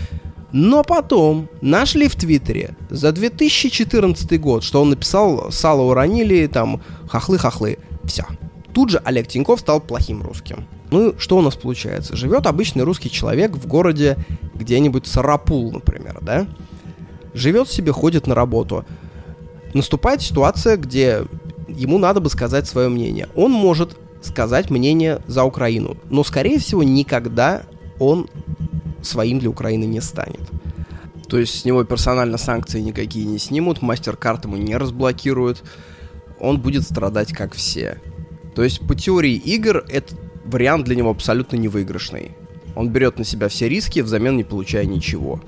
Но 0.52 0.84
потом 0.84 1.50
нашли 1.62 2.08
в 2.08 2.16
Твиттере 2.16 2.76
за 2.92 3.12
2014 3.12 4.40
год, 4.40 4.64
что 4.64 4.84
он 4.84 4.92
написал 4.92 5.52
«Сало 5.52 5.82
уронили», 5.82 6.46
там 6.46 6.84
«Хохлы-хохлы». 7.08 7.80
Все. 8.04 8.26
Тут 8.72 8.92
же 8.92 9.02
Олег 9.04 9.28
Тиньков 9.28 9.62
стал 9.62 9.82
плохим 9.82 10.22
русским. 10.22 10.68
Ну, 10.92 11.16
что 11.18 11.38
у 11.38 11.42
нас 11.42 11.56
получается? 11.56 12.16
Живет 12.16 12.46
обычный 12.46 12.84
русский 12.84 13.10
человек 13.10 13.54
в 13.54 13.66
городе 13.66 14.16
где-нибудь 14.54 15.08
Сарапул, 15.08 15.72
например, 15.72 16.20
да? 16.22 16.46
Живет 17.34 17.68
себе, 17.68 17.92
ходит 17.92 18.28
на 18.28 18.36
работу 18.36 18.86
наступает 19.74 20.22
ситуация, 20.22 20.78
где 20.78 21.26
ему 21.68 21.98
надо 21.98 22.20
бы 22.20 22.30
сказать 22.30 22.68
свое 22.68 22.90
мнение. 22.90 23.28
Он 23.36 23.52
может 23.52 23.98
сказать 24.22 24.70
мнение 24.70 25.22
за 25.28 25.44
Украину, 25.44 25.98
но, 26.10 26.24
скорее 26.24 26.60
всего, 26.60 26.84
никогда 26.84 27.64
он 28.00 28.28
своим 29.02 29.40
для 29.40 29.50
Украины 29.50 29.84
не 29.84 30.02
станет. 30.02 30.42
То 31.28 31.40
есть 31.40 31.60
с 31.60 31.66
него 31.66 31.84
персонально 31.84 32.38
санкции 32.38 32.80
никакие 32.80 33.26
не 33.26 33.40
снимут, 33.40 33.82
мастер-карт 33.82 34.46
ему 34.46 34.56
не 34.56 34.78
разблокируют, 34.78 35.64
он 36.40 36.60
будет 36.60 36.84
страдать 36.84 37.34
как 37.34 37.54
все. 37.54 38.00
То 38.56 38.64
есть 38.64 38.86
по 38.86 38.96
теории 38.96 39.34
игр 39.34 39.84
этот 39.90 40.20
вариант 40.46 40.86
для 40.86 40.96
него 40.96 41.10
абсолютно 41.10 41.56
невыигрышный. 41.56 42.32
Он 42.76 42.90
берет 42.90 43.18
на 43.18 43.26
себя 43.26 43.48
все 43.48 43.70
риски, 43.70 44.02
взамен 44.02 44.38
не 44.38 44.44
получая 44.44 44.86
ничего. 44.86 45.42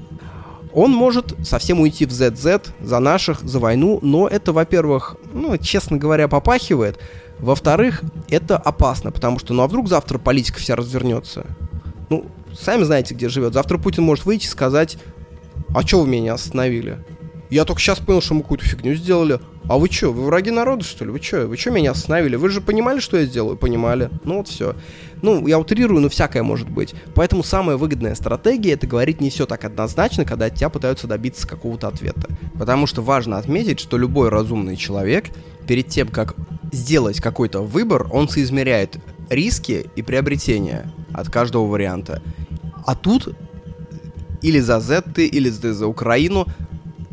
Он 0.75 0.91
может 0.91 1.33
совсем 1.47 1.79
уйти 1.79 2.05
в 2.05 2.09
ZZ 2.09 2.67
за 2.81 2.99
наших, 2.99 3.39
за 3.41 3.59
войну, 3.59 3.99
но 4.01 4.27
это, 4.27 4.51
во-первых, 4.51 5.15
ну, 5.33 5.57
честно 5.57 5.95
говоря, 5.95 6.27
попахивает. 6.27 6.99
Во-вторых, 7.39 8.03
это 8.29 8.57
опасно, 8.57 9.11
потому 9.11 9.39
что, 9.39 9.53
ну 9.53 9.63
а 9.63 9.67
вдруг 9.67 9.87
завтра 9.87 10.17
политика 10.17 10.59
вся 10.59 10.75
развернется? 10.75 11.45
Ну, 12.09 12.25
сами 12.59 12.83
знаете, 12.83 13.15
где 13.15 13.29
живет. 13.29 13.53
Завтра 13.53 13.77
Путин 13.77 14.03
может 14.03 14.25
выйти 14.25 14.45
и 14.45 14.49
сказать, 14.49 14.97
а 15.73 15.81
что 15.81 16.01
вы 16.01 16.09
меня 16.09 16.33
остановили? 16.33 16.99
Я 17.49 17.65
только 17.65 17.81
сейчас 17.81 17.99
понял, 17.99 18.21
что 18.21 18.33
мы 18.33 18.41
какую-то 18.41 18.65
фигню 18.65 18.95
сделали. 18.95 19.39
А 19.67 19.77
вы 19.77 19.89
что, 19.89 20.11
вы 20.11 20.25
враги 20.25 20.51
народа, 20.51 20.83
что 20.83 21.05
ли? 21.05 21.11
Вы 21.11 21.21
что, 21.21 21.47
вы 21.47 21.57
что 21.57 21.71
меня 21.71 21.91
остановили? 21.91 22.35
Вы 22.35 22.49
же 22.49 22.61
понимали, 22.61 22.99
что 22.99 23.17
я 23.17 23.25
сделаю? 23.25 23.57
Понимали. 23.57 24.09
Ну 24.23 24.37
вот 24.37 24.47
все. 24.47 24.75
Ну, 25.21 25.47
я 25.47 25.57
утрирую, 25.57 26.01
но 26.01 26.09
всякое 26.09 26.43
может 26.43 26.69
быть. 26.69 26.93
Поэтому 27.15 27.43
самая 27.43 27.77
выгодная 27.77 28.15
стратегия 28.15 28.73
это 28.73 28.85
говорить 28.85 29.21
не 29.21 29.29
все 29.29 29.45
так 29.45 29.63
однозначно, 29.63 30.25
когда 30.25 30.45
от 30.45 30.55
тебя 30.55 30.69
пытаются 30.69 31.07
добиться 31.07 31.47
какого-то 31.47 31.87
ответа. 31.87 32.27
Потому 32.57 32.85
что 32.87 33.01
важно 33.01 33.37
отметить, 33.37 33.79
что 33.79 33.97
любой 33.97 34.29
разумный 34.29 34.75
человек 34.75 35.25
перед 35.67 35.87
тем, 35.87 36.07
как 36.09 36.35
сделать 36.71 37.21
какой-то 37.21 37.61
выбор, 37.61 38.07
он 38.11 38.29
соизмеряет 38.29 38.97
риски 39.29 39.87
и 39.95 40.01
приобретения 40.01 40.91
от 41.13 41.29
каждого 41.29 41.65
варианта. 41.65 42.21
А 42.85 42.95
тут 42.95 43.35
или 44.41 44.59
за 44.59 44.79
Z, 44.79 45.03
или 45.17 45.49
за 45.49 45.87
Украину 45.87 46.45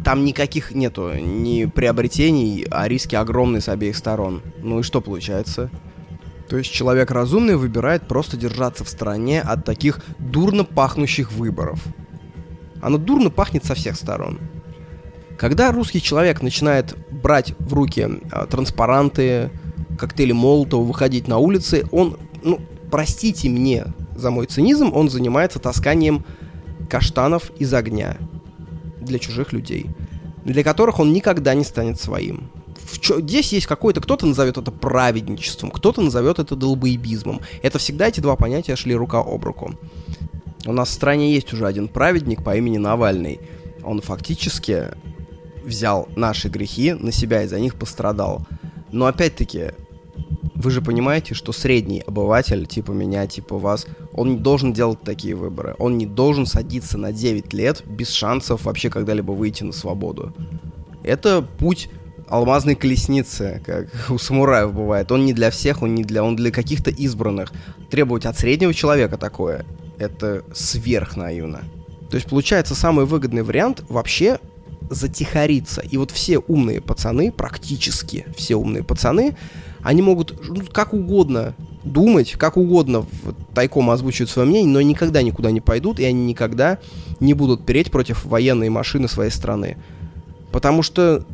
там 0.05 0.25
никаких 0.25 0.73
нету 0.73 1.13
ни 1.15 1.65
приобретений, 1.65 2.67
а 2.71 2.89
риски 2.89 3.15
огромные 3.15 3.61
с 3.61 3.69
обеих 3.69 3.97
сторон. 3.97 4.43
Ну 4.59 4.81
и 4.81 4.83
что 4.83 5.01
получается? 5.01 5.71
То 6.49 6.59
есть 6.59 6.73
человек 6.73 7.11
разумный 7.11 7.57
выбирает 7.57 8.07
просто 8.07 8.37
держаться 8.37 8.85
в 8.85 8.89
стороне 8.89 9.41
от 9.41 9.65
таких 9.65 10.01
дурно 10.19 10.65
пахнущих 10.65 11.33
выборов. 11.33 11.83
Оно 12.83 12.99
дурно 12.99 13.31
пахнет 13.31 13.65
со 13.65 13.75
всех 13.75 13.97
сторон. 13.97 14.39
Когда 15.39 15.73
русский 15.73 16.03
человек 16.03 16.43
начинает 16.43 16.97
брать 17.11 17.55
в 17.59 17.73
руки 17.73 18.07
э, 18.07 18.47
транспаранты, 18.51 19.51
коктейли 19.99 20.33
Молотова, 20.33 20.85
выходить 20.85 21.27
на 21.27 21.39
улицы, 21.39 21.87
он, 21.91 22.19
ну, 22.43 22.61
простите 22.91 23.49
мне 23.49 23.87
за 24.15 24.31
мой 24.31 24.47
цинизм, 24.47 24.93
он 24.93 25.09
занимается 25.09 25.59
тасканием 25.59 26.25
каштанов 26.89 27.51
из 27.59 27.73
огня 27.73 28.19
для 29.05 29.19
чужих 29.19 29.53
людей, 29.53 29.87
для 30.45 30.63
которых 30.63 31.01
он 31.01 31.13
никогда 31.13 31.55
не 31.55 31.65
станет 31.65 32.01
своим. 32.01 32.51
Чё, 33.01 33.21
здесь 33.21 33.53
есть 33.53 33.67
какой-то, 33.67 34.01
кто-то 34.01 34.27
назовет 34.27 34.59
это 34.59 34.71
праведничеством, 34.71 35.71
кто-то 35.71 36.01
назовет 36.01 36.39
это 36.39 36.57
долбоебизмом. 36.57 37.41
Это 37.63 37.79
всегда 37.79 38.09
эти 38.09 38.21
два 38.21 38.37
понятия 38.37 38.77
шли 38.77 38.95
рука 38.95 39.21
об 39.21 39.45
руку. 39.45 39.75
У 40.65 40.73
нас 40.73 40.91
в 40.91 40.93
стране 40.93 41.33
есть 41.33 41.53
уже 41.53 41.67
один 41.67 41.89
праведник 41.89 42.45
по 42.45 42.57
имени 42.57 42.79
Навальный. 42.79 43.41
Он 43.83 44.01
фактически 44.01 44.89
взял 45.65 46.09
наши 46.17 46.49
грехи 46.49 46.93
на 46.93 47.13
себя 47.13 47.43
и 47.43 47.49
за 47.49 47.59
них 47.59 47.75
пострадал. 47.77 48.47
Но 48.91 49.07
опять-таки, 49.07 49.73
вы 50.55 50.71
же 50.71 50.81
понимаете, 50.81 51.35
что 51.35 51.53
средний 51.53 52.01
обыватель, 52.01 52.67
типа 52.67 52.93
меня, 52.93 53.27
типа 53.27 53.59
вас, 53.59 53.87
он 54.13 54.35
не 54.35 54.37
должен 54.39 54.73
делать 54.73 55.01
такие 55.03 55.35
выборы. 55.35 55.75
Он 55.79 55.99
не 55.99 56.07
должен 56.07 56.47
садиться 56.47 56.99
на 56.99 57.13
9 57.13 57.53
лет 57.53 57.83
без 57.87 58.11
шансов 58.11 58.65
вообще 58.65 58.89
когда-либо 58.91 59.33
выйти 59.33 59.65
на 59.65 59.73
свободу. 59.73 60.33
Это 61.03 61.43
путь 61.43 61.89
алмазной 62.29 62.77
колесницы, 62.77 63.61
как 63.67 63.89
у 64.11 64.19
самураев 64.19 64.73
бывает. 64.73 65.11
Он 65.11 65.25
не 65.25 65.33
для 65.33 65.51
всех, 65.51 65.83
он 65.83 65.95
не 65.95 66.05
для, 66.05 66.23
он 66.23 66.37
для 66.37 66.51
каких-то 66.51 66.91
избранных. 66.91 67.53
Требовать 67.91 68.25
от 68.25 68.39
среднего 68.39 68.73
человека 68.73 69.19
такое, 69.19 69.67
это 69.99 70.45
сверхнаивно. 70.55 71.63
То 72.09 72.17
есть 72.17 72.29
получается 72.29 72.75
самый 72.75 73.05
выгодный 73.05 73.43
вариант 73.43 73.85
вообще 73.89 74.39
затихариться. 74.91 75.81
И 75.81 75.97
вот 75.97 76.11
все 76.11 76.39
умные 76.39 76.81
пацаны, 76.81 77.33
практически 77.33 78.27
все 78.37 78.57
умные 78.57 78.83
пацаны, 78.83 79.37
они 79.83 80.03
могут 80.03 80.49
ну, 80.49 80.63
как 80.73 80.95
угодно 80.95 81.55
думать, 81.85 82.33
как 82.33 82.57
угодно 82.57 83.05
тайком 83.55 83.91
озвучивать 83.91 84.31
свое 84.31 84.49
мнение, 84.49 84.73
но 84.73 84.81
никогда 84.81 85.23
никуда 85.23 85.51
не 85.51 85.61
пойдут, 85.61 85.99
и 85.99 86.05
они 86.05 86.25
никогда 86.27 86.79
не 87.21 87.35
будут 87.35 87.67
переть 87.67 87.91
против 87.91 88.25
военной 88.25 88.69
машины 88.69 89.09
своей 89.09 89.31
страны. 89.31 89.77
Потому 90.53 90.83
что 90.83 91.25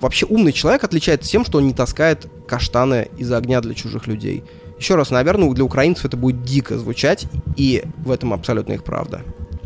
вообще 0.00 0.26
умный 0.26 0.52
человек 0.52 0.84
отличается 0.84 1.30
тем, 1.30 1.44
что 1.44 1.58
он 1.58 1.66
не 1.66 1.74
таскает 1.74 2.30
каштаны 2.46 3.08
из 3.18 3.32
огня 3.32 3.60
для 3.60 3.74
чужих 3.74 4.06
людей. 4.06 4.44
Еще 4.78 4.94
раз, 4.94 5.10
наверное, 5.10 5.50
для 5.50 5.64
украинцев 5.64 6.04
это 6.04 6.16
будет 6.16 6.42
дико 6.42 6.78
звучать, 6.78 7.26
и 7.56 7.84
в 8.04 8.10
этом 8.10 8.32
абсолютно 8.32 8.72
их 8.72 8.84
правда. 8.84 9.22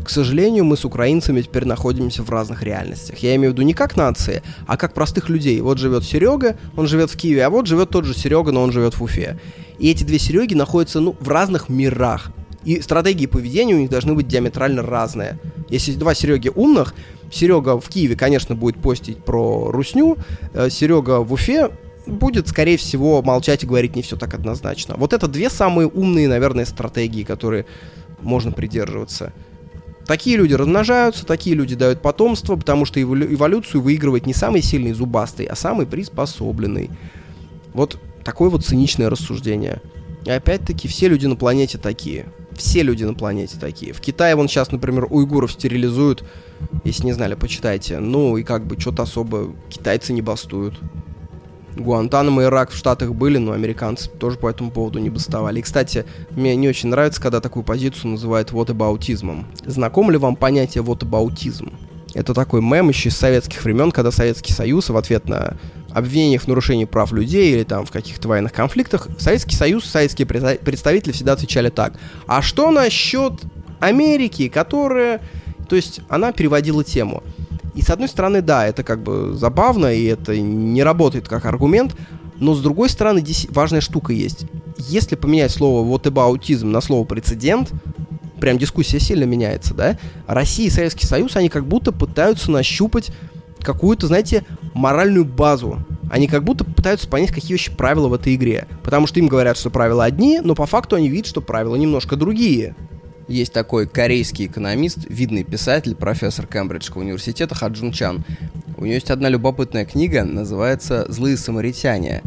К 0.07 0.09
сожалению, 0.09 0.63
мы 0.63 0.77
с 0.77 0.85
украинцами 0.85 1.41
теперь 1.41 1.65
находимся 1.65 2.23
в 2.23 2.29
разных 2.29 2.63
реальностях. 2.63 3.19
Я 3.19 3.35
имею 3.35 3.51
в 3.51 3.53
виду 3.55 3.63
не 3.63 3.73
как 3.73 3.97
нации, 3.97 4.41
а 4.65 4.77
как 4.77 4.93
простых 4.93 5.27
людей. 5.27 5.59
Вот 5.59 5.79
живет 5.79 6.05
Серега, 6.05 6.57
он 6.77 6.87
живет 6.87 7.11
в 7.11 7.17
Киеве, 7.17 7.45
а 7.45 7.49
вот 7.49 7.67
живет 7.67 7.89
тот 7.89 8.05
же 8.05 8.15
Серега, 8.15 8.53
но 8.53 8.63
он 8.63 8.71
живет 8.71 8.93
в 8.93 9.03
Уфе. 9.03 9.37
И 9.79 9.91
эти 9.91 10.05
две 10.05 10.17
Сереги 10.17 10.53
находятся 10.53 11.01
ну, 11.01 11.13
в 11.19 11.27
разных 11.27 11.67
мирах. 11.67 12.31
И 12.63 12.79
стратегии 12.79 13.25
поведения 13.25 13.75
у 13.75 13.79
них 13.79 13.89
должны 13.89 14.13
быть 14.13 14.29
диаметрально 14.29 14.81
разные. 14.81 15.39
Если 15.67 15.91
два 15.91 16.13
Сереги 16.13 16.53
умных, 16.55 16.95
Серега 17.29 17.77
в 17.77 17.89
Киеве, 17.89 18.15
конечно, 18.15 18.55
будет 18.55 18.77
постить 18.77 19.21
про 19.25 19.71
русню, 19.71 20.15
э, 20.53 20.69
Серега 20.69 21.19
в 21.19 21.33
Уфе 21.33 21.69
будет, 22.05 22.47
скорее 22.47 22.77
всего, 22.77 23.21
молчать 23.21 23.65
и 23.65 23.67
говорить 23.67 23.97
не 23.97 24.03
все 24.03 24.15
так 24.15 24.33
однозначно. 24.33 24.95
Вот 24.95 25.11
это 25.11 25.27
две 25.27 25.49
самые 25.49 25.89
умные, 25.89 26.29
наверное, 26.29 26.63
стратегии, 26.63 27.23
которые 27.23 27.65
можно 28.21 28.53
придерживаться. 28.53 29.33
Такие 30.07 30.37
люди 30.37 30.53
размножаются, 30.53 31.25
такие 31.25 31.53
люди 31.55 31.75
дают 31.75 32.01
потомство, 32.01 32.55
потому 32.55 32.85
что 32.85 33.01
эволюцию 33.01 33.81
выигрывает 33.81 34.25
не 34.25 34.33
самый 34.33 34.61
сильный 34.61 34.93
зубастый, 34.93 35.45
а 35.45 35.55
самый 35.55 35.85
приспособленный. 35.85 36.89
Вот 37.73 37.99
такое 38.23 38.49
вот 38.49 38.65
циничное 38.65 39.09
рассуждение. 39.09 39.81
И 40.25 40.31
опять-таки 40.31 40.87
все 40.87 41.09
люди 41.09 41.25
на 41.25 41.35
планете 41.35 41.77
такие. 41.77 42.25
Все 42.55 42.83
люди 42.83 43.03
на 43.03 43.13
планете 43.13 43.57
такие. 43.59 43.93
В 43.93 43.99
Китае 44.01 44.35
вон 44.35 44.47
сейчас, 44.47 44.71
например, 44.71 45.07
уйгуров 45.09 45.51
стерилизуют. 45.51 46.23
Если 46.85 47.03
не 47.05 47.13
знали, 47.13 47.35
почитайте. 47.35 47.99
Ну 47.99 48.37
и 48.37 48.43
как 48.43 48.65
бы 48.65 48.79
что-то 48.79 49.03
особо 49.03 49.53
китайцы 49.69 50.13
не 50.13 50.21
бастуют. 50.21 50.79
Гуантанамо 51.79 52.43
и 52.43 52.45
Ирак 52.45 52.71
в 52.71 52.75
Штатах 52.75 53.13
были, 53.13 53.37
но 53.37 53.53
американцы 53.53 54.09
тоже 54.09 54.37
по 54.37 54.49
этому 54.49 54.71
поводу 54.71 54.99
не 54.99 55.09
бастовали. 55.09 55.59
И, 55.59 55.61
кстати, 55.61 56.05
мне 56.31 56.55
не 56.55 56.67
очень 56.67 56.89
нравится, 56.89 57.21
когда 57.21 57.39
такую 57.39 57.63
позицию 57.63 58.11
называют 58.11 58.51
вот 58.51 58.67
вотабаутизмом. 58.67 59.47
Знакомо 59.65 60.11
ли 60.11 60.17
вам 60.17 60.35
понятие 60.35 60.83
вотабаутизм? 60.83 61.71
Это 62.13 62.33
такой 62.33 62.61
мем 62.61 62.89
еще 62.89 63.09
из 63.09 63.17
советских 63.17 63.63
времен, 63.63 63.91
когда 63.91 64.11
Советский 64.11 64.53
Союз 64.53 64.89
в 64.89 64.97
ответ 64.97 65.29
на 65.29 65.57
обвинениях 65.91 66.43
в 66.43 66.47
нарушении 66.47 66.85
прав 66.85 67.11
людей 67.11 67.53
или 67.53 67.63
там 67.63 67.85
в 67.85 67.91
каких-то 67.91 68.27
военных 68.27 68.53
конфликтах, 68.53 69.07
Советский 69.19 69.55
Союз, 69.55 69.85
советские 69.85 70.25
представители 70.25 71.11
всегда 71.11 71.33
отвечали 71.33 71.69
так. 71.69 71.93
А 72.25 72.41
что 72.41 72.71
насчет 72.71 73.33
Америки, 73.79 74.47
которая... 74.47 75.21
То 75.67 75.75
есть 75.75 76.01
она 76.09 76.31
переводила 76.31 76.83
тему. 76.83 77.23
И 77.75 77.81
с 77.81 77.89
одной 77.89 78.07
стороны, 78.07 78.41
да, 78.41 78.65
это 78.65 78.83
как 78.83 79.03
бы 79.03 79.33
забавно, 79.33 79.93
и 79.93 80.05
это 80.05 80.37
не 80.39 80.81
работает 80.81 81.27
как 81.27 81.45
аргумент, 81.45 81.95
но 82.39 82.53
с 82.53 82.61
другой 82.61 82.89
стороны, 82.89 83.19
здесь 83.19 83.47
важная 83.49 83.81
штука 83.81 84.13
есть. 84.13 84.45
Если 84.77 85.15
поменять 85.15 85.51
слово 85.51 85.85
вот 85.85 86.07
аутизм 86.07 86.71
на 86.71 86.81
слово 86.81 87.05
прецедент, 87.05 87.71
прям 88.39 88.57
дискуссия 88.57 88.99
сильно 88.99 89.25
меняется, 89.25 89.73
да? 89.73 89.97
Россия 90.27 90.67
и 90.67 90.71
Советский 90.71 91.05
Союз, 91.05 91.35
они 91.35 91.49
как 91.49 91.67
будто 91.67 91.91
пытаются 91.91 92.51
нащупать 92.51 93.11
какую-то, 93.59 94.07
знаете, 94.07 94.45
моральную 94.73 95.25
базу. 95.25 95.79
Они 96.09 96.27
как 96.27 96.43
будто 96.43 96.63
пытаются 96.63 97.07
понять, 97.07 97.31
какие 97.31 97.53
вообще 97.53 97.71
правила 97.71 98.07
в 98.07 98.13
этой 98.13 98.35
игре. 98.35 98.67
Потому 98.83 99.07
что 99.07 99.19
им 99.19 99.27
говорят, 99.27 99.57
что 99.57 99.69
правила 99.69 100.05
одни, 100.05 100.39
но 100.41 100.55
по 100.55 100.65
факту 100.65 100.95
они 100.95 101.09
видят, 101.09 101.27
что 101.27 101.41
правила 101.41 101.75
немножко 101.75 102.15
другие. 102.15 102.75
Есть 103.27 103.51
такой 103.51 103.87
корейский 103.87 104.45
экономист, 104.45 104.99
видный 105.09 105.43
писатель, 105.43 105.95
профессор 105.95 106.47
Кембриджского 106.47 107.01
университета 107.01 107.55
Хаджун 107.55 107.91
Чан. 107.91 108.23
У 108.77 108.85
него 108.85 108.93
есть 108.93 109.11
одна 109.11 109.27
любопытная 109.27 109.85
книга, 109.85 110.23
называется 110.23 111.05
«Злые 111.09 111.35
самаритяне». 111.35 112.21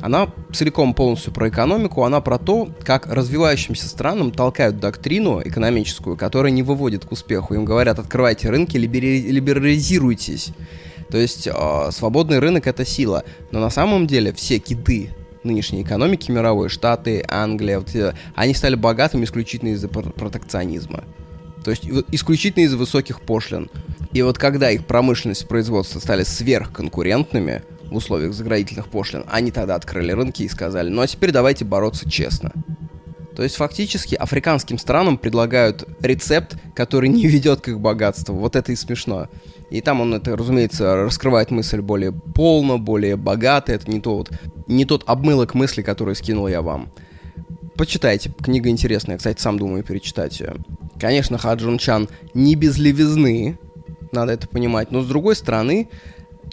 Она 0.00 0.28
целиком 0.52 0.94
полностью 0.94 1.32
про 1.32 1.50
экономику, 1.50 2.04
она 2.04 2.20
про 2.20 2.38
то, 2.38 2.70
как 2.84 3.06
развивающимся 3.06 3.86
странам 3.86 4.32
толкают 4.32 4.80
доктрину 4.80 5.42
экономическую, 5.44 6.16
которая 6.16 6.50
не 6.50 6.62
выводит 6.62 7.04
к 7.04 7.12
успеху. 7.12 7.54
Им 7.54 7.64
говорят, 7.66 7.98
открывайте 7.98 8.48
рынки, 8.48 8.78
либерализируйтесь. 8.78 10.52
То 11.10 11.18
есть 11.18 11.46
э, 11.46 11.90
свободный 11.92 12.38
рынок 12.38 12.66
это 12.66 12.86
сила. 12.86 13.24
Но 13.50 13.60
на 13.60 13.68
самом 13.68 14.06
деле 14.06 14.32
все 14.32 14.58
киты 14.58 15.10
нынешней 15.44 15.82
экономики 15.82 16.30
мировой, 16.30 16.68
Штаты, 16.68 17.24
Англия, 17.28 17.78
вот, 17.78 17.88
они 18.34 18.54
стали 18.54 18.74
богатыми 18.74 19.24
исключительно 19.24 19.70
из-за 19.70 19.88
протекционизма. 19.88 21.04
То 21.64 21.70
есть 21.70 21.84
исключительно 22.10 22.64
из-за 22.64 22.76
высоких 22.76 23.20
пошлин. 23.20 23.70
И 24.12 24.22
вот 24.22 24.38
когда 24.38 24.70
их 24.70 24.86
промышленность 24.86 25.42
и 25.42 25.46
производство 25.46 26.00
стали 26.00 26.24
сверхконкурентными 26.24 27.62
в 27.90 27.96
условиях 27.96 28.32
заградительных 28.32 28.88
пошлин, 28.88 29.24
они 29.28 29.50
тогда 29.50 29.74
открыли 29.74 30.12
рынки 30.12 30.42
и 30.42 30.48
сказали, 30.48 30.88
ну 30.88 31.02
а 31.02 31.06
теперь 31.06 31.32
давайте 31.32 31.64
бороться 31.64 32.10
честно. 32.10 32.52
То 33.36 33.44
есть 33.44 33.56
фактически 33.56 34.14
африканским 34.16 34.78
странам 34.78 35.16
предлагают 35.16 35.88
рецепт, 36.00 36.56
который 36.74 37.08
не 37.08 37.26
ведет 37.28 37.60
к 37.60 37.68
их 37.68 37.80
богатству. 37.80 38.34
Вот 38.34 38.56
это 38.56 38.72
и 38.72 38.76
смешно. 38.76 39.28
И 39.70 39.80
там 39.80 40.00
он 40.00 40.14
это, 40.14 40.36
разумеется, 40.36 40.96
раскрывает 40.96 41.50
мысль 41.50 41.80
более 41.80 42.12
полно, 42.12 42.78
более 42.78 43.16
богато. 43.16 43.72
Это 43.72 43.90
не, 43.90 44.00
то 44.00 44.16
вот, 44.16 44.30
не 44.66 44.84
тот 44.84 45.04
обмылок 45.06 45.54
мысли, 45.54 45.82
который 45.82 46.16
скинул 46.16 46.48
я 46.48 46.60
вам. 46.60 46.90
Почитайте, 47.76 48.30
книга 48.42 48.68
интересная, 48.68 49.16
кстати, 49.16 49.40
сам 49.40 49.58
думаю 49.58 49.82
перечитать 49.82 50.38
ее. 50.40 50.54
Конечно, 50.98 51.38
Хаджун 51.38 51.78
Чан 51.78 52.08
не 52.34 52.54
без 52.54 52.76
левизны, 52.76 53.58
надо 54.12 54.32
это 54.32 54.48
понимать. 54.48 54.90
Но 54.90 55.02
с 55.02 55.06
другой 55.06 55.34
стороны, 55.34 55.88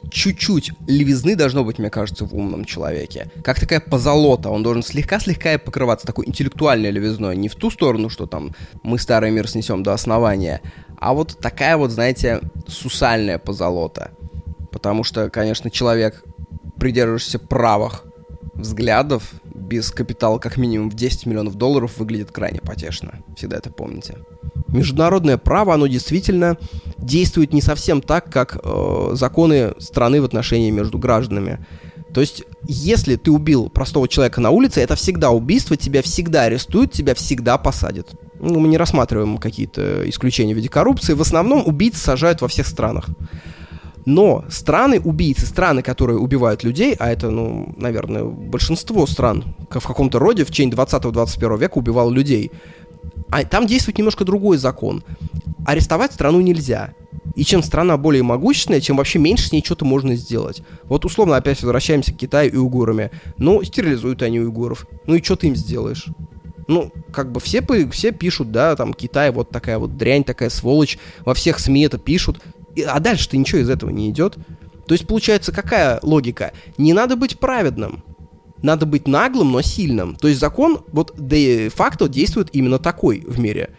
чуть-чуть 0.09 0.71
левизны 0.87 1.35
должно 1.35 1.63
быть, 1.63 1.79
мне 1.79 1.89
кажется, 1.89 2.25
в 2.25 2.33
умном 2.33 2.65
человеке. 2.65 3.29
Как 3.43 3.59
такая 3.59 3.79
позолота. 3.79 4.49
Он 4.49 4.63
должен 4.63 4.83
слегка-слегка 4.83 5.57
покрываться 5.57 6.07
такой 6.07 6.27
интеллектуальной 6.27 6.91
левизной. 6.91 7.35
Не 7.35 7.49
в 7.49 7.55
ту 7.55 7.71
сторону, 7.71 8.09
что 8.09 8.25
там 8.25 8.55
мы 8.83 8.99
старый 8.99 9.31
мир 9.31 9.49
снесем 9.49 9.83
до 9.83 9.93
основания, 9.93 10.61
а 10.97 11.13
вот 11.13 11.37
такая 11.39 11.77
вот, 11.77 11.91
знаете, 11.91 12.41
сусальная 12.67 13.37
позолота. 13.37 14.11
Потому 14.71 15.03
что, 15.03 15.29
конечно, 15.29 15.69
человек, 15.69 16.23
придерживающийся 16.79 17.39
правых 17.39 18.05
взглядов, 18.53 19.31
без 19.53 19.91
капитала 19.91 20.39
как 20.39 20.57
минимум 20.57 20.89
в 20.89 20.95
10 20.95 21.25
миллионов 21.25 21.55
долларов, 21.55 21.97
выглядит 21.97 22.31
крайне 22.31 22.59
потешно. 22.59 23.19
Всегда 23.35 23.57
это 23.57 23.69
помните. 23.69 24.17
Международное 24.69 25.37
право, 25.37 25.73
оно 25.73 25.87
действительно 25.87 26.57
действует 26.97 27.53
не 27.53 27.61
совсем 27.61 28.01
так, 28.01 28.31
как 28.31 28.57
э, 28.61 29.09
законы 29.13 29.73
страны 29.79 30.21
в 30.21 30.25
отношении 30.25 30.71
между 30.71 30.97
гражданами. 30.97 31.65
То 32.13 32.21
есть, 32.21 32.43
если 32.67 33.15
ты 33.15 33.31
убил 33.31 33.69
простого 33.69 34.07
человека 34.07 34.41
на 34.41 34.49
улице, 34.49 34.81
это 34.81 34.95
всегда 34.95 35.31
убийство, 35.31 35.77
тебя 35.77 36.01
всегда 36.01 36.43
арестуют, 36.43 36.91
тебя 36.91 37.13
всегда 37.13 37.57
посадят. 37.57 38.09
Ну, 38.39 38.59
мы 38.59 38.67
не 38.67 38.77
рассматриваем 38.77 39.37
какие-то 39.37 40.07
исключения 40.09 40.53
в 40.53 40.57
виде 40.57 40.69
коррупции. 40.69 41.13
В 41.13 41.21
основном 41.21 41.65
убийц 41.65 41.97
сажают 41.97 42.41
во 42.41 42.47
всех 42.47 42.67
странах. 42.67 43.09
Но 44.05 44.45
страны 44.47 45.01
убийцы, 45.01 45.45
страны, 45.45 45.81
которые 45.81 46.17
убивают 46.17 46.63
людей, 46.63 46.95
а 46.97 47.11
это, 47.11 47.29
ну, 47.29 47.73
наверное, 47.75 48.23
большинство 48.23 49.05
стран 49.05 49.55
в 49.69 49.85
каком-то 49.85 50.17
роде 50.17 50.45
в 50.45 50.47
течение 50.47 50.77
20-21 50.77 51.59
века 51.59 51.77
убивало 51.77 52.09
людей, 52.09 52.51
а 53.29 53.43
там 53.43 53.67
действует 53.67 53.97
немножко 53.97 54.23
другой 54.23 54.57
закон. 54.57 55.03
Арестовать 55.65 56.13
страну 56.13 56.39
нельзя. 56.39 56.93
И 57.35 57.43
чем 57.43 57.61
страна 57.61 57.97
более 57.97 58.23
могущественная, 58.23 58.79
чем 58.79 58.95
вообще 58.95 59.19
меньше 59.19 59.49
с 59.49 59.51
ней 59.51 59.61
что-то 59.63 59.83
можно 59.83 60.15
сделать. 60.15 60.63
Вот 60.85 61.03
условно 61.03 61.35
опять 61.35 61.61
возвращаемся 61.61 62.13
к 62.13 62.17
Китаю 62.17 62.51
и 62.51 62.55
уйгурами. 62.55 63.11
Ну, 63.37 63.61
стерилизуют 63.61 64.21
они 64.21 64.39
уйгуров. 64.39 64.87
Ну 65.05 65.15
и 65.15 65.21
что 65.21 65.35
ты 65.35 65.47
им 65.47 65.55
сделаешь? 65.55 66.07
Ну, 66.67 66.91
как 67.11 67.31
бы 67.31 67.39
все, 67.39 67.65
все 67.91 68.11
пишут, 68.11 68.51
да, 68.51 68.75
там, 68.75 68.93
Китай 68.93 69.31
вот 69.31 69.49
такая 69.49 69.79
вот 69.79 69.97
дрянь, 69.97 70.23
такая 70.23 70.49
сволочь, 70.49 70.97
во 71.25 71.33
всех 71.33 71.59
СМИ 71.59 71.83
это 71.83 71.97
пишут, 71.97 72.41
а 72.85 72.99
дальше-то 72.99 73.37
ничего 73.37 73.61
из 73.61 73.69
этого 73.69 73.89
не 73.89 74.09
идет. 74.09 74.37
То 74.85 74.93
есть, 74.93 75.07
получается, 75.07 75.51
какая 75.51 75.99
логика? 76.03 76.51
Не 76.77 76.93
надо 76.93 77.15
быть 77.15 77.39
праведным, 77.39 78.03
надо 78.61 78.85
быть 78.85 79.07
наглым, 79.07 79.51
но 79.51 79.61
сильным. 79.61 80.15
То 80.15 80.27
есть 80.27 80.39
закон 80.39 80.81
вот 80.91 81.13
де-факто 81.17 82.07
действует 82.09 82.49
именно 82.53 82.79
такой 82.79 83.23
в 83.25 83.39
мире. 83.39 83.71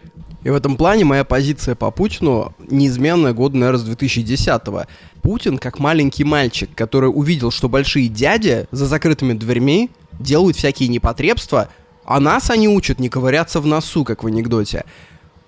И 0.43 0.49
в 0.49 0.55
этом 0.55 0.77
плане 0.77 1.03
моя 1.03 1.25
позиция 1.25 1.75
по 1.75 1.91
Путину 1.91 2.55
неизменная 2.69 3.33
года, 3.33 3.57
наверное, 3.57 3.81
с 3.81 3.89
2010-го. 3.89 4.85
Путин 5.21 5.57
как 5.57 5.79
маленький 5.79 6.23
мальчик, 6.23 6.69
который 6.75 7.07
увидел, 7.07 7.51
что 7.51 7.67
большие 7.67 8.07
дяди 8.07 8.67
за 8.71 8.85
закрытыми 8.85 9.33
дверьми 9.33 9.89
делают 10.17 10.55
всякие 10.55 10.87
непотребства, 10.87 11.69
а 12.09 12.19
нас 12.19 12.49
они 12.49 12.67
учат 12.67 12.99
не 12.99 13.07
ковыряться 13.07 13.61
в 13.61 13.67
носу, 13.67 14.03
как 14.03 14.23
в 14.23 14.27
анекдоте. 14.27 14.83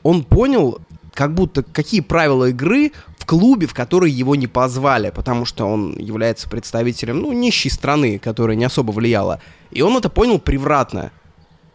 Он 0.04 0.24
понял, 0.24 0.78
как 1.12 1.34
будто 1.34 1.64
какие 1.64 2.02
правила 2.02 2.50
игры 2.50 2.92
в 3.18 3.26
клубе, 3.26 3.66
в 3.66 3.74
который 3.74 4.12
его 4.12 4.36
не 4.36 4.46
позвали, 4.46 5.10
потому 5.10 5.46
что 5.46 5.66
он 5.66 5.98
является 5.98 6.48
представителем, 6.48 7.20
ну, 7.20 7.34
нищей 7.34 7.72
страны, 7.72 8.20
которая 8.20 8.56
не 8.56 8.66
особо 8.66 8.92
влияла. 8.92 9.42
И 9.72 9.82
он 9.82 9.98
это 9.98 10.10
понял 10.10 10.38
превратно. 10.38 11.12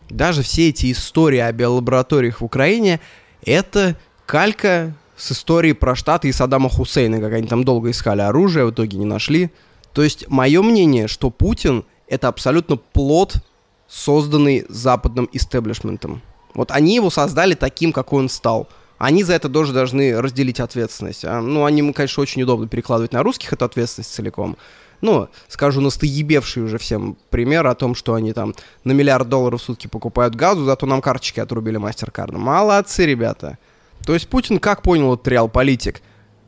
Даже 0.08 0.42
все 0.42 0.68
эти 0.68 0.92
истории 0.92 1.40
о 1.40 1.50
биолабораториях 1.50 2.40
в 2.40 2.44
Украине— 2.44 3.00
это 3.44 3.96
калька 4.24 4.94
с 5.16 5.32
историей 5.32 5.72
про 5.72 5.96
Штаты 5.96 6.28
и 6.28 6.32
Саддама 6.32 6.68
Хусейна, 6.68 7.18
как 7.18 7.32
они 7.32 7.48
там 7.48 7.64
долго 7.64 7.90
искали 7.90 8.20
оружие, 8.20 8.66
в 8.66 8.70
итоге 8.70 8.98
не 8.98 9.04
нашли. 9.04 9.50
То 9.92 10.04
есть 10.04 10.28
мое 10.28 10.62
мнение, 10.62 11.08
что 11.08 11.30
Путин— 11.30 11.84
это 12.06 12.28
абсолютно 12.28 12.76
плод, 12.76 13.42
созданный 13.88 14.64
западным 14.68 15.28
истеблишментом. 15.32 16.22
Вот 16.54 16.70
они 16.70 16.94
его 16.94 17.10
создали 17.10 17.54
таким, 17.54 17.92
какой 17.92 18.20
он 18.20 18.28
стал— 18.28 18.68
они 18.98 19.24
за 19.24 19.34
это 19.34 19.48
тоже 19.48 19.72
должны 19.72 20.20
разделить 20.20 20.60
ответственность. 20.60 21.24
А, 21.24 21.40
ну, 21.40 21.64
они, 21.64 21.92
конечно, 21.92 22.22
очень 22.22 22.42
удобно 22.42 22.66
перекладывать 22.66 23.12
на 23.12 23.22
русских 23.22 23.52
эту 23.52 23.64
ответственность 23.64 24.12
целиком. 24.12 24.56
Ну, 25.02 25.28
скажу, 25.48 25.82
настоебевший 25.82 26.62
уже 26.62 26.78
всем 26.78 27.18
пример 27.28 27.66
о 27.66 27.74
том, 27.74 27.94
что 27.94 28.14
они 28.14 28.32
там 28.32 28.54
на 28.84 28.92
миллиард 28.92 29.28
долларов 29.28 29.60
в 29.60 29.64
сутки 29.64 29.86
покупают 29.86 30.34
газу, 30.34 30.64
зато 30.64 30.86
нам 30.86 31.02
карточки 31.02 31.40
отрубили 31.40 31.76
мастер-кардом. 31.76 32.40
Молодцы, 32.40 33.04
ребята. 33.04 33.58
То 34.06 34.14
есть 34.14 34.28
Путин 34.28 34.58
как 34.58 34.80
понял 34.80 35.12
этот 35.12 35.28
реал-политик? 35.28 36.00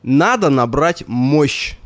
Надо 0.02 0.48
набрать 0.48 1.06
мощь. 1.06 1.76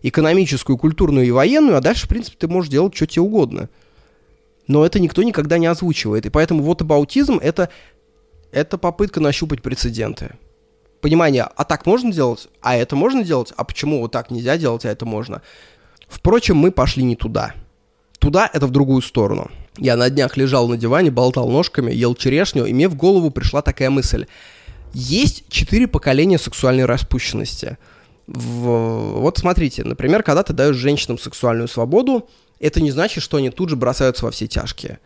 Экономическую, 0.00 0.78
культурную 0.78 1.26
и 1.26 1.32
военную, 1.32 1.76
а 1.76 1.80
дальше, 1.80 2.06
в 2.06 2.08
принципе, 2.08 2.36
ты 2.38 2.48
можешь 2.48 2.70
делать 2.70 2.94
что 2.94 3.06
тебе 3.06 3.22
угодно. 3.22 3.68
Но 4.68 4.86
это 4.86 5.00
никто 5.00 5.22
никогда 5.24 5.58
не 5.58 5.66
озвучивает. 5.66 6.26
И 6.26 6.30
поэтому 6.30 6.62
вот 6.62 6.82
аутизм 6.82 7.38
это 7.42 7.68
это 8.52 8.78
попытка 8.78 9.20
нащупать 9.20 9.62
прецеденты. 9.62 10.36
Понимание, 11.00 11.44
а 11.44 11.64
так 11.64 11.86
можно 11.86 12.12
делать, 12.12 12.48
а 12.60 12.76
это 12.76 12.96
можно 12.96 13.22
делать, 13.22 13.52
а 13.56 13.64
почему 13.64 14.00
вот 14.00 14.12
так 14.12 14.30
нельзя 14.30 14.56
делать, 14.56 14.84
а 14.84 14.90
это 14.90 15.06
можно. 15.06 15.42
Впрочем, 16.08 16.56
мы 16.56 16.70
пошли 16.70 17.04
не 17.04 17.14
туда. 17.14 17.54
Туда 18.18 18.50
это 18.52 18.66
в 18.66 18.70
другую 18.70 19.02
сторону. 19.02 19.50
Я 19.76 19.96
на 19.96 20.10
днях 20.10 20.36
лежал 20.36 20.66
на 20.66 20.76
диване, 20.76 21.10
болтал 21.10 21.48
ножками, 21.48 21.92
ел 21.92 22.14
черешню, 22.14 22.64
и 22.64 22.72
мне 22.72 22.88
в 22.88 22.96
голову 22.96 23.30
пришла 23.30 23.62
такая 23.62 23.90
мысль. 23.90 24.26
Есть 24.92 25.44
четыре 25.50 25.86
поколения 25.86 26.38
сексуальной 26.38 26.84
распущенности. 26.84 27.78
В... 28.26 29.20
Вот 29.20 29.38
смотрите, 29.38 29.84
например, 29.84 30.22
когда 30.24 30.42
ты 30.42 30.52
даешь 30.52 30.76
женщинам 30.76 31.18
сексуальную 31.18 31.68
свободу, 31.68 32.28
это 32.60 32.80
не 32.80 32.90
значит, 32.90 33.22
что 33.22 33.36
они 33.36 33.50
тут 33.50 33.68
же 33.68 33.76
бросаются 33.76 34.24
во 34.24 34.30
все 34.30 34.46
тяжкие. 34.46 34.98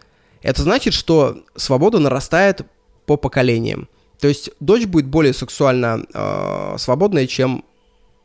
Это 0.42 0.62
значит, 0.62 0.94
что 0.94 1.44
свобода 1.55 1.98
нарастает 1.98 2.62
по 3.07 3.16
поколениям. 3.16 3.88
То 4.18 4.28
есть 4.28 4.50
дочь 4.61 4.86
будет 4.86 5.07
более 5.07 5.32
сексуально 5.32 6.05
э, 6.12 6.76
свободная, 6.78 7.26
чем 7.26 7.64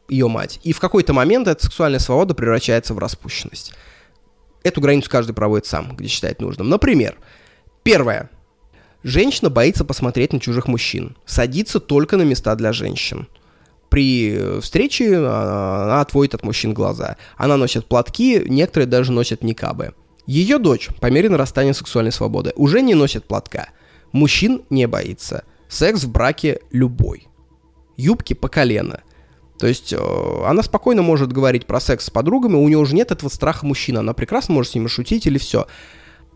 ее 0.09 0.28
мать. 0.28 0.59
И 0.63 0.71
в 0.71 0.80
какой-то 0.80 1.13
момент 1.13 1.47
эта 1.47 1.63
сексуальная 1.63 1.99
свобода 1.99 2.34
превращается 2.34 2.93
в 2.93 2.99
распущенность. 2.99 3.73
Эту 4.63 4.82
границу 4.82 5.09
каждый 5.09 5.34
проводит 5.34 5.65
сам, 5.65 5.95
где 5.95 6.07
считает 6.07 6.41
нужным. 6.41 6.69
Например, 6.69 7.17
первое. 7.84 8.30
Женщина 9.03 9.49
боится 9.49 9.86
посмотреть 9.86 10.34
на 10.34 10.39
чужих 10.39 10.67
мужчин. 10.67 11.15
Садится 11.25 11.80
только 11.80 12.17
на 12.17 12.23
места 12.23 12.55
для 12.55 12.73
женщин. 12.73 13.28
При 13.89 14.59
встрече 14.61 15.17
а, 15.17 15.83
она 15.85 16.01
отводит 16.01 16.35
от 16.35 16.43
мужчин 16.43 16.73
глаза. 16.73 17.17
Она 17.38 17.57
носит 17.57 17.85
платки, 17.85 18.43
некоторые 18.47 18.88
даже 18.88 19.11
носят 19.11 19.43
никабы. 19.43 19.93
Ее 20.25 20.57
дочь, 20.57 20.89
по 20.99 21.07
мере 21.07 21.29
нарастания 21.29 21.73
сексуальной 21.73 22.11
свободы, 22.11 22.51
уже 22.55 22.81
не 22.81 22.95
носит 22.95 23.25
платка. 23.25 23.69
Мужчин 24.11 24.63
не 24.69 24.85
боится. 24.88 25.45
Секс 25.69 26.03
в 26.03 26.11
браке 26.11 26.59
любой. 26.71 27.27
Юбки 27.95 28.33
по 28.33 28.49
колено. 28.49 29.01
То 29.57 29.67
есть 29.67 29.93
э, 29.93 29.97
она 30.45 30.61
спокойно 30.63 31.01
может 31.01 31.31
говорить 31.31 31.65
про 31.65 31.79
секс 31.79 32.05
с 32.05 32.09
подругами, 32.09 32.55
у 32.55 32.67
нее 32.67 32.77
уже 32.77 32.93
нет 32.93 33.11
этого 33.11 33.29
страха 33.29 33.65
мужчины, 33.65 33.99
она 33.99 34.13
прекрасно 34.13 34.53
может 34.53 34.73
с 34.73 34.75
ними 34.75 34.88
шутить 34.88 35.25
или 35.25 35.38
все. 35.38 35.65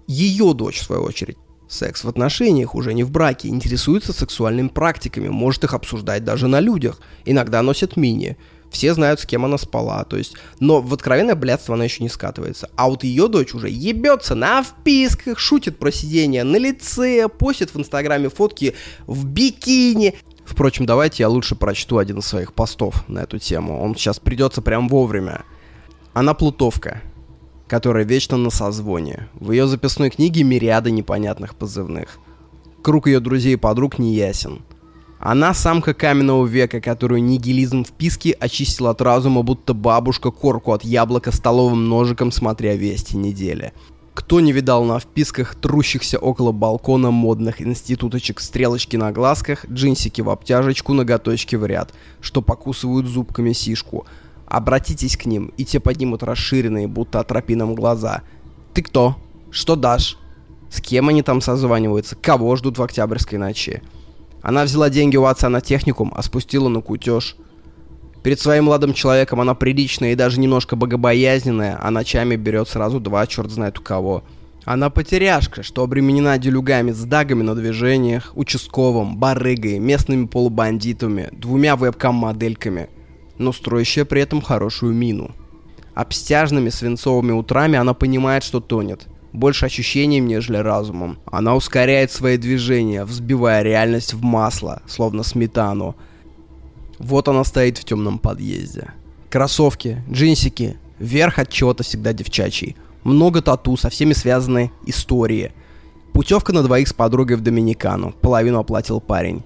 Ее 0.08 0.54
дочь, 0.54 0.80
в 0.80 0.84
свою 0.84 1.04
очередь, 1.04 1.38
секс 1.72 2.04
в 2.04 2.10
отношениях, 2.10 2.76
уже 2.76 2.94
не 2.94 3.04
в 3.04 3.12
браке, 3.12 3.48
интересуется 3.48 4.14
сексуальными 4.14 4.68
практиками, 4.68 5.30
может 5.30 5.64
их 5.64 5.74
обсуждать 5.74 6.24
даже 6.24 6.48
на 6.48 6.60
людях, 6.60 7.00
иногда 7.26 7.62
носит 7.62 7.98
мини 7.98 8.38
все 8.72 8.94
знают, 8.94 9.20
с 9.20 9.26
кем 9.26 9.46
она 9.46 9.58
спала, 9.58 10.06
то 10.06 10.18
есть, 10.18 10.34
но 10.60 10.82
в 10.82 10.94
откровенное 10.94 11.36
блядство 11.36 11.76
она 11.76 11.84
еще 11.84 12.02
не 12.02 12.10
скатывается. 12.10 12.70
А 12.76 12.88
вот 12.88 13.04
ее 13.04 13.28
дочь 13.28 13.54
уже 13.54 13.70
ебется 13.70 14.34
на 14.34 14.64
вписках, 14.64 15.38
шутит 15.38 15.78
про 15.78 15.92
сидение 15.92 16.44
на 16.44 16.56
лице, 16.56 17.28
постит 17.28 17.74
в 17.74 17.78
инстаграме 17.78 18.30
фотки 18.30 18.74
в 19.06 19.26
бикини. 19.26 20.16
Впрочем, 20.46 20.86
давайте 20.86 21.24
я 21.24 21.30
лучше 21.30 21.56
прочту 21.56 21.98
один 21.98 22.20
из 22.20 22.26
своих 22.26 22.54
постов 22.54 23.08
на 23.08 23.20
эту 23.20 23.40
тему. 23.40 23.82
Он 23.82 23.96
сейчас 23.96 24.20
придется 24.20 24.62
прям 24.62 24.88
вовремя. 24.88 25.44
Она 26.14 26.34
плутовка, 26.34 27.02
которая 27.72 28.04
вечно 28.04 28.36
на 28.36 28.50
созвоне. 28.50 29.30
В 29.34 29.52
ее 29.52 29.66
записной 29.66 30.10
книге 30.10 30.44
мириады 30.44 30.92
непонятных 30.92 31.56
позывных. 31.56 32.20
Круг 32.82 33.08
ее 33.08 33.22
друзей 33.22 33.54
и 33.54 33.56
подруг 33.56 33.98
не 33.98 34.14
ясен. 34.14 34.64
Она 35.22 35.54
самка 35.54 35.94
каменного 35.94 36.46
века, 36.46 36.82
которую 36.82 37.24
нигилизм 37.24 37.86
в 37.86 37.94
писке 37.94 38.32
очистил 38.32 38.88
от 38.88 39.02
разума, 39.02 39.42
будто 39.42 39.74
бабушка 39.74 40.32
корку 40.32 40.74
от 40.74 40.84
яблока 40.84 41.32
столовым 41.32 41.88
ножиком, 41.88 42.34
смотря 42.34 42.76
вести 42.76 43.16
недели. 43.16 43.72
Кто 44.14 44.42
не 44.42 44.52
видал 44.52 44.84
на 44.84 45.00
вписках 45.00 45.56
трущихся 45.56 46.20
около 46.20 46.52
балкона 46.52 47.10
модных 47.10 47.62
институточек 47.62 48.42
стрелочки 48.42 48.98
на 48.98 49.14
глазках, 49.14 49.66
джинсики 49.70 50.20
в 50.20 50.30
обтяжечку, 50.30 50.92
ноготочки 50.92 51.56
в 51.56 51.66
ряд, 51.66 51.94
что 52.20 52.42
покусывают 52.42 53.08
зубками 53.08 53.54
сишку. 53.54 54.06
Обратитесь 54.52 55.16
к 55.16 55.28
ним, 55.28 55.54
и 55.56 55.64
те 55.64 55.80
поднимут 55.80 56.24
расширенные, 56.24 56.86
будто 56.86 57.22
атропином 57.22 57.74
глаза. 57.74 58.22
Ты 58.74 58.82
кто? 58.82 59.16
Что 59.50 59.78
дашь? 59.78 60.18
С 60.70 60.82
кем 60.82 61.08
они 61.08 61.24
там 61.24 61.40
созваниваются? 61.40 62.18
Кого 62.18 62.58
ждут 62.58 62.78
в 62.78 62.84
октябрьской 62.84 63.40
ночи? 63.40 63.82
Она 64.42 64.66
взяла 64.66 64.90
деньги 64.90 65.16
у 65.16 65.24
отца 65.24 65.48
на 65.48 65.62
техникум, 65.62 66.12
а 66.14 66.22
спустила 66.22 66.68
на 66.68 66.82
кутеж. 66.82 67.38
Перед 68.24 68.42
своим 68.42 68.66
молодым 68.66 68.94
человеком 68.94 69.40
она 69.40 69.56
приличная 69.56 70.12
и 70.12 70.16
даже 70.16 70.38
немножко 70.38 70.76
богобоязненная, 70.76 71.80
а 71.82 71.90
ночами 71.90 72.36
берет 72.36 72.68
сразу 72.68 73.00
два 73.00 73.26
черт 73.28 73.52
знает 73.52 73.80
у 73.80 73.82
кого. 73.82 74.22
Она 74.66 74.90
потеряшка, 74.90 75.64
что 75.64 75.82
обременена 75.82 76.38
делюгами 76.38 76.92
с 76.92 77.06
дагами 77.06 77.42
на 77.42 77.56
движениях, 77.56 78.34
участковым, 78.36 79.16
барыгой, 79.16 79.80
местными 79.80 80.26
полубандитами, 80.26 81.30
двумя 81.32 81.78
вебкам-модельками, 81.78 82.90
но 83.42 83.52
строящая 83.52 84.06
при 84.06 84.22
этом 84.22 84.42
хорошую 84.42 84.94
мину. 84.94 85.32
Обстяжными 85.94 86.70
свинцовыми 86.70 87.32
утрами 87.32 87.78
она 87.78 87.94
понимает, 87.94 88.44
что 88.44 88.60
тонет. 88.62 89.08
Больше 89.34 89.66
ощущением, 89.66 90.28
нежели 90.28 90.58
разумом. 90.58 91.20
Она 91.26 91.56
ускоряет 91.56 92.12
свои 92.12 92.38
движения, 92.38 93.04
взбивая 93.04 93.62
реальность 93.62 94.14
в 94.14 94.22
масло, 94.22 94.82
словно 94.88 95.24
сметану. 95.24 95.96
Вот 97.00 97.28
она 97.28 97.44
стоит 97.44 97.78
в 97.78 97.84
темном 97.84 98.20
подъезде. 98.20 98.92
Кроссовки, 99.30 100.04
джинсики, 100.10 100.78
верх 101.00 101.40
от 101.40 101.50
чего-то 101.50 101.84
всегда 101.84 102.14
девчачий. 102.14 102.76
Много 103.04 103.42
тату, 103.42 103.78
со 103.78 103.90
всеми 103.90 104.14
связаны 104.14 104.72
истории. 104.86 105.52
Путевка 106.14 106.54
на 106.54 106.62
двоих 106.62 106.90
с 106.90 106.94
подругой 106.94 107.38
в 107.38 107.42
Доминикану. 107.42 108.14
Половину 108.22 108.60
оплатил 108.60 109.00
парень. 109.00 109.44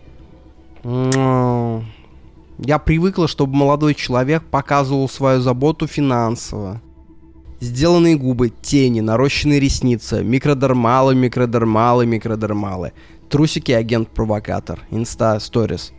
Я 2.57 2.79
привыкла, 2.79 3.27
чтобы 3.27 3.55
молодой 3.55 3.93
человек 3.93 4.43
показывал 4.43 5.09
свою 5.09 5.41
заботу 5.41 5.87
финансово. 5.87 6.81
Сделанные 7.59 8.15
губы, 8.15 8.49
тени, 8.49 9.01
нарощенные 9.01 9.59
ресницы, 9.59 10.23
микродермалы, 10.23 11.15
микродермалы, 11.15 12.05
микродермалы. 12.05 12.93
Трусики 13.29 13.71
агент-провокатор. 13.71 14.81
Инста 14.91 15.39
сторис. 15.39 15.91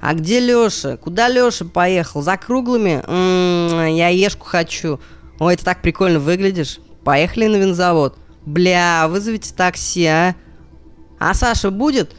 А 0.00 0.14
где 0.14 0.40
Лёша? 0.40 0.96
Куда 0.96 1.28
Лёша 1.28 1.64
поехал? 1.66 2.22
За 2.22 2.36
круглыми? 2.36 3.02
М-м, 3.06 3.94
я 3.94 4.08
ешку 4.08 4.46
хочу. 4.46 5.00
Ой, 5.38 5.56
ты 5.56 5.64
так 5.64 5.82
прикольно 5.82 6.18
выглядишь. 6.18 6.80
Поехали 7.04 7.46
на 7.46 7.56
винзавод. 7.56 8.16
Бля, 8.46 9.06
вызовите 9.08 9.52
такси, 9.54 10.06
а? 10.06 10.34
А 11.18 11.34
Саша 11.34 11.70
будет? 11.70 12.16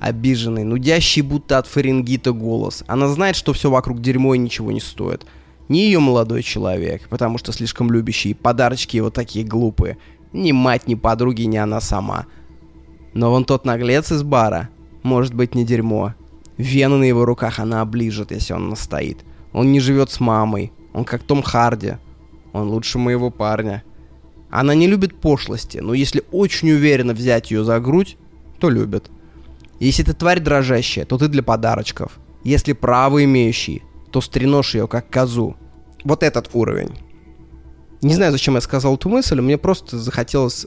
Обиженный, 0.00 0.64
нудящий 0.64 1.22
будто 1.22 1.58
от 1.58 1.66
фарингита 1.66 2.32
голос. 2.32 2.84
Она 2.86 3.08
знает, 3.08 3.36
что 3.36 3.52
все 3.52 3.70
вокруг 3.70 4.00
дерьмо 4.00 4.34
и 4.34 4.38
ничего 4.38 4.72
не 4.72 4.80
стоит. 4.80 5.26
Ни 5.68 5.78
ее 5.78 5.98
молодой 5.98 6.42
человек, 6.42 7.08
потому 7.08 7.38
что 7.38 7.52
слишком 7.52 7.90
любящий, 7.90 8.30
и 8.30 8.34
подарочки 8.34 8.96
его 8.96 9.10
такие 9.10 9.46
глупые. 9.46 9.96
Ни 10.32 10.52
мать, 10.52 10.86
ни 10.86 10.94
подруги, 10.94 11.42
ни 11.42 11.56
она 11.56 11.80
сама. 11.80 12.26
Но 13.14 13.30
вон 13.30 13.44
тот 13.44 13.64
наглец 13.64 14.10
из 14.12 14.22
бара, 14.22 14.68
может 15.02 15.32
быть, 15.32 15.54
не 15.54 15.64
дерьмо. 15.64 16.14
Вены 16.56 16.96
на 16.96 17.04
его 17.04 17.24
руках 17.24 17.58
она 17.58 17.80
оближет, 17.80 18.30
если 18.30 18.52
он 18.52 18.68
настоит. 18.68 19.24
Он 19.52 19.72
не 19.72 19.80
живет 19.80 20.10
с 20.10 20.20
мамой. 20.20 20.72
Он 20.92 21.04
как 21.04 21.22
Том 21.22 21.42
Харди. 21.42 21.94
Он 22.52 22.68
лучше 22.68 22.98
моего 22.98 23.30
парня. 23.30 23.84
Она 24.50 24.74
не 24.74 24.86
любит 24.86 25.20
пошлости, 25.20 25.78
но 25.78 25.94
если 25.94 26.22
очень 26.30 26.70
уверенно 26.70 27.12
взять 27.12 27.50
ее 27.50 27.64
за 27.64 27.80
грудь, 27.80 28.16
то 28.60 28.70
любит. 28.70 29.10
Если 29.80 30.02
ты 30.02 30.12
тварь 30.12 30.40
дрожащая, 30.40 31.04
то 31.04 31.18
ты 31.18 31.28
для 31.28 31.42
подарочков. 31.42 32.18
Если 32.44 32.72
право 32.72 33.24
имеющий, 33.24 33.82
то 34.10 34.20
стренешь 34.20 34.74
ее 34.74 34.86
как 34.86 35.10
козу. 35.10 35.56
Вот 36.04 36.22
этот 36.22 36.50
уровень. 36.52 36.90
Не 38.02 38.14
знаю, 38.14 38.32
зачем 38.32 38.54
я 38.54 38.60
сказал 38.60 38.96
эту 38.96 39.08
мысль, 39.08 39.40
мне 39.40 39.56
просто 39.56 39.98
захотелось 39.98 40.66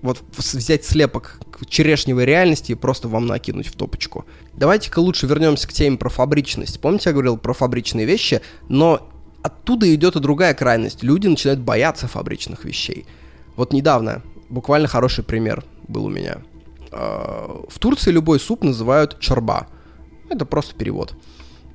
вот 0.00 0.22
взять 0.36 0.84
слепок 0.84 1.40
черешневой 1.68 2.24
реальности 2.24 2.72
и 2.72 2.76
просто 2.76 3.08
вам 3.08 3.26
накинуть 3.26 3.66
в 3.66 3.76
топочку. 3.76 4.24
Давайте-ка 4.54 5.00
лучше 5.00 5.26
вернемся 5.26 5.68
к 5.68 5.72
теме 5.72 5.96
про 5.96 6.08
фабричность. 6.08 6.80
Помните, 6.80 7.10
я 7.10 7.12
говорил 7.12 7.36
про 7.36 7.52
фабричные 7.52 8.06
вещи, 8.06 8.40
но 8.68 9.08
оттуда 9.42 9.92
идет 9.94 10.16
и 10.16 10.20
другая 10.20 10.54
крайность. 10.54 11.02
Люди 11.02 11.26
начинают 11.26 11.60
бояться 11.60 12.08
фабричных 12.08 12.64
вещей. 12.64 13.06
Вот 13.56 13.72
недавно, 13.72 14.22
буквально 14.48 14.88
хороший 14.88 15.24
пример 15.24 15.64
был 15.88 16.06
у 16.06 16.10
меня. 16.10 16.38
А, 17.00 17.64
в 17.68 17.78
Турции 17.78 18.10
любой 18.10 18.40
суп 18.40 18.64
называют 18.64 19.20
чорба. 19.20 19.68
Это 20.28 20.44
просто 20.44 20.74
перевод. 20.74 21.14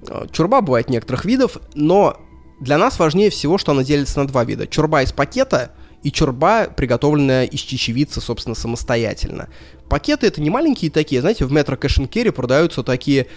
Э, 0.08 0.26
чурба 0.30 0.60
бывает 0.60 0.90
некоторых 0.90 1.24
видов, 1.24 1.58
но 1.76 2.18
для 2.60 2.78
нас 2.78 3.00
важнее 3.00 3.30
всего, 3.30 3.58
что 3.58 3.72
она 3.72 3.86
делится 3.86 4.20
на 4.20 4.28
два 4.28 4.44
вида. 4.44 4.68
Чурба 4.68 5.02
из 5.02 5.14
пакета 5.14 5.72
и 6.04 6.12
чурба, 6.12 6.66
приготовленная 6.66 7.46
из 7.46 7.62
чечевицы, 7.62 8.20
собственно, 8.20 8.54
самостоятельно. 8.54 9.48
Пакеты 9.88 10.28
это 10.28 10.42
не 10.42 10.50
маленькие 10.50 10.92
такие, 10.92 11.22
знаете, 11.22 11.46
в 11.46 11.54
метро 11.54 11.78
Carry 11.78 12.32
продаются 12.34 12.84
такие, 12.84 13.28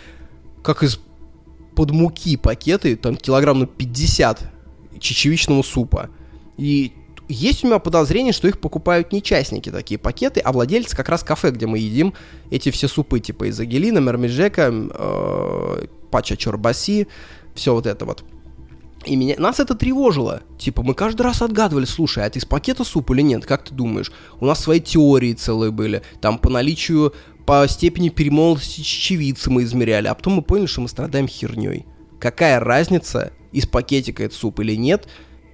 как 0.64 0.82
из 0.82 0.98
под 1.76 1.92
муки 1.92 2.36
пакеты, 2.36 2.96
там 2.96 3.16
килограмм 3.16 3.60
на 3.60 3.66
50 3.66 4.50
чечевичного 4.98 5.62
супа. 5.62 6.10
И 6.56 6.92
есть 7.28 7.64
у 7.64 7.66
меня 7.66 7.78
подозрение, 7.78 8.32
что 8.32 8.48
их 8.48 8.60
покупают 8.60 9.12
не 9.12 9.22
частники 9.22 9.70
такие 9.70 9.98
пакеты, 9.98 10.40
а 10.40 10.52
владельцы 10.52 10.96
как 10.96 11.08
раз 11.08 11.22
кафе, 11.22 11.50
где 11.50 11.66
мы 11.66 11.78
едим 11.78 12.14
эти 12.50 12.70
все 12.70 12.88
супы, 12.88 13.20
типа 13.20 13.48
из 13.48 13.58
Агелина, 13.58 13.98
Мермежека, 13.98 14.72
э, 14.72 15.86
Пача 16.10 16.36
Чорбаси, 16.36 17.08
все 17.54 17.74
вот 17.74 17.86
это 17.86 18.04
вот. 18.04 18.24
И 19.04 19.14
меня, 19.14 19.36
нас 19.38 19.60
это 19.60 19.74
тревожило. 19.76 20.42
Типа, 20.58 20.82
мы 20.82 20.94
каждый 20.94 21.22
раз 21.22 21.40
отгадывали, 21.40 21.84
слушай, 21.84 22.24
а 22.24 22.26
это 22.26 22.40
из 22.40 22.44
пакета 22.44 22.82
суп 22.82 23.12
или 23.12 23.22
нет? 23.22 23.46
Как 23.46 23.64
ты 23.64 23.72
думаешь? 23.72 24.10
У 24.40 24.46
нас 24.46 24.60
свои 24.60 24.80
теории 24.80 25.32
целые 25.32 25.70
были. 25.70 26.02
Там 26.20 26.38
по 26.38 26.50
наличию, 26.50 27.14
по 27.46 27.66
степени 27.68 28.08
перемолотости 28.08 28.80
чечевицы 28.80 29.48
мы 29.50 29.62
измеряли. 29.62 30.08
А 30.08 30.14
потом 30.14 30.34
мы 30.34 30.42
поняли, 30.42 30.66
что 30.66 30.80
мы 30.80 30.88
страдаем 30.88 31.28
херней. 31.28 31.86
Какая 32.18 32.58
разница, 32.58 33.32
из 33.52 33.66
пакетика 33.66 34.24
это 34.24 34.34
суп 34.34 34.58
или 34.58 34.74
нет, 34.74 35.06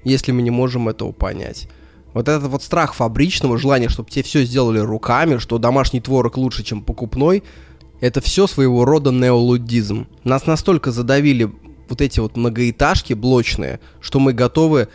если 0.05 0.32
мы 0.32 0.42
не 0.42 0.50
можем 0.50 0.88
этого 0.88 1.12
понять. 1.12 1.68
Вот 2.14 2.28
этот 2.28 2.50
вот 2.50 2.62
страх 2.62 2.94
фабричного, 2.94 3.59
желание, 3.59 3.88
чтобы 3.88 4.11
те 4.11 4.22
все 4.22 4.44
сделали 4.44 4.78
руками, 4.78 5.38
что 5.38 5.59
домашний 5.59 6.00
творог 6.00 6.36
лучше, 6.36 6.62
чем 6.62 6.82
покупной, 6.82 7.42
это 8.00 8.20
все 8.20 8.46
своего 8.46 8.84
рода 8.84 9.11
неолудизм. 9.11 10.09
Нас 10.24 10.46
настолько 10.46 10.90
задавили 10.90 11.50
вот 11.88 12.00
эти 12.00 12.20
вот 12.20 12.36
многоэтажки 12.36 13.14
блочные, 13.14 13.80
что 14.00 14.18
мы 14.18 14.32
готовы 14.32 14.88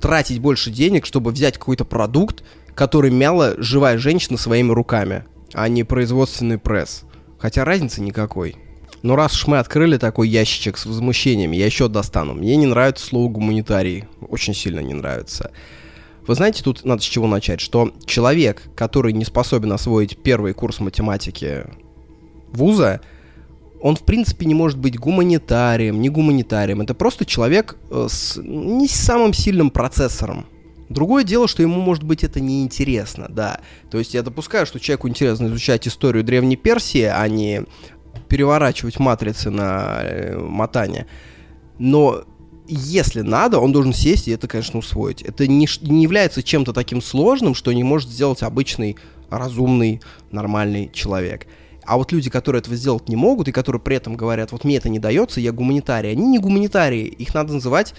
тратить 0.00 0.38
больше 0.38 0.70
денег, 0.70 1.06
чтобы 1.06 1.32
взять 1.32 1.58
какой-то 1.58 1.84
продукт, 1.84 2.44
который 2.74 3.10
мяла 3.10 3.54
живая 3.58 3.98
женщина 3.98 4.38
своими 4.38 4.72
руками, 4.72 5.24
а 5.52 5.68
не 5.68 5.84
производственный 5.84 6.58
пресс. 6.58 7.02
Хотя 7.38 7.64
разницы 7.64 8.00
никакой. 8.00 8.56
Но 9.04 9.16
раз 9.16 9.34
уж 9.34 9.46
мы 9.48 9.58
открыли 9.58 9.98
такой 9.98 10.30
ящичек 10.30 10.78
с 10.78 10.86
возмущением, 10.86 11.50
я 11.50 11.66
еще 11.66 11.88
достану. 11.88 12.32
Мне 12.32 12.56
не 12.56 12.64
нравится 12.64 13.04
слово 13.04 13.28
гуманитарий. 13.28 14.06
Очень 14.26 14.54
сильно 14.54 14.80
не 14.80 14.94
нравится. 14.94 15.50
Вы 16.26 16.34
знаете, 16.34 16.64
тут 16.64 16.86
надо 16.86 17.02
с 17.02 17.04
чего 17.04 17.26
начать, 17.26 17.60
что 17.60 17.92
человек, 18.06 18.62
который 18.74 19.12
не 19.12 19.26
способен 19.26 19.74
освоить 19.74 20.16
первый 20.22 20.54
курс 20.54 20.80
математики 20.80 21.66
вуза, 22.50 23.02
он, 23.82 23.94
в 23.94 24.04
принципе, 24.04 24.46
не 24.46 24.54
может 24.54 24.78
быть 24.78 24.98
гуманитарием, 24.98 26.00
не 26.00 26.08
гуманитарием. 26.08 26.80
Это 26.80 26.94
просто 26.94 27.26
человек 27.26 27.76
э, 27.90 28.06
с 28.08 28.40
не 28.42 28.88
самым 28.88 29.34
сильным 29.34 29.68
процессором. 29.68 30.46
Другое 30.88 31.24
дело, 31.24 31.48
что 31.48 31.62
ему, 31.62 31.80
может 31.80 32.04
быть, 32.04 32.24
это 32.24 32.40
неинтересно, 32.40 33.26
да. 33.28 33.60
То 33.90 33.98
есть 33.98 34.14
я 34.14 34.22
допускаю, 34.22 34.64
что 34.64 34.80
человеку 34.80 35.08
интересно 35.08 35.46
изучать 35.46 35.88
историю 35.88 36.24
Древней 36.24 36.56
Персии, 36.56 37.02
а 37.02 37.26
не 37.28 37.64
переворачивать 38.28 38.98
матрицы 38.98 39.50
на 39.50 40.00
э, 40.02 40.38
мотание. 40.38 41.06
Но 41.78 42.24
если 42.66 43.20
надо, 43.20 43.58
он 43.58 43.72
должен 43.72 43.92
сесть 43.92 44.28
и 44.28 44.30
это, 44.30 44.48
конечно, 44.48 44.78
усвоить. 44.78 45.22
Это 45.22 45.46
не, 45.46 45.68
не 45.82 46.02
является 46.02 46.42
чем-то 46.42 46.72
таким 46.72 47.02
сложным, 47.02 47.54
что 47.54 47.72
не 47.72 47.84
может 47.84 48.10
сделать 48.10 48.42
обычный, 48.42 48.96
разумный, 49.30 50.00
нормальный 50.30 50.90
человек. 50.92 51.46
А 51.84 51.98
вот 51.98 52.12
люди, 52.12 52.30
которые 52.30 52.60
этого 52.60 52.76
сделать 52.76 53.08
не 53.08 53.16
могут, 53.16 53.48
и 53.48 53.52
которые 53.52 53.80
при 53.80 53.96
этом 53.96 54.16
говорят, 54.16 54.52
вот 54.52 54.64
мне 54.64 54.76
это 54.76 54.88
не 54.88 54.98
дается, 54.98 55.40
я 55.40 55.52
гуманитарий, 55.52 56.10
они 56.10 56.26
не 56.26 56.38
гуманитарии, 56.38 57.04
их 57.04 57.34
надо 57.34 57.52
называть 57.52 57.94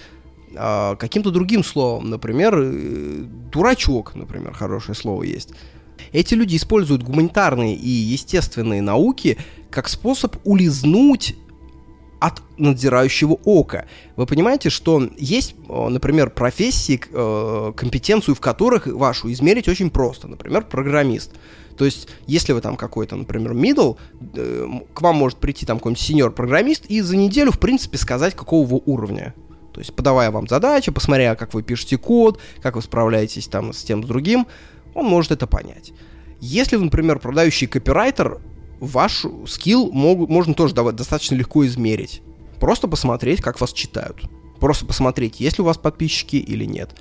э, 0.52 0.96
каким-то 0.98 1.30
другим 1.30 1.62
словом. 1.62 2.10
Например, 2.10 2.58
э, 2.58 3.24
дурачок, 3.52 4.16
например, 4.16 4.52
хорошее 4.54 4.96
слово 4.96 5.22
есть. 5.22 5.50
Эти 6.12 6.34
люди 6.34 6.56
используют 6.56 7.02
гуманитарные 7.02 7.74
и 7.76 7.88
естественные 7.88 8.82
науки 8.82 9.38
как 9.76 9.90
способ 9.90 10.36
улизнуть 10.44 11.36
от 12.18 12.40
надзирающего 12.56 13.34
ока. 13.44 13.84
Вы 14.16 14.24
понимаете, 14.24 14.70
что 14.70 15.06
есть, 15.18 15.54
э, 15.68 15.88
например, 15.88 16.30
профессии, 16.30 16.98
э, 16.98 17.72
компетенцию 17.76 18.34
в 18.34 18.40
которых 18.40 18.86
вашу 18.86 19.30
измерить 19.30 19.68
очень 19.68 19.90
просто. 19.90 20.28
Например, 20.28 20.64
программист. 20.64 21.32
То 21.76 21.84
есть, 21.84 22.08
если 22.26 22.54
вы 22.54 22.62
там 22.62 22.78
какой-то, 22.78 23.16
например, 23.16 23.52
middle, 23.52 23.98
э, 24.34 24.66
к 24.94 25.02
вам 25.02 25.16
может 25.16 25.40
прийти 25.40 25.66
там 25.66 25.76
какой-нибудь 25.76 26.02
сеньор-программист 26.02 26.86
и 26.86 27.02
за 27.02 27.14
неделю, 27.14 27.52
в 27.52 27.58
принципе, 27.58 27.98
сказать, 27.98 28.34
какого 28.34 28.66
вы 28.66 28.80
уровня. 28.86 29.34
То 29.74 29.80
есть, 29.80 29.94
подавая 29.94 30.30
вам 30.30 30.48
задачи, 30.48 30.90
посмотря, 30.90 31.34
как 31.34 31.52
вы 31.52 31.62
пишете 31.62 31.98
код, 31.98 32.40
как 32.62 32.76
вы 32.76 32.82
справляетесь 32.82 33.46
там 33.46 33.74
с 33.74 33.84
тем, 33.84 34.02
с 34.02 34.06
другим, 34.06 34.46
он 34.94 35.04
может 35.04 35.32
это 35.32 35.46
понять. 35.46 35.92
Если 36.40 36.76
например, 36.76 37.18
продающий 37.18 37.66
копирайтер, 37.66 38.40
ваш 38.80 39.24
скилл 39.46 39.90
мог, 39.92 40.28
можно 40.28 40.54
тоже 40.54 40.74
давать, 40.74 40.96
достаточно 40.96 41.34
легко 41.34 41.66
измерить. 41.66 42.22
Просто 42.60 42.88
посмотреть, 42.88 43.40
как 43.40 43.60
вас 43.60 43.72
читают. 43.72 44.22
Просто 44.60 44.86
посмотреть, 44.86 45.40
есть 45.40 45.58
ли 45.58 45.62
у 45.62 45.66
вас 45.66 45.76
подписчики 45.76 46.36
или 46.36 46.64
нет. 46.64 46.94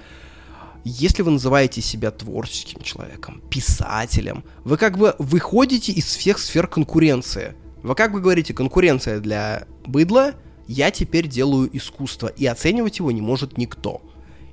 Если 0.83 1.23
вы 1.23 1.31
называете 1.31 1.81
себя 1.81 2.11
творческим 2.11 2.81
человеком, 2.81 3.41
писателем, 3.49 4.43
вы 4.63 4.77
как 4.77 4.97
бы 4.97 5.15
выходите 5.17 5.91
из 5.91 6.05
всех 6.05 6.37
сфер 6.37 6.67
конкуренции. 6.67 7.55
Вы 7.81 7.95
как 7.95 8.11
бы 8.11 8.21
говорите, 8.21 8.53
конкуренция 8.53 9.19
для 9.19 9.65
быдла, 9.85 10.33
я 10.67 10.91
теперь 10.91 11.27
делаю 11.27 11.69
искусство, 11.75 12.27
и 12.27 12.45
оценивать 12.45 12.99
его 12.99 13.11
не 13.11 13.21
может 13.21 13.57
никто. 13.57 14.01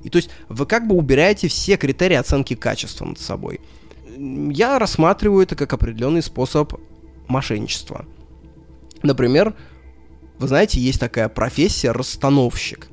И 0.02 0.10
то 0.10 0.16
есть 0.16 0.30
вы 0.48 0.66
как 0.66 0.86
бы 0.86 0.94
убираете 0.94 1.48
все 1.48 1.76
критерии 1.76 2.16
оценки 2.16 2.54
качества 2.54 3.04
над 3.04 3.18
собой. 3.18 3.60
Я 4.16 4.78
рассматриваю 4.78 5.42
это 5.42 5.56
как 5.56 5.72
определенный 5.72 6.22
способ 6.22 6.74
мошенничества. 7.32 8.06
Например, 9.02 9.54
вы 10.38 10.48
знаете, 10.48 10.80
есть 10.80 11.00
такая 11.00 11.28
профессия 11.28 11.92
расстановщик. 11.92 12.88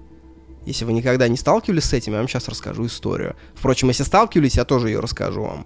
Если 0.66 0.86
вы 0.86 0.94
никогда 0.94 1.28
не 1.28 1.38
сталкивались 1.38 1.86
с 1.86 1.94
этим, 1.94 2.14
я 2.14 2.20
вам 2.20 2.28
сейчас 2.28 2.48
расскажу 2.48 2.86
историю. 2.86 3.36
Впрочем, 3.56 3.88
если 3.88 4.04
сталкивались, 4.04 4.58
я 4.58 4.66
тоже 4.66 4.90
ее 4.90 5.00
расскажу 5.00 5.42
вам. 5.42 5.66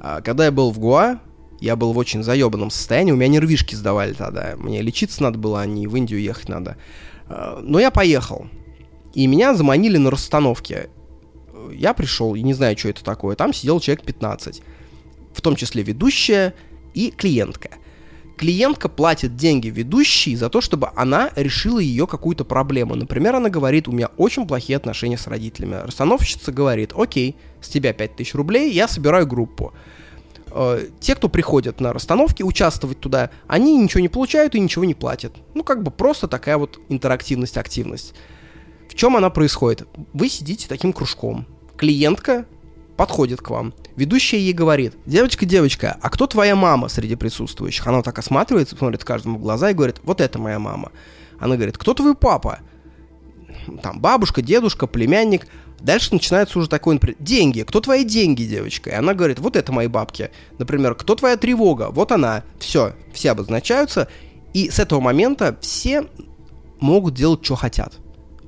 А, 0.00 0.20
когда 0.20 0.46
я 0.46 0.52
был 0.52 0.70
в 0.70 0.78
Гуа, 0.78 1.20
я 1.60 1.76
был 1.76 1.92
в 1.92 1.98
очень 1.98 2.22
заебанном 2.22 2.70
состоянии, 2.70 3.12
у 3.12 3.16
меня 3.16 3.28
нервишки 3.28 3.74
сдавали 3.74 4.12
тогда. 4.12 4.54
Мне 4.56 4.82
лечиться 4.82 5.22
надо 5.22 5.38
было, 5.38 5.62
а 5.62 5.66
не 5.66 5.86
в 5.86 5.96
Индию 5.96 6.20
ехать 6.20 6.48
надо. 6.48 6.76
А, 7.28 7.60
но 7.62 7.78
я 7.78 7.90
поехал. 7.90 8.48
И 9.14 9.26
меня 9.26 9.54
заманили 9.54 9.96
на 9.96 10.10
расстановке. 10.10 10.90
Я 11.72 11.94
пришел, 11.94 12.34
и 12.34 12.42
не 12.42 12.52
знаю, 12.52 12.76
что 12.76 12.88
это 12.88 13.02
такое. 13.04 13.36
Там 13.36 13.54
сидел 13.54 13.80
человек 13.80 14.04
15. 14.04 14.62
В 15.32 15.40
том 15.40 15.56
числе 15.56 15.82
ведущая 15.82 16.54
и 16.92 17.10
клиентка– 17.10 17.70
клиентка 18.36 18.88
платит 18.88 19.36
деньги 19.36 19.68
ведущей 19.68 20.36
за 20.36 20.48
то, 20.50 20.60
чтобы 20.60 20.90
она 20.96 21.30
решила 21.36 21.78
ее 21.78 22.06
какую-то 22.06 22.44
проблему. 22.44 22.94
Например, 22.94 23.36
она 23.36 23.48
говорит, 23.48 23.88
у 23.88 23.92
меня 23.92 24.10
очень 24.16 24.46
плохие 24.46 24.76
отношения 24.76 25.18
с 25.18 25.26
родителями. 25.26 25.80
Расстановщица 25.84 26.52
говорит, 26.52 26.92
окей, 26.96 27.36
с 27.60 27.68
тебя 27.68 27.92
5000 27.92 28.34
рублей, 28.34 28.72
я 28.72 28.88
собираю 28.88 29.26
группу. 29.26 29.72
Э, 30.50 30.86
те, 31.00 31.14
кто 31.14 31.28
приходят 31.28 31.80
на 31.80 31.92
расстановки, 31.92 32.42
участвовать 32.42 33.00
туда, 33.00 33.30
они 33.46 33.76
ничего 33.76 34.00
не 34.00 34.08
получают 34.08 34.54
и 34.54 34.60
ничего 34.60 34.84
не 34.84 34.94
платят. 34.94 35.34
Ну, 35.54 35.64
как 35.64 35.82
бы 35.82 35.90
просто 35.90 36.28
такая 36.28 36.58
вот 36.58 36.80
интерактивность, 36.88 37.56
активность. 37.56 38.14
В 38.88 38.94
чем 38.94 39.16
она 39.16 39.30
происходит? 39.30 39.88
Вы 40.12 40.28
сидите 40.28 40.68
таким 40.68 40.92
кружком. 40.92 41.46
Клиентка 41.76 42.46
подходит 42.96 43.40
к 43.40 43.50
вам. 43.50 43.74
Ведущая 43.96 44.38
ей 44.38 44.52
говорит, 44.52 44.94
девочка, 45.06 45.46
девочка, 45.46 45.96
а 46.00 46.10
кто 46.10 46.26
твоя 46.26 46.56
мама 46.56 46.88
среди 46.88 47.16
присутствующих? 47.16 47.86
Она 47.86 48.02
так 48.02 48.18
осматривается, 48.18 48.76
смотрит 48.76 49.04
каждому 49.04 49.38
в 49.38 49.42
глаза 49.42 49.70
и 49.70 49.74
говорит, 49.74 50.00
вот 50.02 50.20
это 50.20 50.38
моя 50.38 50.58
мама. 50.58 50.92
Она 51.38 51.56
говорит, 51.56 51.78
кто 51.78 51.94
твой 51.94 52.14
папа? 52.14 52.60
Там 53.82 54.00
бабушка, 54.00 54.42
дедушка, 54.42 54.86
племянник. 54.86 55.46
Дальше 55.80 56.12
начинается 56.12 56.58
уже 56.58 56.68
такой, 56.68 56.94
например, 56.94 57.16
деньги. 57.18 57.62
Кто 57.62 57.80
твои 57.80 58.04
деньги, 58.04 58.44
девочка? 58.44 58.90
И 58.90 58.94
она 58.94 59.14
говорит, 59.14 59.38
вот 59.38 59.56
это 59.56 59.72
мои 59.72 59.86
бабки. 59.86 60.30
Например, 60.58 60.94
кто 60.94 61.14
твоя 61.14 61.36
тревога? 61.36 61.88
Вот 61.90 62.12
она. 62.12 62.42
Все, 62.58 62.94
все 63.12 63.32
обозначаются. 63.32 64.08
И 64.54 64.70
с 64.70 64.78
этого 64.78 65.00
момента 65.00 65.58
все 65.60 66.06
могут 66.80 67.14
делать, 67.14 67.44
что 67.44 67.56
хотят 67.56 67.94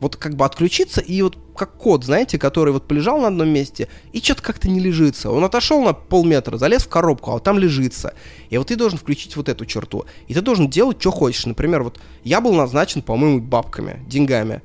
вот 0.01 0.16
как 0.16 0.36
бы 0.36 0.44
отключиться 0.44 1.01
и 1.01 1.22
вот 1.22 1.36
как 1.57 1.76
кот, 1.76 2.04
знаете, 2.04 2.38
который 2.38 2.72
вот 2.72 2.86
полежал 2.86 3.20
на 3.20 3.28
одном 3.28 3.48
месте 3.48 3.88
и 4.12 4.20
что-то 4.20 4.42
как-то 4.42 4.68
не 4.68 4.80
лежится. 4.80 5.30
Он 5.30 5.44
отошел 5.44 5.82
на 5.82 5.92
полметра, 5.92 6.57
залез 6.59 6.82
в 6.82 6.88
коробку, 6.88 7.30
а 7.30 7.34
вот 7.34 7.42
там 7.42 7.59
лежится. 7.59 8.14
И 8.50 8.59
вот 8.59 8.68
ты 8.68 8.76
должен 8.76 8.98
включить 8.98 9.36
вот 9.36 9.48
эту 9.48 9.66
черту. 9.66 10.04
И 10.28 10.34
ты 10.34 10.40
должен 10.40 10.68
делать, 10.70 11.00
что 11.00 11.11
хочешь. 11.11 11.46
Например, 11.46 11.82
вот 11.82 12.00
я 12.22 12.40
был 12.40 12.54
назначен, 12.54 13.02
по-моему, 13.02 13.40
бабками, 13.40 14.04
деньгами. 14.07 14.62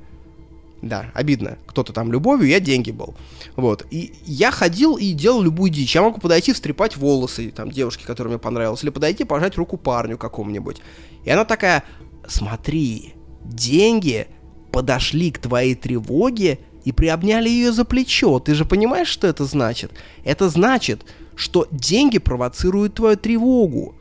Да, 0.82 1.12
обидно. 1.14 1.58
Кто-то 1.66 1.92
там 1.92 2.10
любовью, 2.10 2.48
я 2.48 2.58
деньги 2.58 2.90
был. 2.90 3.14
Вот. 3.54 3.86
И 3.90 4.14
я 4.24 4.50
ходил 4.50 4.96
и 4.96 5.12
делал 5.12 5.40
любую 5.40 5.70
дичь. 5.70 5.94
Я 5.94 6.02
могу 6.02 6.20
подойти, 6.20 6.52
встрепать 6.52 6.96
волосы, 6.96 7.52
там, 7.52 7.70
девушке, 7.70 8.04
которая 8.04 8.32
мне 8.32 8.40
понравилась, 8.40 8.82
или 8.82 8.90
подойти, 8.90 9.22
пожать 9.22 9.56
руку 9.56 9.76
парню 9.76 10.18
какому-нибудь. 10.18 10.78
И 11.24 11.30
она 11.30 11.44
такая, 11.44 11.84
смотри, 12.26 13.14
деньги 13.44 14.26
подошли 14.72 15.30
к 15.30 15.38
твоей 15.38 15.76
тревоге 15.76 16.58
и 16.84 16.92
приобняли 16.92 17.48
ее 17.48 17.72
за 17.72 17.84
плечо. 17.84 18.38
Ты 18.38 18.54
же 18.54 18.64
понимаешь, 18.64 19.08
что 19.08 19.26
это 19.26 19.44
значит? 19.44 19.92
Это 20.24 20.48
значит, 20.48 21.04
что 21.36 21.66
деньги 21.70 22.18
провоцируют 22.18 22.94
твою 22.94 23.16
тревогу. 23.16 23.94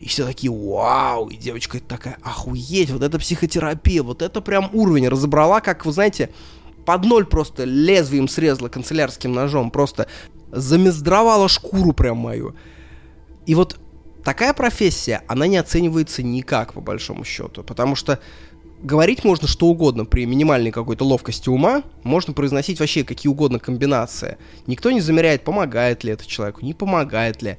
И 0.00 0.08
все 0.08 0.24
такие, 0.24 0.50
вау, 0.50 1.28
и 1.28 1.36
девочка 1.36 1.78
такая, 1.78 2.16
охуеть, 2.22 2.90
вот 2.90 3.02
это 3.02 3.18
психотерапия, 3.18 4.02
вот 4.02 4.22
это 4.22 4.40
прям 4.40 4.70
уровень. 4.72 5.08
Разобрала, 5.08 5.60
как, 5.60 5.84
вы 5.84 5.92
знаете, 5.92 6.30
под 6.86 7.04
ноль 7.04 7.26
просто 7.26 7.64
лезвием 7.64 8.26
срезала 8.26 8.68
канцелярским 8.68 9.32
ножом, 9.32 9.70
просто 9.70 10.06
замездровала 10.50 11.48
шкуру 11.48 11.92
прям 11.92 12.16
мою. 12.16 12.56
И 13.44 13.54
вот 13.54 13.78
такая 14.24 14.54
профессия, 14.54 15.22
она 15.28 15.46
не 15.46 15.58
оценивается 15.58 16.22
никак, 16.22 16.72
по 16.72 16.80
большому 16.80 17.24
счету, 17.24 17.62
потому 17.62 17.94
что 17.94 18.20
говорить 18.82 19.24
можно 19.24 19.46
что 19.46 19.66
угодно 19.66 20.04
при 20.04 20.26
минимальной 20.26 20.70
какой-то 20.70 21.04
ловкости 21.04 21.48
ума, 21.48 21.82
можно 22.02 22.32
произносить 22.32 22.80
вообще 22.80 23.04
какие 23.04 23.30
угодно 23.30 23.58
комбинации. 23.58 24.38
Никто 24.66 24.90
не 24.90 25.00
замеряет, 25.00 25.44
помогает 25.44 26.04
ли 26.04 26.12
это 26.12 26.26
человеку, 26.26 26.64
не 26.64 26.74
помогает 26.74 27.42
ли. 27.42 27.58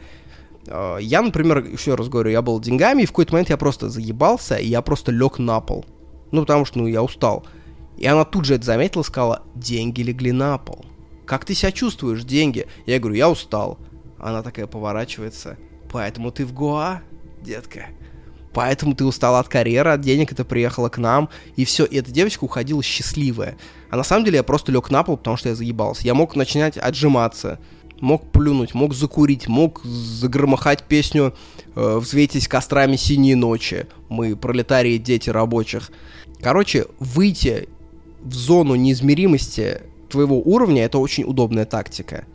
А, 0.67 0.97
я, 0.97 1.21
например, 1.21 1.63
еще 1.65 1.95
раз 1.95 2.09
говорю, 2.09 2.31
я 2.31 2.41
был 2.41 2.59
деньгами, 2.59 3.03
и 3.03 3.05
в 3.05 3.09
какой-то 3.09 3.33
момент 3.33 3.49
я 3.49 3.57
просто 3.57 3.89
заебался, 3.89 4.55
и 4.55 4.67
я 4.67 4.81
просто 4.81 5.11
лег 5.11 5.39
на 5.39 5.59
пол. 5.61 5.85
Ну, 6.31 6.41
потому 6.41 6.65
что, 6.65 6.79
ну, 6.79 6.87
я 6.87 7.03
устал. 7.03 7.45
И 7.97 8.05
она 8.05 8.25
тут 8.25 8.45
же 8.45 8.55
это 8.55 8.65
заметила, 8.65 9.03
сказала, 9.03 9.43
деньги 9.55 10.01
легли 10.01 10.31
на 10.31 10.57
пол. 10.57 10.85
Как 11.25 11.45
ты 11.45 11.53
себя 11.53 11.71
чувствуешь, 11.71 12.23
деньги? 12.23 12.67
Я 12.85 12.99
говорю, 12.99 13.15
я 13.15 13.29
устал. 13.29 13.77
Она 14.17 14.43
такая 14.43 14.67
поворачивается, 14.67 15.57
поэтому 15.91 16.31
ты 16.31 16.45
в 16.45 16.53
Гоа, 16.53 17.01
детка. 17.41 17.87
Поэтому 18.53 18.95
ты 18.95 19.05
устала 19.05 19.39
от 19.39 19.47
карьеры, 19.47 19.91
от 19.91 20.01
денег, 20.01 20.31
и 20.31 20.35
ты 20.35 20.43
приехала 20.43 20.89
к 20.89 20.97
нам, 20.97 21.29
и 21.55 21.65
все. 21.65 21.85
И 21.85 21.97
эта 21.97 22.11
девочка 22.11 22.43
уходила 22.43 22.83
счастливая. 22.83 23.57
А 23.89 23.97
на 23.97 24.03
самом 24.03 24.25
деле 24.25 24.37
я 24.37 24.43
просто 24.43 24.71
лег 24.71 24.89
на 24.89 25.03
пол, 25.03 25.17
потому 25.17 25.37
что 25.37 25.49
я 25.49 25.55
заебался. 25.55 26.05
Я 26.05 26.13
мог 26.13 26.35
начинать 26.35 26.77
отжиматься, 26.77 27.59
мог 28.01 28.29
плюнуть, 28.31 28.73
мог 28.73 28.93
закурить, 28.93 29.47
мог 29.47 29.83
загромыхать 29.83 30.83
песню 30.83 31.33
э, 31.75 31.97
«Взвейтесь 31.97 32.47
кострами 32.47 32.97
синие 32.97 33.35
ночи». 33.35 33.87
Мы 34.09 34.35
пролетарии, 34.35 34.97
дети 34.97 35.29
рабочих. 35.29 35.91
Короче, 36.41 36.87
выйти 36.99 37.69
в 38.21 38.33
зону 38.33 38.75
неизмеримости 38.75 39.81
твоего 40.09 40.41
уровня– 40.41 40.83
это 40.85 40.97
очень 40.97 41.23
удобная 41.23 41.65
тактика. 41.65 42.25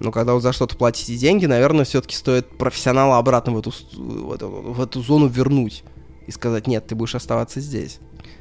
Но 0.00 0.12
когда 0.12 0.34
вы 0.34 0.40
за 0.40 0.52
что-то 0.52 0.76
платите 0.76 1.16
деньги, 1.16 1.46
наверное, 1.46 1.84
все-таки 1.84 2.14
стоит 2.14 2.56
профессионала 2.56 3.18
обратно 3.18 3.52
в 3.52 3.58
эту, 3.58 3.72
в, 3.94 4.32
эту, 4.32 4.48
в 4.48 4.80
эту 4.80 5.02
зону 5.02 5.26
вернуть 5.26 5.82
и 6.26 6.30
сказать, 6.30 6.66
нет, 6.66 6.86
ты 6.86 6.94
будешь 6.94 7.14
оставаться 7.14 7.60
здесь. 7.60 7.98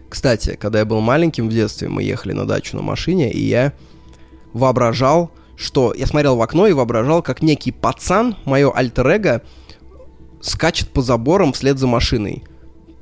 Кстати, 0.10 0.56
когда 0.60 0.80
я 0.80 0.86
был 0.86 1.02
маленьким 1.02 1.50
в 1.50 1.54
детстве, 1.54 1.90
мы 1.90 2.04
ехали 2.04 2.34
на 2.34 2.46
дачу 2.46 2.76
на 2.76 2.84
машине, 2.84 3.32
и 3.32 3.42
я 3.42 3.74
воображал, 4.54 5.32
что... 5.56 5.94
Я 5.94 6.06
смотрел 6.06 6.36
в 6.36 6.42
окно 6.42 6.68
и 6.68 6.74
воображал, 6.74 7.22
как 7.24 7.42
некий 7.42 7.72
пацан, 7.72 8.36
мое 8.46 8.72
альтер 8.72 9.42
скачет 10.42 10.90
по 10.90 11.02
заборам 11.02 11.54
вслед 11.54 11.80
за 11.80 11.88
машиной. 11.88 12.44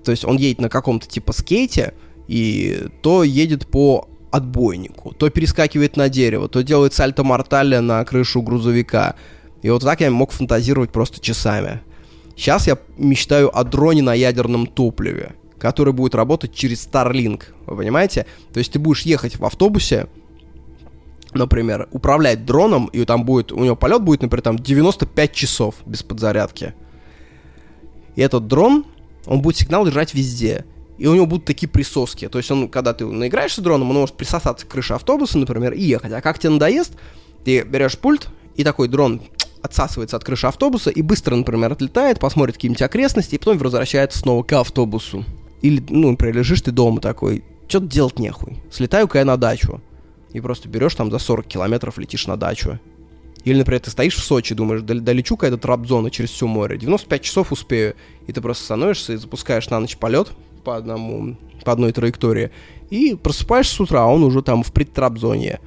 То 0.03 0.11
есть 0.11 0.23
он 0.23 0.37
едет 0.37 0.61
на 0.61 0.69
каком-то 0.69 1.07
типа 1.07 1.33
скейте, 1.33 1.93
и 2.27 2.87
то 3.01 3.23
едет 3.23 3.67
по 3.67 4.07
отбойнику, 4.35 5.13
то 5.13 5.29
перескакивает 5.29 5.95
на 5.95 6.09
дерево, 6.09 6.49
то 6.49 6.61
делает 6.61 6.93
сальто 6.93 7.23
мортале 7.23 7.79
на 7.79 8.03
крышу 8.03 8.41
грузовика. 8.41 9.15
И 9.61 9.69
вот 9.69 9.81
так 9.81 10.01
я 10.01 10.11
мог 10.11 10.31
фантазировать 10.31 10.91
просто 10.91 11.21
часами. 11.21 11.81
Сейчас 12.35 12.67
я 12.67 12.77
мечтаю 12.97 13.57
о 13.57 13.63
дроне 13.63 14.01
на 14.01 14.13
ядерном 14.13 14.67
топливе, 14.67 15.35
который 15.57 15.93
будет 15.93 16.15
работать 16.15 16.53
через 16.53 16.85
Starlink, 16.85 17.43
вы 17.65 17.77
понимаете? 17.77 18.25
То 18.51 18.59
есть 18.59 18.73
ты 18.73 18.79
будешь 18.79 19.03
ехать 19.03 19.39
в 19.39 19.45
автобусе, 19.45 20.07
например, 21.33 21.87
управлять 21.91 22.45
дроном, 22.45 22.87
и 22.87 23.05
там 23.05 23.23
будет, 23.23 23.53
у 23.53 23.63
него 23.63 23.77
полет 23.77 24.01
будет, 24.01 24.21
например, 24.21 24.41
там 24.41 24.59
95 24.59 25.31
часов 25.31 25.75
без 25.85 26.03
подзарядки. 26.03 26.73
И 28.17 28.21
этот 28.21 28.47
дрон, 28.47 28.85
он 29.25 29.41
будет 29.41 29.55
сигнал 29.55 29.85
держать 29.85 30.13
везде 30.13 30.65
и 30.97 31.07
у 31.07 31.15
него 31.15 31.25
будут 31.25 31.45
такие 31.45 31.67
присоски. 31.67 32.27
То 32.27 32.37
есть 32.37 32.49
он, 32.51 32.69
когда 32.69 32.93
ты 32.93 33.05
наиграешься 33.05 33.61
дроном, 33.61 33.89
он 33.89 33.97
может 33.97 34.15
присосаться 34.15 34.65
к 34.65 34.69
крыше 34.69 34.93
автобуса, 34.93 35.37
например, 35.37 35.73
и 35.73 35.81
ехать. 35.81 36.11
А 36.11 36.21
как 36.21 36.39
тебе 36.39 36.51
надоест, 36.51 36.93
ты 37.43 37.63
берешь 37.63 37.97
пульт, 37.97 38.27
и 38.55 38.63
такой 38.63 38.87
дрон 38.87 39.21
отсасывается 39.61 40.15
от 40.15 40.23
крыши 40.23 40.47
автобуса 40.47 40.89
и 40.89 41.01
быстро, 41.01 41.35
например, 41.35 41.71
отлетает, 41.71 42.19
посмотрит 42.19 42.55
какие-нибудь 42.55 42.81
окрестности, 42.81 43.35
и 43.35 43.37
потом 43.37 43.57
возвращается 43.57 44.19
снова 44.19 44.43
к 44.43 44.53
автобусу. 44.53 45.25
Или, 45.61 45.83
ну, 45.89 46.11
например, 46.11 46.37
лежишь 46.37 46.61
ты 46.61 46.71
дома 46.71 47.01
такой, 47.01 47.43
что-то 47.67 47.87
делать 47.87 48.19
нехуй. 48.19 48.61
Слетаю-ка 48.71 49.19
я 49.19 49.25
на 49.25 49.37
дачу. 49.37 49.81
И 50.31 50.39
просто 50.39 50.69
берешь 50.69 50.95
там 50.95 51.11
за 51.11 51.17
40 51.17 51.47
километров, 51.47 51.97
летишь 51.97 52.27
на 52.27 52.37
дачу. 52.37 52.79
Или, 53.43 53.59
например, 53.59 53.79
ты 53.79 53.91
стоишь 53.91 54.15
в 54.15 54.23
Сочи, 54.23 54.55
думаешь, 54.55 54.81
долечу 54.81 55.37
ка 55.37 55.47
этот 55.47 55.65
рабзона 55.65 56.09
через 56.09 56.31
все 56.31 56.47
море, 56.47 56.77
95 56.77 57.21
часов 57.21 57.51
успею, 57.51 57.95
и 58.27 58.31
ты 58.31 58.41
просто 58.41 58.63
становишься 58.63 59.13
и 59.13 59.17
запускаешь 59.17 59.69
на 59.69 59.79
ночь 59.79 59.97
полет, 59.97 60.31
по 60.65 60.75
одному, 60.75 61.37
по 61.63 61.71
одной 61.71 61.93
траектории. 61.93 62.51
И 62.89 63.15
просыпаешься 63.15 63.75
с 63.75 63.79
утра, 63.79 64.03
а 64.03 64.07
он 64.07 64.23
уже 64.23 64.41
там 64.41 64.63
в 64.63 64.73
предтрабзоне. 64.73 65.61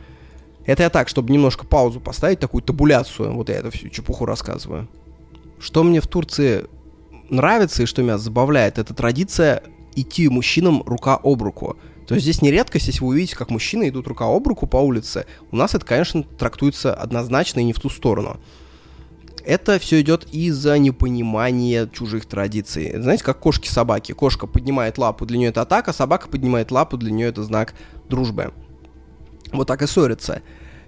Это 0.66 0.82
я 0.82 0.90
так, 0.90 1.08
чтобы 1.08 1.32
немножко 1.32 1.64
паузу 1.64 2.00
поставить, 2.00 2.40
такую 2.40 2.62
табуляцию, 2.62 3.32
вот 3.32 3.48
я 3.48 3.56
эту 3.56 3.70
всю 3.70 3.88
чепуху 3.88 4.26
рассказываю. 4.26 4.86
Что 5.58 5.82
мне 5.82 6.02
в 6.02 6.06
Турции 6.06 6.66
нравится 7.30 7.82
и 7.82 7.86
что 7.86 8.02
меня 8.02 8.18
забавляет, 8.18 8.78
это 8.78 8.92
традиция 8.92 9.62
идти 9.96 10.28
мужчинам 10.28 10.82
рука 10.84 11.18
об 11.22 11.42
руку. 11.42 11.78
То 12.06 12.14
есть 12.14 12.24
здесь 12.24 12.42
не 12.42 12.50
редкость, 12.50 12.86
если 12.86 13.00
вы 13.00 13.08
увидите, 13.08 13.36
как 13.36 13.50
мужчины 13.50 13.88
идут 13.88 14.06
рука 14.06 14.26
об 14.26 14.46
руку 14.46 14.66
по 14.66 14.78
улице, 14.78 15.26
у 15.50 15.56
нас 15.56 15.74
это, 15.74 15.84
конечно, 15.84 16.22
трактуется 16.22 16.94
однозначно 16.94 17.60
и 17.60 17.64
не 17.64 17.72
в 17.72 17.80
ту 17.80 17.90
сторону. 17.90 18.38
Это 19.48 19.78
все 19.78 20.02
идет 20.02 20.26
из-за 20.30 20.76
непонимания 20.76 21.86
чужих 21.86 22.26
традиций. 22.26 23.00
Знаете, 23.00 23.24
как 23.24 23.40
кошки-собаки. 23.40 24.12
Кошка 24.12 24.46
поднимает 24.46 24.98
лапу, 24.98 25.24
для 25.24 25.38
нее 25.38 25.48
это 25.48 25.62
атака, 25.62 25.94
собака 25.94 26.28
поднимает 26.28 26.70
лапу, 26.70 26.98
для 26.98 27.10
нее 27.10 27.28
это 27.28 27.42
знак 27.42 27.72
дружбы. 28.10 28.52
Вот 29.50 29.66
так 29.66 29.80
и 29.80 29.86
ссорятся. 29.86 30.42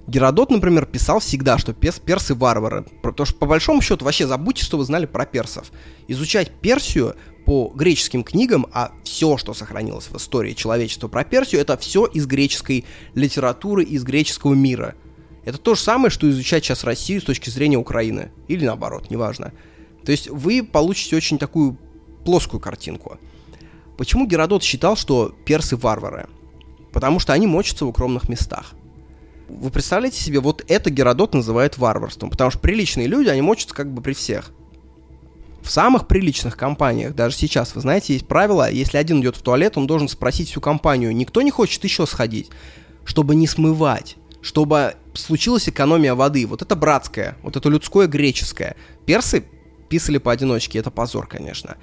Геродот, 0.06 0.50
например, 0.50 0.84
писал 0.84 1.20
всегда, 1.20 1.56
что 1.56 1.72
перс, 1.72 2.00
персы 2.00 2.34
варвары. 2.34 2.84
Потому 3.02 3.24
что, 3.24 3.38
по 3.38 3.46
большому 3.46 3.80
счету, 3.80 4.04
вообще 4.04 4.26
забудьте, 4.26 4.62
что 4.62 4.76
вы 4.76 4.84
знали 4.84 5.06
про 5.06 5.24
персов. 5.24 5.72
Изучать 6.06 6.50
Персию 6.50 7.16
по 7.46 7.72
греческим 7.74 8.22
книгам, 8.22 8.66
а 8.74 8.92
все, 9.04 9.38
что 9.38 9.54
сохранилось 9.54 10.08
в 10.08 10.16
истории 10.18 10.52
человечества 10.52 11.08
про 11.08 11.24
Персию, 11.24 11.62
это 11.62 11.78
все 11.78 12.04
из 12.04 12.26
греческой 12.26 12.84
литературы, 13.14 13.84
из 13.84 14.04
греческого 14.04 14.52
мира. 14.52 14.96
Это 15.44 15.58
то 15.58 15.74
же 15.74 15.80
самое, 15.80 16.10
что 16.10 16.28
изучать 16.28 16.64
сейчас 16.64 16.84
Россию 16.84 17.20
с 17.20 17.24
точки 17.24 17.50
зрения 17.50 17.78
Украины. 17.78 18.30
Или 18.48 18.66
наоборот, 18.66 19.10
неважно. 19.10 19.52
То 20.04 20.12
есть 20.12 20.28
вы 20.28 20.62
получите 20.62 21.16
очень 21.16 21.38
такую 21.38 21.76
плоскую 22.24 22.60
картинку. 22.60 23.18
Почему 23.96 24.26
Геродот 24.26 24.62
считал, 24.62 24.96
что 24.96 25.34
персы 25.44 25.76
варвары? 25.76 26.26
Потому 26.92 27.18
что 27.20 27.32
они 27.32 27.46
мочатся 27.46 27.84
в 27.84 27.88
укромных 27.88 28.28
местах. 28.28 28.72
Вы 29.48 29.70
представляете 29.70 30.22
себе, 30.22 30.40
вот 30.40 30.64
это 30.68 30.90
Геродот 30.90 31.34
называет 31.34 31.76
варварством, 31.76 32.30
потому 32.30 32.50
что 32.50 32.60
приличные 32.60 33.08
люди, 33.08 33.28
они 33.28 33.42
мочатся 33.42 33.74
как 33.74 33.92
бы 33.92 34.00
при 34.00 34.12
всех. 34.12 34.52
В 35.62 35.70
самых 35.70 36.06
приличных 36.06 36.56
компаниях, 36.56 37.14
даже 37.14 37.36
сейчас, 37.36 37.74
вы 37.74 37.80
знаете, 37.82 38.14
есть 38.14 38.26
правило, 38.26 38.70
если 38.70 38.96
один 38.96 39.20
идет 39.20 39.36
в 39.36 39.42
туалет, 39.42 39.76
он 39.76 39.86
должен 39.86 40.08
спросить 40.08 40.48
всю 40.48 40.60
компанию, 40.60 41.14
никто 41.14 41.42
не 41.42 41.50
хочет 41.50 41.82
еще 41.84 42.06
сходить, 42.06 42.48
чтобы 43.04 43.34
не 43.34 43.46
смывать, 43.46 44.16
чтобы 44.42 44.94
случилась 45.14 45.68
экономия 45.68 46.14
воды. 46.14 46.46
Вот 46.46 46.62
это 46.62 46.76
братское, 46.76 47.36
вот 47.42 47.56
это 47.56 47.68
людское 47.68 48.06
греческое. 48.06 48.76
Персы 49.06 49.44
писали 49.88 50.18
поодиночке, 50.18 50.78
это 50.78 50.90
позор, 50.90 51.26
конечно. 51.26 51.76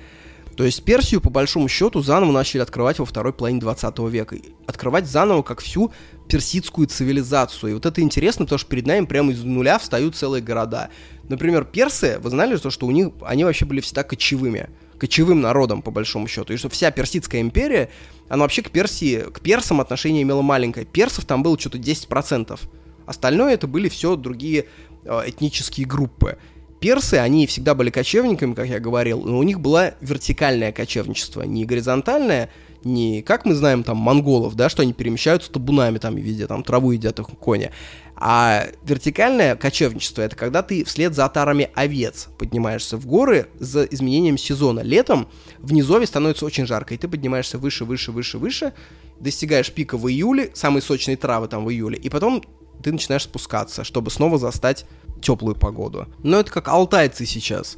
То 0.57 0.63
есть 0.63 0.83
Персию, 0.83 1.21
по 1.21 1.29
большому 1.29 1.67
счету, 1.67 2.01
заново 2.01 2.31
начали 2.31 2.61
открывать 2.61 2.97
во 2.97 3.05
второй 3.05 3.31
половине 3.31 3.59
20 3.59 3.99
века. 4.09 4.37
Открывать 4.65 5.05
заново 5.05 5.43
как 5.43 5.61
всю 5.61 5.93
персидскую 6.27 6.87
цивилизацию. 6.87 7.71
И 7.71 7.73
вот 7.75 7.85
это 7.85 8.01
интересно, 8.01 8.45
потому 8.45 8.57
что 8.57 8.67
перед 8.67 8.87
нами 8.87 9.05
прямо 9.05 9.31
из 9.31 9.43
нуля 9.43 9.77
встают 9.77 10.15
целые 10.15 10.41
города. 10.41 10.89
Например, 11.29 11.63
персы, 11.63 12.17
вы 12.19 12.31
знали, 12.31 12.57
то, 12.57 12.71
что 12.71 12.87
у 12.87 12.91
них, 12.91 13.09
они 13.21 13.43
вообще 13.43 13.65
были 13.65 13.81
всегда 13.81 14.01
кочевыми 14.01 14.69
кочевым 14.99 15.41
народом, 15.41 15.81
по 15.81 15.91
большому 15.91 16.27
счету. 16.27 16.53
И 16.53 16.57
что 16.57 16.69
вся 16.69 16.91
Персидская 16.91 17.41
империя, 17.41 17.89
она 18.29 18.43
вообще 18.43 18.61
к 18.61 18.71
Персии, 18.71 19.19
к 19.31 19.39
персам 19.41 19.79
отношение 19.81 20.23
имела 20.23 20.41
маленькое. 20.41 20.85
Персов 20.85 21.25
там 21.25 21.43
было 21.43 21.57
что-то 21.59 21.77
10%. 21.77 22.59
Остальное 23.05 23.53
это 23.53 23.67
были 23.67 23.89
все 23.89 24.15
другие 24.15 24.65
э, 25.05 25.21
этнические 25.27 25.87
группы. 25.87 26.37
Персы, 26.79 27.15
они 27.15 27.47
всегда 27.47 27.73
были 27.73 27.89
кочевниками, 27.89 28.53
как 28.53 28.67
я 28.67 28.79
говорил, 28.79 29.21
но 29.23 29.39
у 29.39 29.43
них 29.43 29.59
было 29.59 29.95
вертикальное 30.01 30.71
кочевничество, 30.71 31.41
не 31.41 31.65
горизонтальное, 31.65 32.49
не 32.87 33.21
как 33.21 33.45
мы 33.45 33.53
знаем 33.53 33.83
там 33.83 33.97
монголов, 33.97 34.55
да, 34.55 34.69
что 34.69 34.81
они 34.81 34.93
перемещаются 34.93 35.51
табунами 35.51 35.97
там 35.97 36.15
везде, 36.15 36.47
там 36.47 36.63
траву 36.63 36.91
едят 36.91 37.19
их 37.19 37.27
кони. 37.27 37.71
А 38.15 38.65
вертикальное 38.83 39.55
кочевничество 39.55 40.23
это 40.23 40.35
когда 40.35 40.63
ты 40.63 40.83
вслед 40.83 41.13
за 41.13 41.25
отарами 41.25 41.69
овец 41.75 42.29
поднимаешься 42.39 42.97
в 42.97 43.05
горы 43.05 43.47
за 43.59 43.83
изменением 43.83 44.39
сезона. 44.39 44.79
Летом 44.79 45.27
в 45.59 45.71
низове 45.71 46.07
становится 46.07 46.45
очень 46.45 46.65
жарко, 46.65 46.95
и 46.95 46.97
ты 46.97 47.07
поднимаешься 47.07 47.59
выше, 47.59 47.85
выше, 47.85 48.11
выше, 48.11 48.39
выше, 48.39 48.73
достигаешь 49.19 49.71
пика 49.71 49.97
в 49.97 50.09
июле, 50.09 50.51
самые 50.55 50.81
сочные 50.81 51.17
травы 51.17 51.47
там 51.47 51.63
в 51.63 51.69
июле, 51.69 51.97
и 51.97 52.09
потом 52.09 52.43
ты 52.81 52.91
начинаешь 52.91 53.23
спускаться, 53.23 53.83
чтобы 53.83 54.09
снова 54.09 54.37
застать 54.37 54.85
теплую 55.21 55.55
погоду. 55.55 56.07
Но 56.23 56.39
это 56.39 56.51
как 56.51 56.67
алтайцы 56.67 57.25
сейчас. 57.25 57.77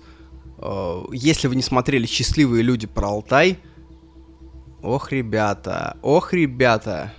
Э, 0.57 1.03
если 1.11 1.47
вы 1.47 1.55
не 1.55 1.61
смотрели 1.61 2.05
«Счастливые 2.05 2.63
люди» 2.63 2.87
про 2.87 3.09
Алтай, 3.09 3.59
ох, 4.81 5.11
ребята, 5.11 5.97
ох, 6.01 6.33
ребята, 6.33 7.13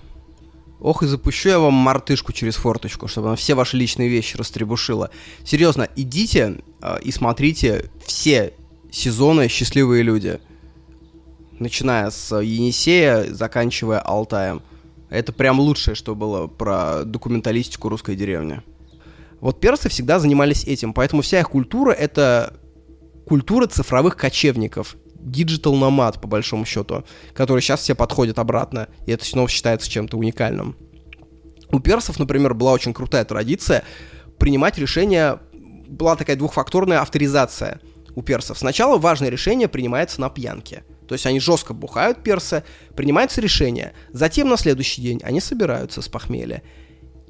ох, 0.81 1.03
и 1.03 1.07
запущу 1.07 1.49
я 1.49 1.59
вам 1.59 1.75
мартышку 1.75 2.33
через 2.33 2.57
форточку, 2.57 3.09
чтобы 3.09 3.29
она 3.29 3.37
все 3.37 3.55
ваши 3.55 3.77
личные 3.77 4.09
вещи 4.09 4.37
растребушила. 4.37 5.11
Серьезно, 5.45 5.89
идите 5.97 6.63
э, 6.83 6.99
и 7.03 7.11
смотрите 7.13 7.91
все 8.05 8.55
сезоны 8.91 9.49
«Счастливые 9.49 10.03
люди», 10.03 10.41
начиная 11.59 12.11
с 12.11 12.35
Енисея, 12.41 13.33
заканчивая 13.33 14.01
Алтаем. 14.01 14.63
Это 15.11 15.33
прям 15.33 15.61
лучшее, 15.61 15.95
что 15.95 16.15
было 16.15 16.47
про 16.47 17.05
документалистику 17.05 17.89
русской 17.89 18.17
деревни. 18.17 18.63
Вот 19.41 19.61
персы 19.61 19.89
всегда 19.89 20.19
занимались 20.19 20.65
этим, 20.65 20.93
поэтому 20.93 21.23
вся 21.23 21.41
их 21.41 21.51
культура— 21.51 21.93
это 21.93 22.55
культура 23.27 23.67
цифровых 23.67 24.17
кочевников, 24.17 24.97
digital 25.21 25.75
nomad, 25.75 26.21
по 26.21 26.29
большому 26.29 26.65
счету, 26.65 27.05
которые 27.35 27.63
сейчас 27.63 27.81
все 27.81 27.95
подходят 27.95 28.39
обратно, 28.39 28.89
и 29.07 29.13
это 29.13 29.25
снова 29.25 29.49
считается 29.49 29.91
чем-то 29.91 30.17
уникальным. 30.17 30.77
У 31.71 31.79
персов, 31.79 32.19
например, 32.19 32.55
была 32.55 32.73
очень 32.73 32.93
крутая 32.93 33.25
традиция 33.25 33.85
принимать 34.39 34.79
решения, 34.79 35.39
была 35.53 36.17
такая 36.17 36.37
двухфакторная 36.37 37.01
авторизация 37.01 37.81
у 38.15 38.23
персов. 38.23 38.59
Сначала 38.59 38.99
важное 38.99 39.29
решение 39.29 39.69
принимается 39.69 40.21
на 40.21 40.31
пьянке. 40.31 40.85
То 41.07 41.15
есть 41.15 41.27
они 41.27 41.41
жестко 41.41 41.75
бухают 41.75 42.23
персы, 42.23 42.65
принимается 42.97 43.41
решение. 43.41 43.93
Затем 44.13 44.49
на 44.49 44.57
следующий 44.57 45.03
день 45.03 45.21
они 45.23 45.41
собираются 45.41 46.03
с 46.03 46.09
похмелья 46.09 46.63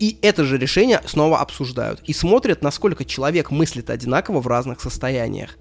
и 0.01 0.19
это 0.23 0.45
же 0.45 0.57
решение 0.57 1.01
снова 1.05 1.41
обсуждают. 1.41 2.01
И 2.05 2.15
смотрят, 2.15 2.63
насколько 2.63 3.05
человек 3.05 3.51
мыслит 3.51 3.91
одинаково 3.91 4.41
в 4.41 4.47
разных 4.47 4.81
состояниях. 4.81 5.59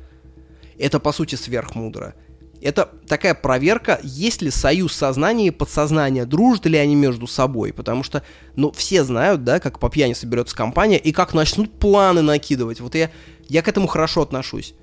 Это, 0.80 1.00
по 1.00 1.12
сути, 1.12 1.36
сверхмудро. 1.36 2.16
Это 2.62 2.90
такая 3.08 3.36
проверка, 3.36 4.00
есть 4.04 4.42
ли 4.42 4.50
союз 4.50 4.94
сознания 4.94 5.48
и 5.48 5.52
подсознания, 5.52 6.26
дружат 6.26 6.66
ли 6.66 6.78
они 6.78 6.96
между 6.96 7.28
собой. 7.28 7.72
Потому 7.72 8.04
что, 8.04 8.24
ну, 8.56 8.72
все 8.72 9.04
знают, 9.04 9.44
да, 9.44 9.60
как 9.60 9.80
по 9.80 9.90
пьяни 9.90 10.14
соберется 10.14 10.56
компания 10.56 10.98
и 10.98 11.12
как 11.12 11.34
начнут 11.34 11.72
планы 11.80 12.22
накидывать. 12.22 12.82
Вот 12.82 12.96
я, 12.96 13.12
я 13.48 13.62
к 13.62 13.68
этому 13.68 13.88
хорошо 13.88 14.24
отношусь 14.24 14.74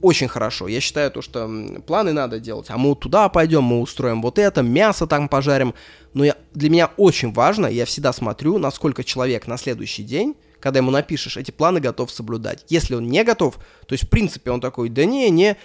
очень 0.00 0.28
хорошо. 0.28 0.68
Я 0.68 0.80
считаю 0.80 1.10
то, 1.10 1.22
что 1.22 1.50
планы 1.86 2.12
надо 2.12 2.40
делать. 2.40 2.66
А 2.70 2.78
мы 2.78 2.90
вот 2.90 3.00
туда 3.00 3.28
пойдем, 3.28 3.64
мы 3.64 3.80
устроим 3.80 4.22
вот 4.22 4.38
это, 4.38 4.62
мясо 4.62 5.06
там 5.06 5.28
пожарим. 5.28 5.74
Но 6.14 6.24
я, 6.24 6.36
для 6.54 6.70
меня 6.70 6.90
очень 6.96 7.32
важно, 7.32 7.66
я 7.66 7.84
всегда 7.84 8.12
смотрю, 8.12 8.58
насколько 8.58 9.04
человек 9.04 9.46
на 9.46 9.56
следующий 9.56 10.04
день, 10.04 10.36
когда 10.60 10.78
ему 10.78 10.90
напишешь, 10.90 11.36
эти 11.36 11.50
планы 11.50 11.80
готов 11.80 12.10
соблюдать. 12.10 12.64
Если 12.68 12.94
он 12.94 13.08
не 13.08 13.24
готов, 13.24 13.56
то 13.86 13.92
есть 13.92 14.04
в 14.04 14.08
принципе 14.08 14.50
он 14.50 14.60
такой, 14.60 14.88
да 14.88 15.04
не, 15.04 15.30
не, 15.30 15.56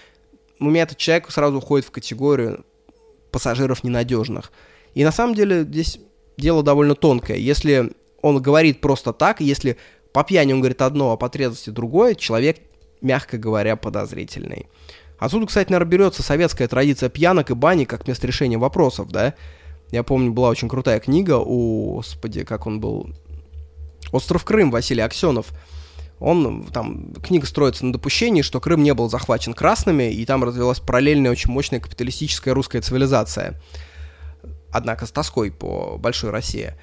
у 0.60 0.66
меня 0.66 0.84
этот 0.84 0.98
человек 0.98 1.32
сразу 1.32 1.58
уходит 1.58 1.88
в 1.88 1.91
категорию 1.91 2.66
пассажиров 3.32 3.84
ненадежных. 3.84 4.52
И 4.94 5.04
на 5.04 5.12
самом 5.12 5.36
деле 5.36 5.64
здесь 5.64 6.00
дело 6.38 6.64
довольно 6.64 6.96
тонкое. 6.96 7.38
Если 7.38 7.91
он 8.22 8.41
говорит 8.41 8.82
просто 8.82 9.14
так, 9.14 9.41
если 9.41 9.78
по 10.14 10.24
пьяни 10.24 10.54
он 10.54 10.60
говорит 10.60 10.82
одно, 10.82 11.12
а 11.12 11.18
по 11.18 11.30
трезвости 11.30 11.72
другое, 11.72 12.16
человек 12.16 12.58
мягко 13.04 13.38
говоря, 13.38 13.76
подозрительный. 13.76 14.68
Отсюда, 15.20 15.46
кстати, 15.46 15.72
наверное, 15.72 15.91
берется 15.91 16.24
советская 16.24 16.68
традиция 16.68 17.10
пьянок 17.10 17.52
и 17.52 17.54
бани 17.54 17.86
как 17.86 18.08
место 18.08 18.26
решения 18.26 18.58
вопросов, 18.58 19.10
да? 19.10 19.36
Я 19.91 20.04
помню, 20.04 20.32
была 20.32 20.50
очень 20.50 20.70
крутая 20.70 21.00
книга 21.00 21.38
у, 21.38 21.96
господи, 21.96 22.44
как 22.44 22.66
он 22.66 22.80
был, 22.80 23.10
«Остров 24.14 24.45
Крым» 24.45 24.72
Василий 24.72 25.01
Аксенов. 25.01 25.47
Он, 26.20 26.66
там, 26.72 27.14
книга 27.16 27.45
строится 27.45 27.86
на 27.86 27.91
допущении, 27.91 28.43
что 28.43 28.61
Крым 28.61 28.84
не 28.84 28.93
был 28.93 29.09
захвачен 29.09 29.53
красными, 29.53 30.09
и 30.14 30.26
там 30.26 30.43
развилась 30.43 30.80
параллельная 30.80 31.32
очень 31.32 31.51
мощная 31.51 31.82
капиталистическая 31.82 32.51
русская 32.51 32.82
цивилизация. 32.82 33.59
Однако 34.72 35.05
с 35.05 35.11
тоской 35.11 35.51
по 35.51 35.97
большой 35.97 36.30
России. 36.30 36.74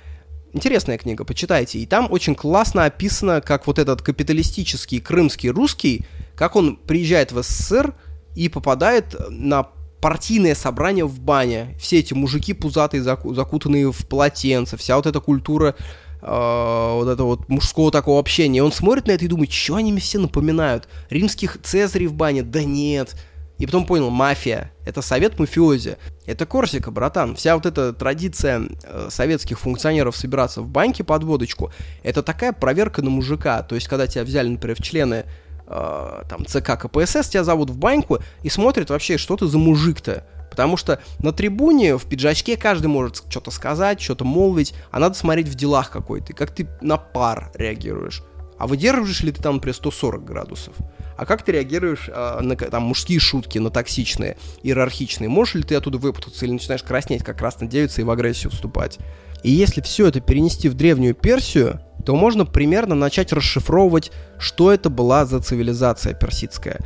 Интересная 0.53 0.99
книга, 0.99 1.25
почитайте. 1.25 1.79
И 1.79 1.87
там 1.87 2.09
очень 2.11 2.35
классно 2.35 2.85
описано, 2.85 3.41
как 3.41 3.67
вот 3.67 3.79
этот 3.79 4.03
капиталистический 4.03 5.01
крымский 5.01 5.51
русский, 5.51 6.05
как 6.35 6.57
он 6.57 6.77
приезжает 6.77 7.31
в 7.33 7.41
СССР 7.43 7.95
и 8.35 8.49
попадает 8.49 9.15
на 9.29 9.69
партийное 10.01 10.55
собрание 10.55 11.05
в 11.05 11.21
бане. 11.21 11.77
Все 11.79 12.01
эти 12.01 12.15
мужики 12.15 12.53
пузатые, 12.53 13.03
закутанные 13.03 13.93
в 13.93 14.07
полотенце, 14.09 14.77
вся 14.77 14.97
вот 14.97 15.07
эта 15.07 15.21
культура 15.21 15.77
вот 16.23 17.09
этого 17.09 17.29
вот 17.29 17.49
мужского 17.49 17.91
такого 17.91 18.21
общения. 18.21 18.63
Он 18.63 18.73
смотрит 18.73 19.07
на 19.07 19.13
это 19.13 19.25
и 19.25 19.29
думает, 19.29 19.53
что 19.53 19.77
они 19.77 19.93
мне 19.93 20.01
все 20.01 20.19
напоминают? 20.19 20.89
Римских 21.09 21.59
цезарей 21.63 22.07
в 22.07 22.15
бане? 22.15 22.43
Да 22.43 22.63
нет. 22.63 23.17
И 23.61 23.67
потом 23.67 23.85
понял, 23.85 24.09
мафия— 24.09 24.73
это 24.87 25.03
совет 25.03 25.39
мафиози. 25.39 25.99
Это 26.25 26.47
Корсика, 26.47 26.91
братан. 26.91 27.37
Вся 27.37 27.55
вот 27.55 27.67
эта 27.67 27.93
традиция 27.93 28.63
э, 28.83 29.09
советских 29.11 29.61
функционеров 29.61 30.17
собираться 30.17 30.63
в 30.63 30.69
банке 30.69 31.05
под 31.05 31.25
водочку, 31.25 31.71
это 32.03 32.23
такая 32.23 32.55
проверка 32.55 33.03
на 33.03 33.11
мужика. 33.11 33.63
То 33.63 33.75
есть, 33.75 33.87
когда 33.87 34.07
тебя 34.07 34.25
взяли, 34.25 34.49
например, 34.49 34.77
в 34.77 34.83
члены 34.83 35.27
э, 35.67 36.23
там 36.31 36.47
ЦК 36.47 36.81
КПСС, 36.81 37.29
тебя 37.29 37.45
зовут 37.45 37.69
в 37.69 37.77
баньку 37.77 38.21
и 38.43 38.49
смотрят 38.49 38.89
вообще, 38.89 39.19
что 39.19 39.37
ты 39.37 39.47
за 39.47 39.59
мужик-то. 39.59 40.25
Потому 40.51 40.77
что 40.77 41.01
на 41.21 41.33
трибуне 41.33 41.97
в 41.97 42.05
пиджачке 42.07 42.57
каждый 42.57 42.89
может 42.89 43.23
что-то 43.29 43.51
сказать, 43.51 44.01
что-то 44.01 44.25
молвить, 44.25 44.75
а 44.91 44.99
надо 44.99 45.15
смотреть 45.15 45.49
в 45.49 45.55
делах 45.55 45.91
какой 45.91 46.21
ты, 46.21 46.33
как 46.33 46.51
ты 46.51 46.69
на 46.81 46.97
пар 46.97 47.51
реагируешь. 47.55 48.23
А 48.59 48.67
выдерживаешь 48.67 49.23
ли 49.23 49.33
ты 49.33 49.41
там, 49.43 49.55
например, 49.55 49.75
140 49.75 50.23
градусов? 50.23 50.75
А 51.17 51.25
как 51.25 51.43
ты 51.43 51.53
реагируешь 51.53 52.09
э, 52.09 52.41
на 52.41 52.57
там, 52.57 52.83
мужские 52.83 53.19
шутки, 53.19 53.59
на 53.59 53.71
токсичные, 53.71 54.37
иерархичные? 54.63 55.31
Можешь 55.31 55.55
ли 55.55 55.63
ты 55.63 55.77
оттуда 55.77 55.99
выпутаться 55.99 56.45
или 56.45 56.53
начинаешь 56.53 56.83
краснеть, 56.83 57.25
как 57.25 57.39
красная 57.39 57.69
девица, 57.69 58.03
и 58.03 58.05
в 58.05 58.11
агрессию 58.11 58.51
вступать? 58.51 58.99
И 59.43 59.51
если 59.51 59.81
все 59.81 60.09
это 60.09 60.21
перенести 60.21 60.69
в 60.69 60.75
Древнюю 60.75 61.15
Персию, 61.15 61.81
то 62.05 62.15
можно 62.15 62.45
примерно 62.45 62.95
начать 62.95 63.33
расшифровывать, 63.33 64.13
что 64.39 64.73
это 64.73 64.91
была 64.91 65.25
за 65.25 65.41
цивилизация 65.41 66.15
персидская. 66.15 66.81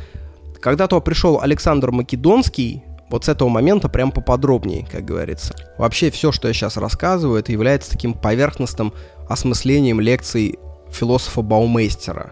Когда 0.61 0.87
то 0.87 0.99
пришел 1.01 1.41
Александр 1.41 1.91
Македонский, 1.91 2.83
вот 3.09 3.25
с 3.25 3.29
этого 3.29 3.49
момента 3.49 3.89
прям 3.89 4.11
поподробнее, 4.11 4.87
как 4.91 5.05
говорится. 5.05 5.55
Вообще 5.77 6.09
все, 6.09 6.31
что 6.31 6.47
я 6.47 6.53
сейчас 6.53 6.77
рассказываю, 6.77 7.39
это 7.39 7.51
является 7.51 7.91
таким 7.91 8.13
поверхностным 8.13 8.93
осмыслением 9.29 9.99
лекций 9.99 10.57
философа 10.91 11.41
Баумейстера. 11.41 12.31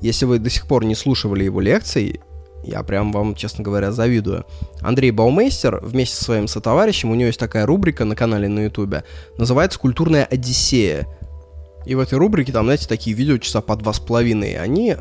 Если 0.00 0.24
вы 0.24 0.38
до 0.38 0.50
сих 0.50 0.66
пор 0.66 0.84
не 0.84 0.94
слушали 0.94 1.44
его 1.44 1.60
лекций, 1.60 2.20
я 2.64 2.82
прям 2.82 3.12
вам, 3.12 3.34
честно 3.34 3.64
говоря, 3.64 3.90
завидую. 3.92 4.44
Андрей 4.80 5.10
Баумейстер 5.10 5.80
вместе 5.82 6.16
со 6.16 6.24
своим 6.24 6.48
сотоварищем, 6.48 7.10
у 7.10 7.14
него 7.14 7.26
есть 7.26 7.40
такая 7.40 7.66
рубрика 7.66 8.04
на 8.04 8.14
канале 8.14 8.48
на 8.48 8.60
ютубе, 8.60 9.04
называется 9.38 9.78
«Культурная 9.78 10.24
Одиссея». 10.24 11.06
И 11.84 11.96
в 11.96 12.00
этой 12.00 12.16
рубрике 12.18 12.52
там, 12.52 12.66
знаете, 12.66 12.86
такие 12.86 13.16
видео 13.16 13.38
часа 13.38 13.60
по 13.60 13.74
два 13.74 13.92
с 13.92 13.98
половиной. 13.98 14.56
Они 14.56 14.96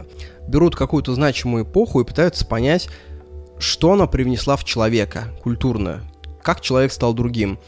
берут 0.48 0.76
какую-то 0.76 1.14
значимую 1.14 1.64
эпоху 1.64 2.02
и 2.02 2.06
пытаются 2.06 2.46
понять, 2.46 2.90
что 3.62 3.94
она 3.94 4.08
привнесла 4.08 4.56
в 4.56 4.64
человека, 4.64 5.26
культурно, 5.44 6.02
как 6.42 6.62
человек 6.62 6.92
стал 6.92 7.14
другим. 7.14 7.60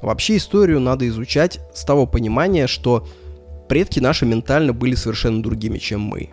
Вообще 0.00 0.38
историю 0.38 0.80
надо 0.80 1.06
изучать 1.08 1.60
с 1.74 1.84
того 1.84 2.06
понимания, 2.06 2.66
что 2.66 3.06
предки 3.68 4.00
наши 4.00 4.24
ментально 4.24 4.72
были 4.72 4.94
совершенно 4.94 5.42
другими, 5.42 5.78
чем 5.78 6.00
мы. 6.00 6.30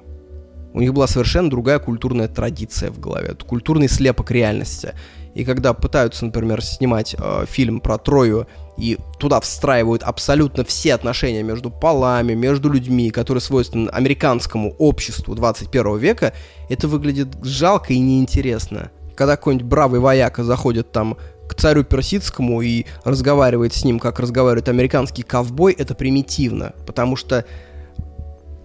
У 0.74 0.80
них 0.80 0.93
была 0.93 1.07
совершенно 1.07 1.49
другая 1.49 1.80
культурная 1.80 2.28
традиция 2.28 2.91
в 2.91 2.99
голове, 2.99 3.30
это 3.32 3.43
культурный 3.43 3.89
слепок 3.89 4.32
реальности. 4.32 4.93
И 5.36 5.43
когда 5.43 5.74
пытаются, 5.74 6.26
например, 6.26 6.63
снимать 6.63 7.15
э, 7.17 7.45
фильм 7.47 7.82
про 7.82 7.97
Трою 7.97 8.47
и 8.78 8.97
туда 9.20 9.39
встраивают 9.41 10.03
абсолютно 10.03 10.63
все 10.63 10.93
отношения 10.93 11.43
между 11.43 11.70
полами, 11.70 12.34
между 12.34 12.70
людьми, 12.70 13.09
которые 13.09 13.41
свойственны 13.41 13.89
американскому 13.89 14.76
обществу 14.78 15.36
21 15.36 15.97
века, 15.97 16.34
это 16.70 16.88
выглядит 16.88 17.30
жалко 17.43 17.93
и 17.93 17.99
неинтересно 17.99 18.91
когда 19.20 19.36
какой-нибудь 19.36 19.67
бравый 19.67 19.99
вояка 19.99 20.45
заходит 20.45 20.93
там 20.93 21.17
к 21.49 21.53
царю 21.53 21.84
персидскому 21.84 22.61
и 22.61 22.86
разговаривает 23.03 23.74
с 23.74 23.84
ним, 23.84 23.99
как 23.99 24.17
разговаривает 24.17 24.70
американский 24.70 25.24
ковбой, 25.24 25.74
это 25.74 25.93
примитивно, 25.93 26.72
потому 26.88 27.17
что 27.17 27.43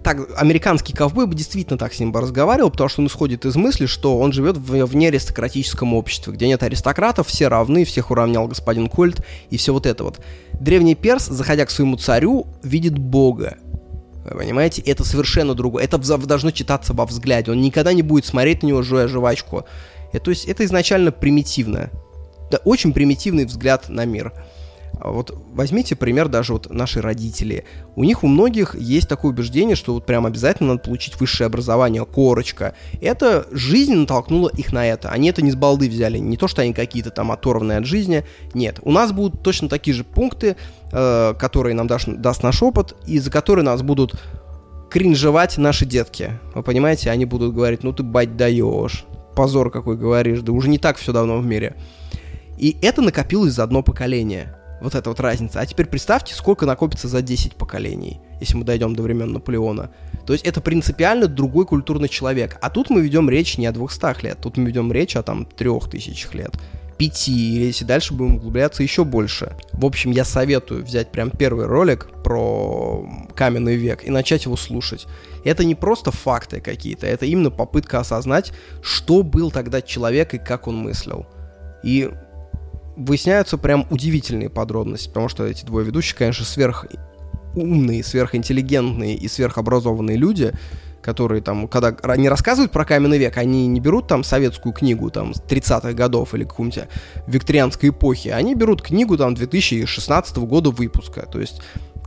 так, 0.05 0.18
американский 0.36 0.92
ковбой 0.92 1.26
бы 1.26 1.34
действительно 1.34 1.76
так 1.76 1.92
с 1.92 1.98
ним 1.98 2.12
бы 2.12 2.20
разговаривал, 2.20 2.70
потому 2.70 2.88
что 2.88 3.00
он 3.02 3.09
исходит 3.09 3.44
из 3.44 3.57
мысли, 3.57 3.86
что 3.86 4.16
он 4.16 4.32
живет 4.32 4.57
в, 4.57 4.86
в 4.86 4.94
неаристократическом 4.94 5.92
обществе, 5.92 6.32
где 6.32 6.46
нет 6.46 6.62
аристократов, 6.62 7.26
все 7.26 7.48
равны, 7.48 7.84
всех 7.84 8.12
уравнял 8.12 8.46
господин 8.46 8.88
Кольт 8.88 9.26
и 9.50 9.57
все 9.57 9.72
вот 9.72 9.86
это 9.86 10.05
вот. 10.05 10.20
Древний 10.52 10.94
перс, 10.94 11.26
заходя 11.26 11.66
к 11.66 11.70
своему 11.70 11.96
царю, 11.96 12.46
видит 12.62 12.96
бога. 12.96 13.57
Вы 14.24 14.38
понимаете, 14.38 14.82
это 14.82 15.05
совершенно 15.05 15.55
другое. 15.55 15.84
Это 15.84 15.98
должно 15.98 16.50
читаться 16.50 16.94
во 16.94 17.05
взгляде. 17.05 17.50
Он 17.50 17.61
никогда 17.61 17.92
не 17.92 18.02
будет 18.02 18.24
смотреть 18.24 18.62
на 18.62 18.68
него, 18.68 18.82
жуя 18.82 19.07
жвачку. 19.07 19.66
Это, 20.14 20.26
то 20.26 20.30
есть 20.30 20.46
это 20.46 20.64
изначально 20.64 21.10
примитивно. 21.10 21.90
Да, 22.50 22.58
очень 22.64 22.92
примитивный 22.92 23.46
взгляд 23.46 23.88
на 23.88 24.04
мир. 24.04 24.32
А 25.00 25.10
вот 25.10 25.36
возьмите 25.52 25.96
пример 25.96 26.28
даже 26.28 26.52
вот 26.52 26.72
наши 26.72 27.00
родители. 27.00 27.64
У 27.96 28.04
них 28.04 28.22
у 28.22 28.28
многих 28.28 28.76
есть 28.76 29.08
такое 29.08 29.32
убеждение, 29.32 29.74
что 29.74 29.92
вот 29.92 30.06
прям 30.06 30.24
обязательно 30.24 30.74
надо 30.74 30.84
получить 30.84 31.18
высшее 31.18 31.46
образование, 31.46 32.04
корочка. 32.04 32.74
Это 33.02 33.46
жизнь 33.50 33.94
натолкнула 33.94 34.50
их 34.50 34.72
на 34.72 34.86
это. 34.86 35.08
Они 35.08 35.28
это 35.28 35.42
не 35.42 35.50
с 35.50 35.56
балды 35.56 35.88
взяли. 35.88 36.18
Не 36.18 36.36
то, 36.36 36.46
что 36.46 36.62
они 36.62 36.72
какие-то 36.72 37.10
там 37.10 37.32
оторванные 37.32 37.78
от 37.78 37.86
жизни. 37.86 38.24
Нет. 38.54 38.78
У 38.82 38.92
нас 38.92 39.10
будут 39.10 39.42
точно 39.42 39.68
такие 39.68 39.96
же 39.96 40.04
пункты, 40.04 40.54
э, 40.92 41.34
которые 41.36 41.74
нам 41.74 41.88
даст, 41.88 42.06
даст 42.06 42.44
наш 42.44 42.62
опыт, 42.62 42.94
и 43.04 43.18
за 43.18 43.32
которые 43.32 43.64
нас 43.64 43.82
будут 43.82 44.14
кринжевать 44.90 45.58
наши 45.58 45.86
детки. 45.86 46.38
Вы 46.54 46.62
понимаете, 46.62 47.10
они 47.10 47.24
будут 47.24 47.52
говорить, 47.52 47.82
ну 47.82 47.92
ты 47.92 48.04
бать 48.04 48.36
даешь 48.36 49.04
позор 49.35 49.70
какой 49.70 49.97
говоришь, 49.97 50.41
да 50.41 50.53
уже 50.53 50.68
не 50.68 50.78
так 50.78 50.97
все 50.97 51.12
давно 51.12 51.39
в 51.39 51.47
мире. 51.47 51.76
И 52.59 52.76
это 52.82 53.03
накопилось 53.03 53.55
за 53.55 53.64
одно 53.64 53.82
поколение. 53.82 54.57
Вот 54.80 54.95
эта 54.95 55.09
вот 55.09 55.20
разница. 55.20 55.61
А 55.61 55.66
теперь 55.66 55.87
представьте, 55.87 56.35
сколько 56.35 56.66
накопится 56.66 57.09
за 57.09 57.22
10 57.22 57.57
поколений, 57.57 58.20
если 58.41 58.57
мы 58.57 58.64
дойдем 58.64 58.95
до 58.95 59.03
времен 59.03 59.32
Наполеона. 59.32 59.91
То 60.26 60.32
есть 60.32 60.45
это 60.45 60.61
принципиально 60.61 61.26
другой 61.26 61.64
культурный 61.66 62.09
человек. 62.09 62.59
А 62.61 62.70
тут 62.70 62.91
мы 62.91 63.01
ведем 63.01 63.30
речь 63.30 63.57
не 63.57 63.66
о 63.66 63.72
200 63.72 64.24
лет, 64.24 64.39
тут 64.41 64.57
мы 64.57 64.66
ведем 64.66 64.93
речь 64.93 65.16
о 65.16 65.22
там 65.22 65.47
3000 65.47 66.37
лет. 66.37 66.53
5, 66.99 67.28
или 67.28 67.64
если 67.64 67.85
дальше 67.85 68.14
будем 68.14 68.37
углубляться 68.37 68.82
еще 68.82 69.05
больше. 69.05 69.57
В 69.72 69.85
общем, 69.85 70.11
я 70.11 70.24
советую 70.24 70.85
взять 70.85 71.11
прям 71.11 71.30
первый 71.30 71.66
ролик 71.66 72.09
про 72.25 73.07
каменный 73.37 73.77
век 73.77 74.03
и 74.03 74.11
начать 74.11 74.47
его 74.47 74.57
слушать. 74.57 75.07
Это 75.45 75.64
не 75.64 75.77
просто 75.77 76.11
факты 76.11 76.61
какие-то, 76.61 77.07
это 77.07 77.27
именно 77.27 77.51
попытка 77.51 78.01
осознать, 78.01 78.53
что 78.83 79.22
был 79.22 79.53
тогда 79.53 79.81
человек 79.83 80.35
и 80.35 80.39
как 80.39 80.66
он 80.66 80.77
мыслил. 80.77 81.27
И 81.85 82.11
выясняются 82.97 83.59
прям 83.59 83.87
удивительные 83.91 84.49
подробности, 84.49 85.09
потому 85.09 85.29
что 85.29 85.45
эти 85.47 85.64
двое 85.64 85.87
ведущих, 85.87 86.16
конечно, 86.16 86.45
сверх 86.45 86.87
умные, 87.55 88.03
сверхинтеллигентные 88.03 89.14
и 89.14 89.29
сверхобразованные 89.29 90.16
люди, 90.16 90.53
которые 91.03 91.43
там, 91.43 91.68
когда 91.68 92.16
не 92.16 92.29
рассказывают 92.29 92.72
про 92.72 92.85
каменный 92.85 93.18
век, 93.18 93.37
они 93.37 93.66
не 93.66 93.81
берут 93.81 94.09
там 94.09 94.25
советскую 94.25 94.72
книгу 94.72 95.11
там 95.11 95.33
30-х 95.33 95.93
годов 95.93 96.35
или 96.35 96.45
какую-нибудь 96.45 96.85
викторианской 97.27 97.91
эпохи, 97.91 98.29
они 98.29 98.55
берут 98.55 98.81
книгу 98.81 99.18
там 99.18 99.35
2016 99.35 100.37
года 100.39 100.70
выпуска. 100.70 101.27
То 101.27 101.41
есть 101.41 101.61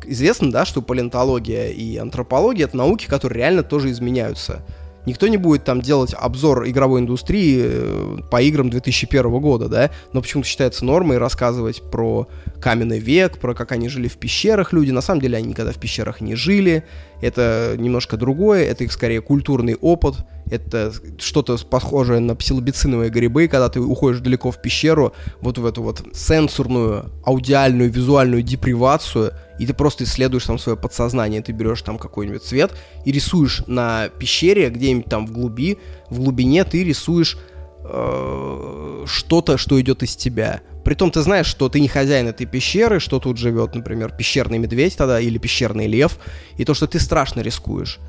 известно, 0.07 0.51
да, 0.51 0.65
что 0.65 0.81
палеонтология 0.81 1.69
и 1.69 1.97
антропология 1.97 2.65
это 2.65 2.77
науки, 2.77 3.05
которые 3.05 3.39
реально 3.39 3.63
тоже 3.63 3.91
изменяются. 3.91 4.63
Никто 5.05 5.27
не 5.27 5.37
будет 5.37 5.63
там 5.63 5.81
делать 5.81 6.13
обзор 6.13 6.67
игровой 6.67 6.99
индустрии 6.99 7.61
э, 7.63 8.17
по 8.29 8.41
играм 8.41 8.69
2001 8.69 9.39
года, 9.39 9.69
да, 9.69 9.89
но 10.11 10.21
почему-то 10.21 10.49
считается 10.49 10.83
нормой 10.83 11.17
рассказывать 11.17 11.81
про 11.81 12.27
каменный 12.59 12.99
век, 12.99 13.37
про 13.37 13.53
как 13.53 13.71
они 13.71 13.87
жили 13.87 14.09
в 14.09 14.17
пещерах 14.17 14.73
люди. 14.73 14.91
На 14.91 14.99
самом 14.99 15.21
деле 15.21 15.37
они 15.37 15.47
никогда 15.47 15.71
в 15.71 15.77
пещерах 15.77 16.19
не 16.19 16.35
жили. 16.35 16.83
Это 17.21 17.75
немножко 17.77 18.17
другое, 18.17 18.65
это 18.65 18.83
их 18.83 18.91
скорее 18.91 19.21
культурный 19.21 19.75
опыт, 19.75 20.15
это 20.49 20.93
что-то 21.17 21.57
похожее 21.65 22.19
на 22.19 22.35
псилобициновые 22.35 23.09
грибы, 23.09 23.47
когда 23.47 23.69
ты 23.69 23.79
уходишь 23.79 24.19
далеко 24.19 24.51
в 24.51 24.61
пещеру, 24.61 25.13
вот 25.41 25.57
в 25.57 25.65
эту 25.65 25.81
вот 25.81 26.03
сенсорную, 26.13 27.11
аудиальную, 27.25 27.91
визуальную 27.91 28.43
депривацию, 28.43 29.33
и 29.59 29.65
ты 29.65 29.73
просто 29.73 30.03
исследуешь 30.03 30.45
там 30.45 30.59
свое 30.59 30.77
подсознание, 30.77 31.41
ты 31.41 31.51
берешь 31.51 31.81
там 31.81 31.97
какой-нибудь 31.97 32.43
цвет 32.43 32.71
и 33.03 33.11
рисуешь 33.11 33.63
на 33.67 34.09
пещере, 34.09 34.69
где-нибудь 34.69 35.05
там 35.05 35.25
в 35.27 35.31
глуби, 35.31 35.79
в 36.09 36.19
глубине 36.19 36.63
ты 36.63 36.83
рисуешь 36.83 37.37
э, 37.83 39.03
что-то, 39.05 39.57
что 39.57 39.81
идет 39.81 40.03
из 40.03 40.15
тебя. 40.15 40.61
Притом 40.87 41.11
ты 41.11 41.21
знаешь, 41.21 41.47
что 41.47 41.67
ты 41.67 41.81
не 41.81 41.89
хозяин 41.89 42.29
этой 42.29 42.45
пещеры, 42.45 43.01
что 43.01 43.19
тут 43.19 43.37
живет, 43.37 43.75
например, 43.75 44.13
пещерный 44.13 44.57
медведь 44.57 44.95
тогда 44.95 45.19
или 45.19 45.37
пещерный 45.37 45.85
лев, 45.85 46.17
и 46.55 46.63
то, 46.63 46.73
что 46.73 46.87
ты 46.87 46.97
страшно 47.01 47.41
рискуешь. 47.41 47.99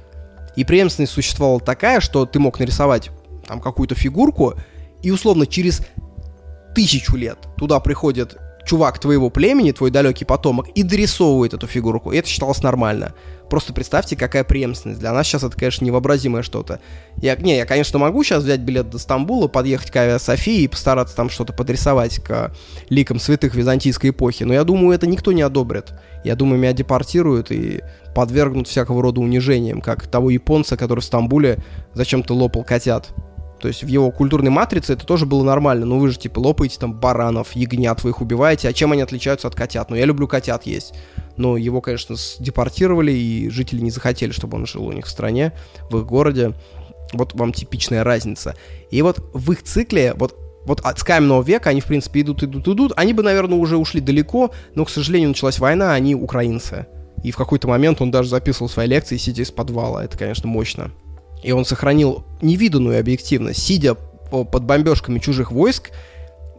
И 0.54 0.62
преемственность 0.62 1.12
существовала 1.12 1.58
такая, 1.58 1.98
что 1.98 2.24
ты 2.24 2.38
мог 2.38 2.60
нарисовать 2.60 3.10
там 3.48 3.60
какую-то 3.60 3.96
фигурку, 3.96 4.54
и 5.02 5.10
условно 5.10 5.44
через 5.44 5.82
тысячу 6.72 7.16
лет 7.16 7.38
туда 7.56 7.80
приходит 7.80 8.38
чувак 8.68 8.98
твоего 8.98 9.30
племени, 9.30 9.72
твой 9.72 9.90
далекий 9.90 10.26
потомок, 10.26 10.68
и 10.74 10.82
дорисовывает 10.82 11.54
эту 11.54 11.66
фигурку. 11.66 12.12
И 12.12 12.18
это 12.18 12.28
считалось 12.28 12.62
нормально. 12.62 13.14
Просто 13.48 13.72
представьте, 13.72 14.14
какая 14.14 14.44
преемственность. 14.44 15.00
Для 15.00 15.12
нас 15.14 15.26
сейчас 15.26 15.42
это, 15.42 15.56
конечно, 15.56 15.86
невообразимое 15.86 16.42
что-то. 16.42 16.80
Я, 17.16 17.34
не, 17.36 17.56
я, 17.56 17.64
конечно, 17.64 17.98
могу 17.98 18.22
сейчас 18.22 18.42
взять 18.42 18.60
билет 18.60 18.90
до 18.90 18.98
Стамбула, 18.98 19.48
подъехать 19.48 19.90
к 19.90 19.96
Авиасофии 19.96 20.62
и 20.62 20.68
постараться 20.68 21.16
там 21.16 21.30
что-то 21.30 21.54
подрисовать 21.54 22.18
к 22.18 22.52
ликам 22.90 23.18
святых 23.18 23.54
византийской 23.54 24.10
эпохи. 24.10 24.44
Но 24.44 24.52
я 24.52 24.64
думаю, 24.64 24.94
это 24.94 25.06
никто 25.06 25.32
не 25.32 25.40
одобрит. 25.40 25.94
Я 26.22 26.36
думаю, 26.36 26.60
меня 26.60 26.74
депортируют 26.74 27.50
и 27.50 27.80
подвергнут 28.14 28.68
всякого 28.68 29.00
рода 29.00 29.22
унижениям, 29.22 29.80
как 29.80 30.06
того 30.06 30.28
японца, 30.28 30.76
который 30.76 31.00
в 31.00 31.04
Стамбуле 31.04 31.64
зачем-то 31.94 32.34
лопал 32.34 32.64
котят. 32.64 33.08
То 33.60 33.68
есть 33.68 33.82
в 33.82 33.86
его 33.86 34.10
культурной 34.10 34.50
матрице 34.50 34.92
это 34.92 35.06
тоже 35.06 35.26
было 35.26 35.42
нормально. 35.42 35.86
Ну 35.86 35.98
вы 35.98 36.10
же 36.10 36.18
типа 36.18 36.38
лопаете 36.38 36.78
там 36.78 36.94
баранов, 36.94 37.54
ягнят, 37.54 38.02
вы 38.04 38.10
их 38.10 38.20
убиваете. 38.20 38.68
А 38.68 38.72
чем 38.72 38.92
они 38.92 39.02
отличаются 39.02 39.48
от 39.48 39.54
котят? 39.54 39.90
Ну 39.90 39.96
я 39.96 40.04
люблю 40.04 40.28
котят 40.28 40.66
есть. 40.66 40.94
Но 41.36 41.56
его, 41.56 41.80
конечно, 41.80 42.16
депортировали, 42.40 43.12
и 43.12 43.48
жители 43.50 43.80
не 43.80 43.90
захотели, 43.90 44.32
чтобы 44.32 44.56
он 44.56 44.66
жил 44.66 44.86
у 44.86 44.92
них 44.92 45.06
в 45.06 45.10
стране, 45.10 45.52
в 45.90 45.98
их 45.98 46.06
городе. 46.06 46.54
Вот 47.12 47.34
вам 47.34 47.52
типичная 47.52 48.04
разница. 48.04 48.56
И 48.90 49.02
вот 49.02 49.18
в 49.32 49.52
их 49.52 49.62
цикле, 49.62 50.14
вот 50.14 50.36
вот 50.64 50.80
от 50.80 51.02
каменного 51.02 51.42
века 51.42 51.70
они, 51.70 51.80
в 51.80 51.86
принципе, 51.86 52.20
идут, 52.20 52.42
идут, 52.42 52.68
идут. 52.68 52.92
Они 52.96 53.14
бы, 53.14 53.22
наверное, 53.22 53.56
уже 53.56 53.78
ушли 53.78 54.02
далеко, 54.02 54.50
но, 54.74 54.84
к 54.84 54.90
сожалению, 54.90 55.30
началась 55.30 55.58
война, 55.58 55.94
они 55.94 56.14
украинцы. 56.14 56.86
И 57.24 57.30
в 57.30 57.36
какой-то 57.36 57.66
момент 57.68 58.00
он 58.02 58.10
даже 58.10 58.28
записывал 58.28 58.68
свои 58.68 58.86
лекции, 58.86 59.16
сидя 59.16 59.42
из 59.42 59.50
подвала. 59.50 60.04
Это, 60.04 60.18
конечно, 60.18 60.46
мощно. 60.46 60.90
И 61.42 61.52
он 61.52 61.64
сохранил 61.64 62.24
невиданную 62.42 62.98
объективность. 62.98 63.62
Сидя 63.62 63.94
под 63.94 64.64
бомбежками 64.64 65.18
чужих 65.18 65.52
войск, 65.52 65.90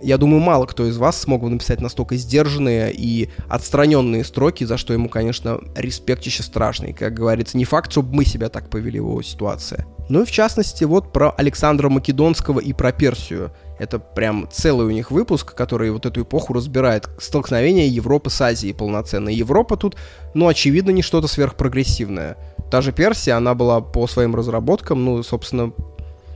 я 0.02 0.18
думаю, 0.18 0.42
мало 0.42 0.66
кто 0.66 0.88
из 0.88 0.98
вас 0.98 1.20
смог 1.20 1.42
бы 1.42 1.50
написать 1.50 1.82
настолько 1.82 2.16
сдержанные 2.16 2.94
и 2.94 3.30
отстраненные 3.48 4.24
строки, 4.24 4.64
за 4.64 4.78
что 4.78 4.94
ему, 4.94 5.10
конечно, 5.10 5.60
респект 5.76 6.24
еще 6.24 6.44
страшный. 6.44 6.94
Как 6.94 7.14
говорится, 7.14 7.58
не 7.58 7.66
факт, 7.66 7.92
чтобы 7.92 8.16
мы 8.16 8.26
себя 8.26 8.50
так 8.50 8.70
повели 8.70 9.00
в 9.00 9.08
его 9.08 9.22
ситуации. 9.22 9.86
Ну 10.08 10.24
и 10.24 10.26
в 10.26 10.32
частности, 10.32 10.86
вот 10.86 11.12
про 11.12 11.32
Александра 11.32 11.90
Македонского 11.90 12.60
и 12.60 12.74
про 12.74 12.92
Персию. 12.92 13.52
Это 13.78 14.00
прям 14.00 14.50
целый 14.52 14.88
у 14.88 14.90
них 14.90 15.12
выпуск, 15.12 15.54
который 15.54 15.92
вот 15.92 16.06
эту 16.06 16.24
эпоху 16.24 16.54
разбирает. 16.54 17.10
Столкновение 17.20 17.88
Европы 17.88 18.30
с 18.30 18.42
Азией 18.42 18.74
полноценно. 18.74 19.30
Европа 19.30 19.78
тут, 19.78 19.96
ну, 20.34 20.48
очевидно, 20.48 20.92
не 20.92 21.02
что-то 21.02 21.28
сверхпрогрессивное. 21.28 22.38
Та 22.70 22.82
же 22.82 22.92
Персия, 22.92 23.36
она 23.36 23.56
была 23.56 23.82
по 23.82 24.08
своим 24.08 24.36
разработкам, 24.36 25.04
ну, 25.04 25.24
собственно, 25.24 25.72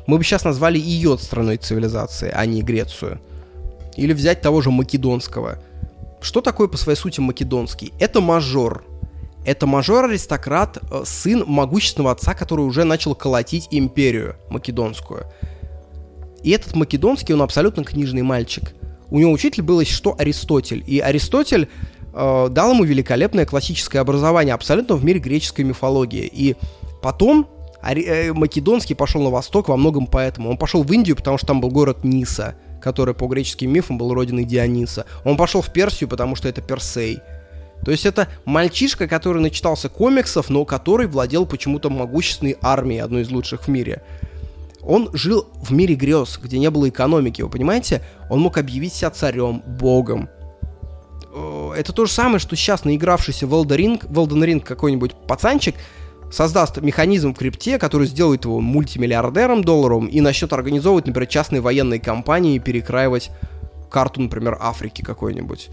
мы 0.07 0.17
бы 0.17 0.23
сейчас 0.23 0.43
назвали 0.43 0.79
ее 0.79 1.17
страной 1.17 1.57
цивилизации, 1.57 2.31
а 2.33 2.45
не 2.45 2.61
Грецию. 2.61 3.19
Или 3.95 4.13
взять 4.13 4.41
того 4.41 4.61
же 4.61 4.71
Македонского. 4.71 5.59
Что 6.21 6.41
такое 6.41 6.67
по 6.67 6.77
своей 6.77 6.97
сути 6.97 7.19
Македонский? 7.19 7.93
Это 7.99 8.19
мажор. 8.19 8.83
Это 9.45 9.67
мажор-аристократ, 9.67 10.77
э, 10.77 11.03
сын 11.05 11.43
могущественного 11.45 12.13
отца, 12.13 12.33
который 12.33 12.61
уже 12.61 12.85
начал 12.85 13.13
колотить 13.13 13.67
империю 13.71 14.35
македонскую. 14.49 15.25
И 16.43 16.51
этот 16.51 16.75
македонский, 16.75 17.33
он 17.33 17.41
абсолютно 17.41 17.83
книжный 17.83 18.21
мальчик. 18.21 18.73
У 19.09 19.19
него 19.19 19.31
учитель 19.31 19.63
был, 19.63 19.79
если 19.79 19.93
что, 19.93 20.15
Аристотель. 20.17 20.83
И 20.87 20.99
Аристотель 20.99 21.69
э, 22.13 22.47
дал 22.49 22.71
ему 22.71 22.83
великолепное 22.83 23.45
классическое 23.45 24.01
образование 24.01 24.53
абсолютно 24.53 24.95
в 24.95 25.03
мире 25.03 25.19
греческой 25.19 25.65
мифологии. 25.65 26.29
И 26.31 26.55
потом 27.01 27.47
э, 27.81 28.31
Македонский 28.33 28.93
пошел 28.93 29.21
на 29.21 29.29
восток 29.29 29.69
во 29.69 29.77
многом 29.77 30.07
поэтому. 30.07 30.49
Он 30.49 30.57
пошел 30.57 30.83
в 30.83 30.91
Индию, 30.91 31.15
потому 31.15 31.37
что 31.37 31.47
там 31.47 31.61
был 31.61 31.69
город 31.69 32.03
Ниса– 32.03 32.55
который 32.83 33.15
по 33.15 33.27
греческим 33.27 33.71
мифам 33.71 33.97
был 33.97 34.13
родиной 34.13 34.43
Диониса. 34.43 35.05
Он 35.23 35.37
пошел 35.37 35.61
в 35.61 35.71
Персию, 35.71 36.09
потому 36.09 36.35
что 36.35 36.49
это 36.49 36.61
Персей. 36.61 37.19
То 37.85 37.91
есть 37.91 38.05
это 38.05 38.27
мальчишка, 38.45 39.07
который 39.07 39.41
начитался 39.41 39.89
комиксов, 39.89 40.49
но 40.49 40.65
который 40.65 41.07
владел 41.07 41.45
почему-то 41.45 41.89
могущественной 41.89 42.57
армией, 42.61 42.99
одной 42.99 43.21
из 43.21 43.31
лучших 43.31 43.63
в 43.63 43.67
мире. 43.69 44.03
Он 44.81 45.09
жил 45.13 45.47
в 45.55 45.71
мире 45.71 45.95
грез, 45.95 46.37
где 46.41 46.59
не 46.59 46.69
было 46.69 46.89
экономики, 46.89 47.41
вы 47.41 47.49
понимаете? 47.49 48.01
Он 48.29 48.41
мог 48.41 48.57
объявить 48.57 48.93
себя 48.93 49.11
царем, 49.11 49.63
богом. 49.65 50.29
Э, 51.33 51.73
это 51.75 51.93
то 51.93 52.05
же 52.05 52.11
самое, 52.11 52.39
что 52.39 52.55
сейчас 52.55 52.85
наигравшийся 52.85 53.47
в 53.47 53.53
Elden 53.53 53.77
Ring, 53.77 54.05
в 54.07 54.19
Elden 54.19 54.45
Ring 54.45 54.59
какой-нибудь 54.59 55.13
пацанчик 55.27 55.75
создаст 56.31 56.81
механизм 56.81 57.33
в 57.33 57.37
крипте, 57.37 57.77
который 57.77 58.07
сделает 58.07 58.45
его 58.45 58.59
мультимиллиардером 58.59 59.63
долларом 59.63 60.07
и 60.07 60.21
начнет 60.21 60.53
организовывать, 60.53 61.05
например, 61.05 61.27
частные 61.27 61.61
военные 61.61 61.99
компании 61.99 62.55
и 62.55 62.59
перекраивать 62.59 63.29
карту, 63.89 64.21
например, 64.21 64.57
Африки 64.59 65.03
какой-нибудь. 65.03 65.69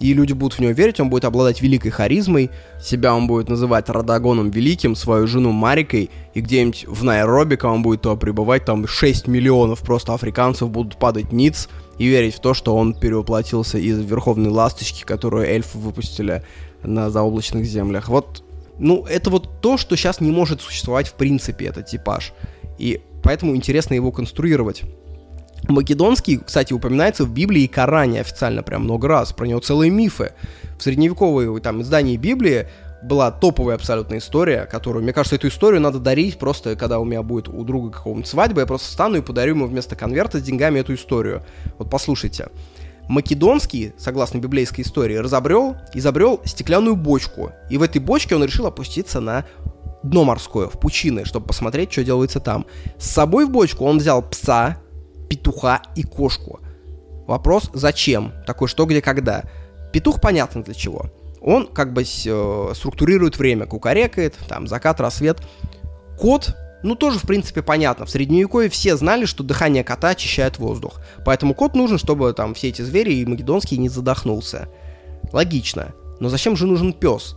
И 0.00 0.12
люди 0.12 0.32
будут 0.32 0.58
в 0.58 0.60
него 0.60 0.72
верить, 0.72 1.00
он 1.00 1.08
будет 1.08 1.24
обладать 1.24 1.62
великой 1.62 1.90
харизмой, 1.90 2.50
себя 2.80 3.14
он 3.14 3.26
будет 3.26 3.48
называть 3.48 3.88
Радагоном 3.88 4.50
Великим, 4.50 4.96
свою 4.96 5.26
жену 5.26 5.52
Марикой, 5.52 6.10
и 6.34 6.40
где-нибудь 6.40 6.86
в 6.88 7.04
Найроби, 7.04 7.56
когда 7.56 7.72
он 7.72 7.82
будет 7.82 8.02
то 8.02 8.16
пребывать, 8.16 8.64
там 8.64 8.86
6 8.88 9.28
миллионов 9.28 9.80
просто 9.80 10.12
африканцев 10.14 10.68
будут 10.68 10.96
падать 10.96 11.32
ниц 11.32 11.68
и 11.98 12.06
верить 12.06 12.34
в 12.34 12.40
то, 12.40 12.54
что 12.54 12.76
он 12.76 12.94
перевоплотился 12.94 13.78
из 13.78 13.98
Верховной 13.98 14.50
Ласточки, 14.50 15.04
которую 15.04 15.46
эльфы 15.46 15.78
выпустили 15.78 16.42
на 16.82 17.10
заоблачных 17.10 17.64
землях. 17.64 18.08
Вот 18.08 18.44
ну, 18.78 19.04
это 19.04 19.30
вот 19.30 19.60
то, 19.60 19.76
что 19.76 19.96
сейчас 19.96 20.20
не 20.20 20.30
может 20.30 20.60
существовать 20.60 21.08
в 21.08 21.14
принципе, 21.14 21.66
этот 21.66 21.86
типаж. 21.86 22.32
И 22.78 23.00
поэтому 23.22 23.54
интересно 23.54 23.94
его 23.94 24.10
конструировать. 24.10 24.82
Македонский, 25.68 26.38
кстати, 26.38 26.72
упоминается 26.72 27.24
в 27.24 27.32
Библии 27.32 27.62
и 27.62 27.68
Коране 27.68 28.20
официально 28.20 28.62
прям 28.62 28.84
много 28.84 29.08
раз. 29.08 29.32
Про 29.32 29.46
него 29.46 29.60
целые 29.60 29.90
мифы. 29.90 30.32
В 30.78 30.82
средневековой 30.82 31.60
там 31.60 31.82
издании 31.82 32.16
Библии 32.16 32.68
была 33.04 33.30
топовая 33.30 33.76
абсолютная 33.76 34.18
история, 34.18 34.66
которую, 34.66 35.02
мне 35.02 35.12
кажется, 35.12 35.36
эту 35.36 35.48
историю 35.48 35.80
надо 35.80 35.98
дарить 35.98 36.38
просто, 36.38 36.74
когда 36.74 36.98
у 36.98 37.04
меня 37.04 37.22
будет 37.22 37.48
у 37.48 37.62
друга 37.64 37.90
какого-нибудь 37.90 38.26
свадьба, 38.26 38.62
я 38.62 38.66
просто 38.66 38.88
встану 38.88 39.18
и 39.18 39.20
подарю 39.20 39.54
ему 39.54 39.66
вместо 39.66 39.94
конверта 39.94 40.38
с 40.38 40.42
деньгами 40.42 40.80
эту 40.80 40.94
историю. 40.94 41.44
Вот 41.78 41.90
послушайте. 41.90 42.48
Македонский, 43.06 43.92
согласно 43.98 44.38
библейской 44.38 44.80
истории, 44.80 45.16
разобрел, 45.16 45.76
изобрел 45.92 46.40
стеклянную 46.44 46.96
бочку. 46.96 47.52
И 47.68 47.76
в 47.76 47.82
этой 47.82 48.00
бочке 48.00 48.34
он 48.34 48.42
решил 48.44 48.66
опуститься 48.66 49.20
на 49.20 49.44
дно 50.02 50.24
морское, 50.24 50.68
в 50.68 50.80
пучины, 50.80 51.26
чтобы 51.26 51.46
посмотреть, 51.46 51.92
что 51.92 52.02
делается 52.02 52.40
там. 52.40 52.64
С 52.98 53.10
собой 53.10 53.44
в 53.44 53.50
бочку 53.50 53.84
он 53.84 53.98
взял 53.98 54.22
пса, 54.22 54.78
петуха 55.28 55.82
и 55.94 56.02
кошку. 56.02 56.60
Вопрос, 57.26 57.70
зачем? 57.74 58.32
Такой 58.46 58.68
что, 58.68 58.86
где, 58.86 59.02
когда? 59.02 59.44
Петух 59.92 60.20
понятно 60.22 60.62
для 60.62 60.74
чего. 60.74 61.10
Он 61.44 61.66
как 61.66 61.92
бы 61.92 62.02
э, 62.02 62.72
структурирует 62.74 63.36
время, 63.36 63.66
кукарекает, 63.66 64.34
там 64.48 64.66
закат, 64.66 64.98
рассвет. 65.00 65.42
Кот 66.18 66.56
ну, 66.84 66.96
тоже, 66.96 67.18
в 67.18 67.22
принципе, 67.22 67.62
понятно. 67.62 68.04
В 68.04 68.10
Средневековье 68.10 68.68
все 68.68 68.94
знали, 68.96 69.24
что 69.24 69.42
дыхание 69.42 69.82
кота 69.82 70.10
очищает 70.10 70.58
воздух. 70.58 71.00
Поэтому 71.24 71.54
кот 71.54 71.74
нужен, 71.74 71.96
чтобы 71.96 72.32
там 72.34 72.52
все 72.52 72.68
эти 72.68 72.82
звери 72.82 73.14
и 73.14 73.24
македонский 73.24 73.78
не 73.78 73.88
задохнулся. 73.88 74.68
Логично. 75.32 75.94
Но 76.20 76.28
зачем 76.28 76.56
же 76.56 76.66
нужен 76.66 76.92
пес? 76.92 77.36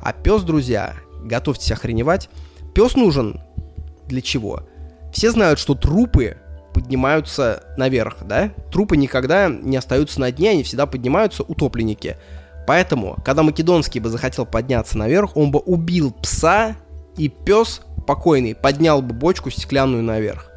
А 0.00 0.12
пес, 0.12 0.42
друзья, 0.42 0.94
готовьтесь 1.24 1.72
охреневать. 1.72 2.30
Пес 2.72 2.94
нужен 2.94 3.40
для 4.06 4.20
чего? 4.20 4.62
Все 5.12 5.32
знают, 5.32 5.58
что 5.58 5.74
трупы 5.74 6.36
поднимаются 6.72 7.64
наверх, 7.76 8.18
да? 8.22 8.52
Трупы 8.70 8.96
никогда 8.96 9.48
не 9.48 9.76
остаются 9.76 10.20
на 10.20 10.30
дне, 10.30 10.50
они 10.50 10.62
всегда 10.62 10.86
поднимаются, 10.86 11.42
утопленники. 11.42 12.16
Поэтому, 12.68 13.16
когда 13.24 13.42
Македонский 13.42 13.98
бы 13.98 14.10
захотел 14.10 14.44
подняться 14.44 14.98
наверх, 14.98 15.38
он 15.38 15.50
бы 15.50 15.58
убил 15.58 16.12
пса, 16.12 16.76
и 17.16 17.30
пес 17.30 17.80
покойный 18.06 18.54
поднял 18.54 19.00
бы 19.00 19.14
бочку 19.14 19.48
стеклянную 19.50 20.02
наверх. 20.02 20.50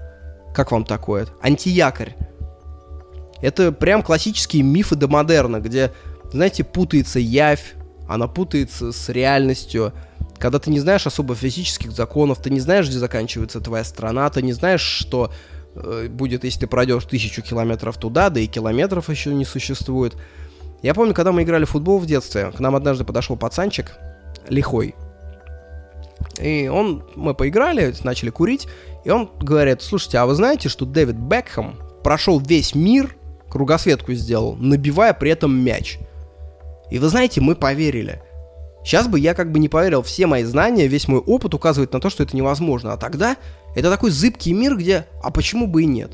Как 0.54 0.74
вам 0.74 0.84
такое? 0.84 1.28
Антиякорь. 1.42 2.18
Это 3.42 3.72
прям 3.72 4.04
классические 4.04 4.62
мифы 4.62 4.96
до 4.96 5.08
модерна, 5.08 5.62
где, 5.62 5.94
знаете, 6.34 6.66
путается 6.66 7.18
явь, 7.18 7.76
она 8.10 8.28
путается 8.28 8.92
с 8.92 9.08
реальностью. 9.08 9.94
Когда 10.38 10.60
ты 10.60 10.70
не 10.70 10.82
знаешь 10.82 11.08
особо 11.08 11.34
физических 11.34 11.94
законов, 11.94 12.42
ты 12.42 12.50
не 12.50 12.60
знаешь, 12.60 12.90
где 12.90 13.00
заканчивается 13.00 13.62
твоя 13.62 13.86
страна, 13.86 14.30
ты 14.30 14.42
не 14.42 14.52
знаешь, 14.52 14.82
что 14.82 15.32
э, 15.76 16.10
будет, 16.10 16.44
если 16.44 16.60
ты 16.60 16.68
пройдешь 16.68 17.06
тысячу 17.06 17.42
километров 17.42 17.96
туда, 17.96 18.30
да 18.30 18.42
и 18.42 18.48
километров 18.48 19.10
еще 19.10 19.34
не 19.34 19.46
существует. 19.46 20.18
Я 20.82 20.94
помню, 20.94 21.14
когда 21.14 21.32
мы 21.32 21.44
играли 21.44 21.66
в 21.66 21.70
футбол 21.70 22.00
в 22.00 22.06
детстве, 22.06 22.52
к 22.52 22.60
нам 22.60 22.76
однажды 22.76 23.04
подошел 23.04 23.38
пацанчик, 23.38 23.98
лихой, 24.50 24.96
и 26.40 26.68
он, 26.68 27.04
мы 27.16 27.34
поиграли, 27.34 27.94
начали 28.04 28.30
курить, 28.30 28.68
и 29.04 29.10
он 29.10 29.30
говорит, 29.40 29.82
слушайте, 29.82 30.18
а 30.18 30.26
вы 30.26 30.36
знаете, 30.36 30.70
что 30.70 30.86
Дэвид 30.86 31.16
Бекхэм 31.16 31.76
прошел 32.04 32.40
весь 32.40 32.76
мир, 32.76 33.16
кругосветку 33.50 34.14
сделал, 34.14 34.56
набивая 34.56 35.14
при 35.14 35.32
этом 35.32 35.54
мяч. 35.54 36.00
И 36.90 37.00
вы 37.00 37.10
знаете, 37.10 37.42
мы 37.42 37.56
поверили. 37.56 38.22
Сейчас 38.84 39.08
бы 39.08 39.20
я 39.20 39.34
как 39.34 39.52
бы 39.52 39.60
не 39.60 39.70
поверил, 39.70 40.02
все 40.02 40.26
мои 40.26 40.44
знания, 40.44 40.88
весь 40.88 41.08
мой 41.08 41.20
опыт 41.20 41.54
указывает 41.54 41.94
на 41.94 42.00
то, 42.00 42.10
что 42.10 42.24
это 42.24 42.36
невозможно. 42.36 42.94
А 42.94 42.98
тогда 42.98 43.38
это 43.76 43.92
такой 43.92 44.10
зыбкий 44.10 44.54
мир, 44.54 44.76
где, 44.76 45.06
а 45.24 45.32
почему 45.32 45.68
бы 45.68 45.84
и 45.84 45.86
нет? 45.86 46.12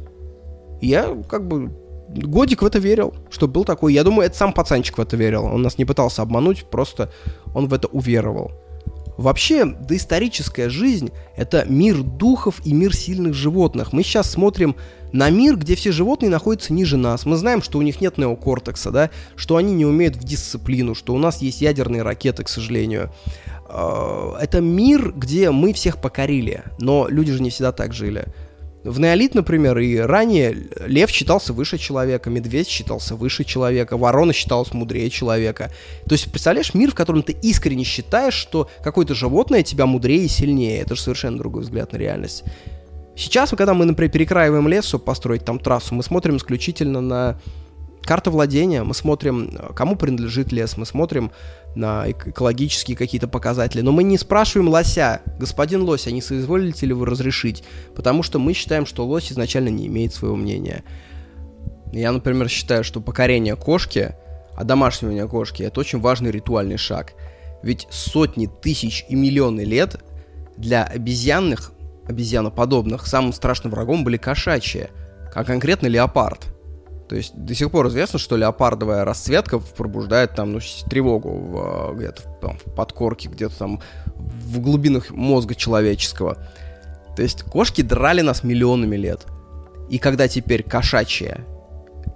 Я 0.81 1.15
как 1.29 1.47
бы 1.47 1.71
годик 2.09 2.61
в 2.61 2.65
это 2.65 2.79
верил, 2.79 3.13
что 3.29 3.47
был 3.47 3.65
такой. 3.65 3.93
Я 3.93 4.03
думаю, 4.03 4.27
это 4.27 4.37
сам 4.37 4.53
пацанчик 4.53 4.97
в 4.97 5.01
это 5.01 5.15
верил. 5.15 5.45
Он 5.45 5.61
нас 5.61 5.77
не 5.77 5.85
пытался 5.85 6.21
обмануть, 6.21 6.65
просто 6.69 7.11
он 7.53 7.67
в 7.67 7.73
это 7.73 7.87
уверовал. 7.87 8.51
Вообще, 9.17 9.65
доисторическая 9.65 10.69
жизнь— 10.69 11.11
это 11.35 11.65
мир 11.67 12.03
духов 12.03 12.61
и 12.63 12.71
мир 12.71 12.95
сильных 12.95 13.33
животных. 13.33 13.91
Мы 13.91 14.03
сейчас 14.03 14.29
смотрим 14.29 14.75
на 15.11 15.31
мир, 15.31 15.57
где 15.57 15.75
все 15.75 15.91
животные 15.91 16.29
находятся 16.29 16.71
ниже 16.71 16.97
нас. 16.97 17.25
Мы 17.25 17.35
знаем, 17.35 17.63
что 17.63 17.79
у 17.79 17.81
них 17.81 17.99
нет 17.99 18.19
неокортекса, 18.19 18.91
да, 18.91 19.09
что 19.35 19.55
они 19.55 19.73
не 19.73 19.85
умеют 19.85 20.17
в 20.17 20.23
дисциплину, 20.23 20.93
что 20.93 21.15
у 21.15 21.17
нас 21.17 21.41
есть 21.41 21.61
ядерные 21.61 22.03
ракеты, 22.03 22.43
к 22.43 22.49
сожалению. 22.49 23.11
А, 23.67 24.37
это 24.39 24.61
мир, 24.61 25.11
где 25.13 25.49
мы 25.49 25.73
всех 25.73 25.97
покорили, 25.97 26.63
но 26.77 27.07
люди 27.09 27.31
же 27.31 27.41
не 27.41 27.49
всегда 27.49 27.71
так 27.71 27.93
жили. 27.93 28.27
В 28.87 29.01
неолит, 29.01 29.35
например, 29.35 29.77
и 29.79 29.97
ранее 29.97 30.55
лев 30.85 31.09
считался 31.09 31.51
выше 31.51 31.77
человека, 31.77 32.29
медведь 32.29 32.69
считался 32.69 33.15
выше 33.15 33.43
человека, 33.43 33.97
ворона 33.97 34.31
считалась 34.31 34.73
мудрее 34.73 35.09
человека. 35.09 35.71
То 36.07 36.13
есть, 36.13 36.31
представляешь, 36.31 36.73
мир, 36.73 36.91
в 36.91 36.95
котором 36.95 37.21
ты 37.21 37.35
искренне 37.41 37.83
считаешь, 37.83 38.33
что 38.33 38.69
какое-то 38.81 39.13
животное 39.13 39.61
тебя 39.61 39.85
мудрее 39.85 40.23
и 40.23 40.29
сильнее. 40.29 40.79
Это 40.79 40.95
же 40.95 41.01
совершенно 41.01 41.37
другой 41.37 41.63
взгляд 41.63 41.91
на 41.91 41.97
реальность. 41.97 42.43
Сейчас, 43.17 43.49
когда 43.49 43.73
мы, 43.73 43.83
например, 43.83 44.11
перекраиваем 44.11 44.67
лес, 44.69 44.85
чтобы 44.85 45.03
построить 45.03 45.43
там 45.43 45.59
трассу, 45.59 45.93
мы 45.93 46.03
смотрим 46.03 46.37
исключительно 46.37 47.01
на 47.01 47.39
карту 48.07 48.31
владения, 48.31 48.83
мы 48.83 48.93
смотрим, 48.93 49.51
кому 49.75 49.95
принадлежит 49.95 50.51
лес, 50.51 50.77
мы 50.77 50.85
смотрим 50.85 51.31
на 51.75 52.09
экологические 52.09 52.97
какие-то 52.97 53.27
показатели. 53.27 53.81
Но 53.81 53.91
мы 53.91 54.03
не 54.03 54.17
спрашиваем 54.17 54.69
лося, 54.69 55.21
господин 55.37 55.83
лось, 55.83 56.07
а 56.07 56.11
не 56.11 56.21
соизволите 56.21 56.87
ли 56.87 56.93
вы 56.93 57.05
разрешить? 57.05 57.63
Потому 57.95 58.23
что 58.23 58.39
мы 58.39 58.53
считаем, 58.53 58.85
что 58.85 59.05
лось 59.05 59.31
изначально 59.31 59.69
не 59.69 59.85
имеет 59.87 60.13
своего 60.13 60.35
мнения. 60.35 60.83
Я, 61.91 62.11
например, 62.11 62.49
считаю, 62.49 62.83
что 62.83 63.01
покорение 63.01 63.55
кошки, 63.55 64.15
а 64.55 64.63
домашнего 64.63 65.27
кошки, 65.27 65.63
это 65.63 65.79
очень 65.79 65.99
важный 65.99 66.31
ритуальный 66.31 66.77
шаг. 66.77 67.13
Ведь 67.61 67.87
сотни 67.91 68.47
тысяч 68.47 69.05
и 69.09 69.15
миллионы 69.15 69.61
лет 69.61 70.01
для 70.57 70.83
обезьянных 70.83 71.71
обезьяноподобных, 72.07 73.05
самым 73.05 73.33
страшным 73.33 73.71
врагом 73.71 74.03
были 74.03 74.17
кошачьи, 74.17 74.87
а 75.35 75.43
конкретно 75.43 75.87
леопард. 75.87 76.56
То 77.07 77.15
есть 77.15 77.33
до 77.35 77.55
сих 77.55 77.71
пор 77.71 77.87
известно, 77.87 78.19
что 78.19 78.35
леопардовая 78.35 79.05
расцветка 79.05 79.59
пробуждает 79.59 80.35
там 80.35 80.53
ну, 80.53 80.59
тревогу 80.89 81.29
в, 81.29 81.95
где-то 81.95 82.23
там, 82.41 82.57
в 82.57 82.75
подкорке, 82.75 83.29
где-то 83.29 83.57
там 83.57 83.81
в 84.15 84.59
глубинах 84.59 85.11
мозга 85.11 85.55
человеческого. 85.55 86.37
То 87.15 87.21
есть 87.23 87.43
кошки 87.43 87.81
драли 87.81 88.21
нас 88.21 88.43
миллионами 88.43 88.97
лет. 88.97 89.25
И 89.89 89.99
когда 89.99 90.27
теперь 90.27 90.63
кошачья 90.63 91.45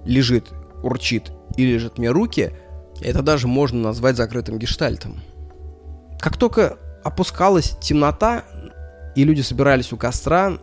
лежит, 0.05 0.49
урчит 0.83 1.31
и 1.55 1.65
лежит 1.65 1.97
мне 1.97 2.11
руки, 2.11 2.51
это 3.01 3.21
даже 3.21 3.47
можно 3.47 3.79
назвать 3.79 4.17
закрытым 4.17 4.59
гештальтом. 4.59 5.21
Как 6.19 6.37
только 6.37 6.77
опускалась 7.03 7.77
темнота, 7.81 8.43
и 9.15 9.23
люди 9.23 9.41
собирались 9.41 9.91
у 9.93 9.97
костра, 9.97 10.57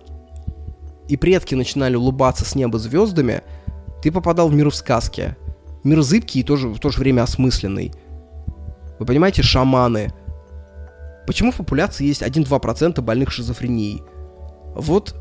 и 1.09 1.17
предки 1.17 1.55
начинали 1.55 1.97
улыбаться 1.97 2.45
с 2.45 2.55
неба 2.55 2.79
звездами, 2.79 3.43
ты 4.03 4.13
попадал 4.13 4.49
в 4.49 4.55
мир 4.55 4.71
в 4.71 4.75
сказке. 4.75 5.37
Мир 5.85 6.03
зыбкий 6.03 6.41
и 6.41 6.45
тоже, 6.45 6.69
в 6.69 6.79
то 6.79 6.91
же 6.91 6.99
время 7.01 7.23
осмысленный. 7.23 7.93
Вы 8.99 9.07
понимаете, 9.07 9.43
шаманы. 9.43 10.13
Почему 11.27 11.53
в 11.53 11.57
популяции 11.57 12.07
есть 12.07 12.23
1-2% 12.23 13.01
больных 13.01 13.31
шизофренией? 13.31 14.03
Вот 14.75 15.15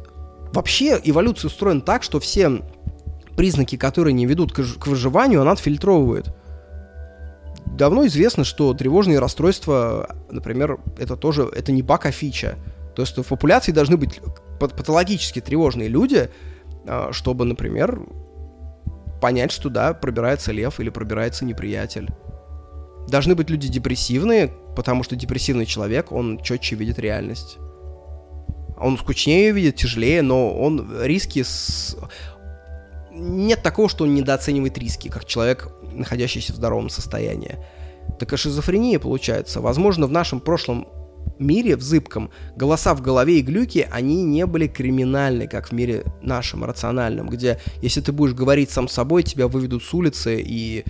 вообще 0.54 0.99
эволюция 1.04 1.49
устроена 1.49 1.82
так, 1.82 2.04
что 2.04 2.20
все 2.20 2.62
признаки, 3.36 3.76
которые 3.78 4.14
не 4.14 4.26
ведут 4.26 4.52
к, 4.52 4.88
выживанию, 4.88 5.41
она 5.41 5.52
отфильтровывает. 5.52 6.34
Давно 7.66 8.08
известно, 8.08 8.44
что 8.44 8.74
тревожные 8.74 9.20
расстройства, 9.20 10.16
например, 10.32 10.80
это 10.98 11.16
тоже, 11.16 11.48
это 11.56 11.72
не 11.72 11.84
баг, 11.84 12.06
а 12.08 12.12
фича. 12.12 12.58
То 12.95 13.04
есть 13.04 13.16
в 13.16 13.24
популяции 13.24 13.72
должны 13.72 13.98
быть 13.98 14.20
патологически 14.60 15.40
тревожные 15.40 15.88
люди, 15.88 16.32
а, 16.88 17.10
чтобы, 17.12 17.45
например, 17.45 18.02
понять, 19.22 19.52
что 19.52 19.69
да, 19.69 19.94
пробирается 19.94 20.52
лев 20.52 20.80
или 20.80 20.89
пробирается 20.89 21.45
неприятель. 21.45 22.10
Должны 23.07 23.35
быть 23.35 23.49
люди 23.49 23.68
депрессивные, 23.68 24.53
потому 24.76 25.03
что 25.03 25.15
депрессивный 25.15 25.65
человек, 25.65 26.11
он 26.11 26.39
четче 26.39 26.76
видит 26.76 26.99
реальность. 26.99 27.57
Он 28.80 28.98
скучнее 28.98 29.52
видит, 29.52 29.77
тяжелее, 29.77 30.22
но 30.22 30.53
он 30.53 31.02
риски 31.03 31.44
с... 31.44 31.98
Нет 33.11 33.64
такого, 33.64 33.89
что 33.89 34.03
он 34.03 34.14
недооценивает 34.14 34.77
риски, 34.77 35.07
как 35.07 35.26
человек, 35.26 35.69
находящийся 35.91 36.53
в 36.53 36.57
здоровом 36.57 36.89
состоянии. 36.89 37.57
Так 38.19 38.34
и 38.34 38.38
шизофрения 38.38 38.99
получается. 38.99 39.61
Возможно, 39.61 40.06
в 40.06 40.11
нашем 40.11 40.39
прошлом 40.39 40.88
мире, 41.39 41.76
в 41.76 41.81
зыбком, 41.81 42.31
голоса 42.55 42.93
в 42.93 43.01
голове 43.01 43.39
и 43.39 43.41
глюки, 43.41 43.88
они 43.91 44.23
не 44.23 44.45
были 44.45 44.68
криминальны, 44.68 45.47
как 45.47 45.69
в 45.69 45.72
мире 45.72 46.03
нашем, 46.22 46.64
рациональном, 46.64 47.30
где 47.30 47.59
если 47.81 48.01
ты 48.01 48.11
будешь 48.11 48.34
говорить 48.34 48.72
сам 48.72 48.88
собой, 48.88 49.23
тебя 49.23 49.47
выведут 49.47 49.84
с 49.84 49.93
улицы 49.93 50.41
и 50.41 50.85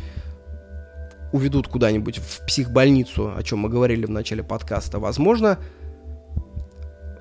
уведут 1.32 1.68
куда-нибудь 1.68 2.20
в 2.20 2.46
психбольницу, 2.46 3.34
о 3.36 3.44
чем 3.44 3.60
мы 3.60 3.70
говорили 3.70 4.06
в 4.06 4.10
начале 4.10 4.44
подкаста. 4.44 5.00
Возможно, 5.00 5.60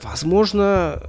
возможно, 0.02 1.02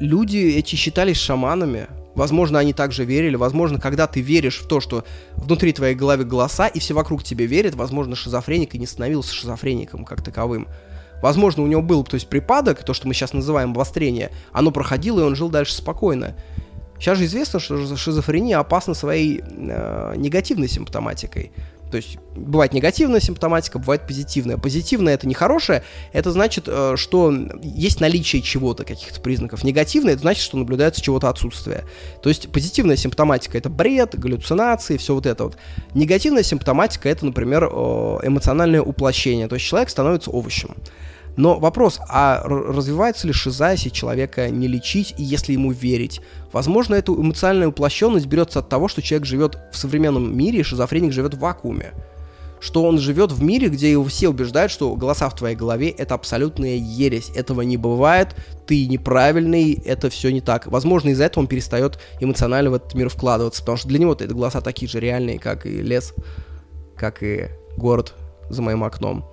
люди 0.00 0.38
эти 0.38 0.76
считались 0.76 1.16
шаманами, 1.16 1.88
Возможно, 2.18 2.58
они 2.58 2.72
также 2.72 3.04
верили. 3.04 3.36
Возможно, 3.36 3.78
когда 3.78 4.08
ты 4.08 4.20
веришь 4.20 4.58
в 4.58 4.66
то, 4.66 4.80
что 4.80 5.04
внутри 5.36 5.72
твоей 5.72 5.94
головы 5.94 6.24
голоса, 6.24 6.66
и 6.66 6.80
все 6.80 6.92
вокруг 6.92 7.22
тебе 7.22 7.46
верят, 7.46 7.76
возможно, 7.76 8.16
шизофреник 8.16 8.74
и 8.74 8.78
не 8.78 8.86
становился 8.86 9.32
шизофреником 9.32 10.04
как 10.04 10.24
таковым. 10.24 10.66
Возможно, 11.22 11.62
у 11.62 11.66
него 11.66 11.82
был, 11.82 12.04
то 12.04 12.14
есть, 12.14 12.28
припадок, 12.28 12.84
то, 12.84 12.94
что 12.94 13.08
мы 13.08 13.14
сейчас 13.14 13.32
называем 13.32 13.70
обострение, 13.70 14.30
оно 14.52 14.70
проходило, 14.70 15.20
и 15.20 15.24
он 15.24 15.34
жил 15.34 15.48
дальше 15.48 15.74
спокойно. 15.74 16.34
Сейчас 16.98 17.18
же 17.18 17.26
известно, 17.26 17.60
что 17.60 17.96
шизофрения 17.96 18.58
опасна 18.58 18.94
своей 18.94 19.40
э, 19.40 20.14
негативной 20.16 20.68
симптоматикой. 20.68 21.52
То 21.90 21.96
есть 21.96 22.18
бывает 22.36 22.72
негативная 22.72 23.20
симптоматика, 23.20 23.78
бывает 23.78 24.06
позитивная. 24.06 24.58
Позитивная 24.58 25.14
это 25.14 25.26
не 25.26 25.34
хорошее, 25.34 25.82
это 26.12 26.30
значит, 26.32 26.64
э, 26.66 26.94
что 26.96 27.32
есть 27.62 28.00
наличие 28.00 28.42
чего-то, 28.42 28.84
каких-то 28.84 29.20
признаков. 29.20 29.64
Негативное 29.64 30.12
это 30.14 30.22
значит, 30.22 30.42
что 30.42 30.58
наблюдается 30.58 31.00
чего-то 31.00 31.28
отсутствие. 31.28 31.84
То 32.22 32.28
есть 32.28 32.50
позитивная 32.50 32.96
симптоматика 32.96 33.56
это 33.56 33.70
бред, 33.70 34.18
галлюцинации, 34.18 34.96
все 34.96 35.14
вот 35.14 35.26
это 35.26 35.44
вот. 35.44 35.56
Негативная 35.94 36.42
симптоматика 36.42 37.08
это, 37.08 37.24
например, 37.24 37.64
э, 37.64 37.68
эмоциональное 38.24 38.82
уплощение. 38.82 39.48
То 39.48 39.54
есть 39.54 39.66
человек 39.66 39.88
становится 39.88 40.30
овощем. 40.30 40.74
Но 41.38 41.56
вопрос, 41.56 42.00
а 42.08 42.42
развивается 42.44 43.28
ли 43.28 43.32
шиза, 43.32 43.70
если 43.70 43.90
человека 43.90 44.50
не 44.50 44.66
лечить 44.66 45.14
и 45.18 45.22
если 45.22 45.52
ему 45.52 45.70
верить? 45.70 46.20
Возможно, 46.52 46.96
эта 46.96 47.12
эмоциональная 47.12 47.68
уплощенность 47.68 48.26
берется 48.26 48.58
от 48.58 48.68
того, 48.68 48.88
что 48.88 49.02
человек 49.02 49.24
живет 49.24 49.56
в 49.72 49.76
современном 49.76 50.36
мире, 50.36 50.58
и 50.58 50.62
шизофреник 50.64 51.12
живет 51.12 51.34
в 51.34 51.38
вакууме. 51.38 51.92
Что 52.58 52.82
он 52.82 52.98
живет 52.98 53.30
в 53.30 53.40
мире, 53.40 53.68
где 53.68 53.88
его 53.88 54.02
все 54.02 54.28
убеждают, 54.28 54.72
что 54.72 54.96
голоса 54.96 55.28
в 55.28 55.36
твоей 55.36 55.54
голове 55.54 55.90
это 55.90 56.16
абсолютная 56.16 56.74
ересь. 56.74 57.30
Этого 57.36 57.62
не 57.62 57.76
бывает, 57.76 58.34
ты 58.66 58.88
неправильный, 58.88 59.74
это 59.74 60.10
все 60.10 60.32
не 60.32 60.40
так. 60.40 60.66
Возможно, 60.66 61.10
из-за 61.10 61.26
этого 61.26 61.42
он 61.42 61.46
перестает 61.46 62.00
эмоционально 62.18 62.70
в 62.70 62.74
этот 62.74 62.94
мир 62.94 63.10
вкладываться, 63.10 63.62
потому 63.62 63.78
что 63.78 63.86
для 63.86 64.00
него 64.00 64.14
это 64.14 64.26
голоса 64.26 64.60
такие 64.60 64.88
же 64.90 64.98
реальные, 64.98 65.38
как 65.38 65.66
и 65.66 65.82
лес, 65.82 66.14
как 66.96 67.22
и 67.22 67.46
город 67.76 68.14
за 68.50 68.60
моим 68.60 68.82
окном. 68.82 69.24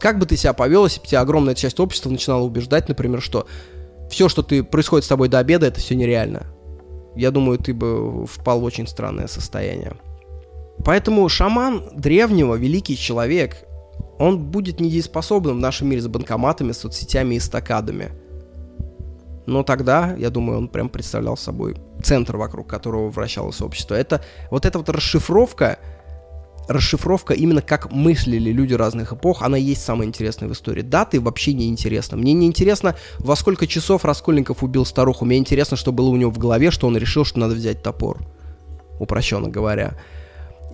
Как 0.00 0.18
бы 0.18 0.24
ты 0.24 0.36
себя 0.36 0.54
повел, 0.54 0.84
если 0.84 1.00
бы 1.00 1.06
тебя 1.06 1.20
огромная 1.20 1.54
часть 1.54 1.78
общества 1.78 2.08
начинала 2.08 2.42
убеждать, 2.42 2.88
например, 2.88 3.20
что 3.20 3.46
все, 4.10 4.28
что 4.28 4.42
ты 4.42 4.64
происходит 4.64 5.04
с 5.04 5.08
тобой 5.08 5.28
до 5.28 5.38
обеда, 5.38 5.66
это 5.66 5.78
все 5.78 5.94
нереально. 5.94 6.46
Я 7.14 7.30
думаю, 7.30 7.58
ты 7.58 7.74
бы 7.74 8.26
впал 8.26 8.60
в 8.60 8.64
очень 8.64 8.86
странное 8.86 9.26
состояние. 9.26 9.92
Поэтому 10.84 11.28
шаман 11.28 11.90
древнего, 11.94 12.54
великий 12.54 12.96
человек, 12.96 13.64
он 14.18 14.38
будет 14.38 14.80
недееспособным 14.80 15.58
в 15.58 15.60
нашем 15.60 15.88
мире 15.88 16.00
с 16.00 16.08
банкоматами, 16.08 16.72
соцсетями 16.72 17.34
и 17.34 17.40
стакадами. 17.40 18.10
Но 19.46 19.62
тогда, 19.62 20.14
я 20.16 20.30
думаю, 20.30 20.58
он 20.58 20.68
прям 20.68 20.88
представлял 20.88 21.36
собой 21.36 21.76
центр, 22.02 22.36
вокруг 22.36 22.66
которого 22.68 23.10
вращалось 23.10 23.60
общество. 23.60 23.94
Это 23.94 24.22
вот 24.50 24.64
эта 24.64 24.78
вот 24.78 24.88
расшифровка 24.88 25.78
расшифровка 26.70 27.34
именно 27.34 27.62
как 27.62 27.90
мыслили 27.90 28.52
люди 28.52 28.74
разных 28.74 29.12
эпох, 29.12 29.42
она 29.42 29.56
есть 29.56 29.82
самая 29.82 30.06
интересная 30.06 30.48
в 30.48 30.52
истории. 30.52 30.82
Даты 30.82 31.20
вообще 31.20 31.52
не 31.52 31.68
интересно. 31.68 32.16
Мне 32.16 32.32
не 32.32 32.46
интересно, 32.46 32.94
во 33.18 33.34
сколько 33.34 33.66
часов 33.66 34.04
Раскольников 34.04 34.62
убил 34.62 34.84
старуху. 34.84 35.24
Мне 35.24 35.38
интересно, 35.38 35.76
что 35.76 35.90
было 35.90 36.08
у 36.10 36.16
него 36.16 36.30
в 36.30 36.38
голове, 36.38 36.70
что 36.70 36.86
он 36.86 36.96
решил, 36.96 37.24
что 37.24 37.40
надо 37.40 37.56
взять 37.56 37.82
топор. 37.82 38.20
Упрощенно 39.00 39.48
говоря. 39.48 39.96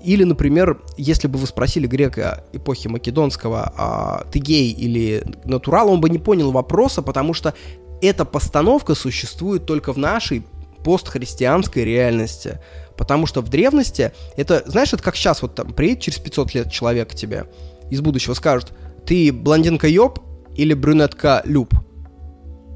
Или, 0.05 0.25
например, 0.25 0.83
если 0.99 1.29
бы 1.29 1.39
вы 1.39 1.47
спросили 1.47 1.87
грека 1.87 2.45
эпохи 2.53 2.89
Македонского, 2.89 3.73
а 3.77 4.27
ты 4.31 4.39
гей 4.39 4.73
или 4.73 5.25
натурал, 5.45 5.91
он 5.91 6.03
бы 6.03 6.11
не 6.11 6.19
понял 6.19 6.53
вопроса, 6.53 7.01
потому 7.01 7.33
что 7.33 7.55
эта 8.03 8.27
постановка 8.27 8.95
существует 8.95 9.65
только 9.65 9.95
в 9.95 9.97
нашей 9.99 10.45
постхристианской 10.85 11.85
реальности. 11.85 12.61
Потому 12.97 13.27
что 13.27 13.41
в 13.41 13.49
древности 13.49 14.13
это, 14.37 14.63
знаешь, 14.67 14.93
это 14.93 15.03
как 15.03 15.17
сейчас 15.17 15.43
вот 15.43 15.55
там 15.55 15.73
приедет 15.73 16.03
через 16.03 16.19
500 16.19 16.55
лет 16.55 16.71
человек 16.71 17.11
к 17.11 17.15
тебе 17.15 17.47
из 17.91 18.01
будущего 18.01 18.35
скажет, 18.35 18.73
ты 19.07 19.33
блондинка 19.33 19.87
ёб 19.87 20.21
или 20.55 20.75
брюнетка 20.75 21.43
люб? 21.45 21.73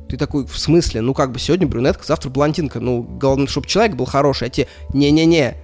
Ты 0.09 0.16
такой, 0.16 0.47
в 0.47 0.59
смысле? 0.59 1.01
Ну 1.01 1.14
как 1.14 1.32
бы 1.32 1.38
сегодня 1.38 1.66
брюнетка, 1.66 2.05
завтра 2.05 2.30
блондинка. 2.30 2.80
Ну, 2.80 3.02
главное, 3.02 3.47
чтобы 3.47 3.66
человек 3.66 3.97
был 3.97 4.06
хороший. 4.06 4.48
А 4.48 4.51
те, 4.51 4.66
не-не-не, 4.92 5.56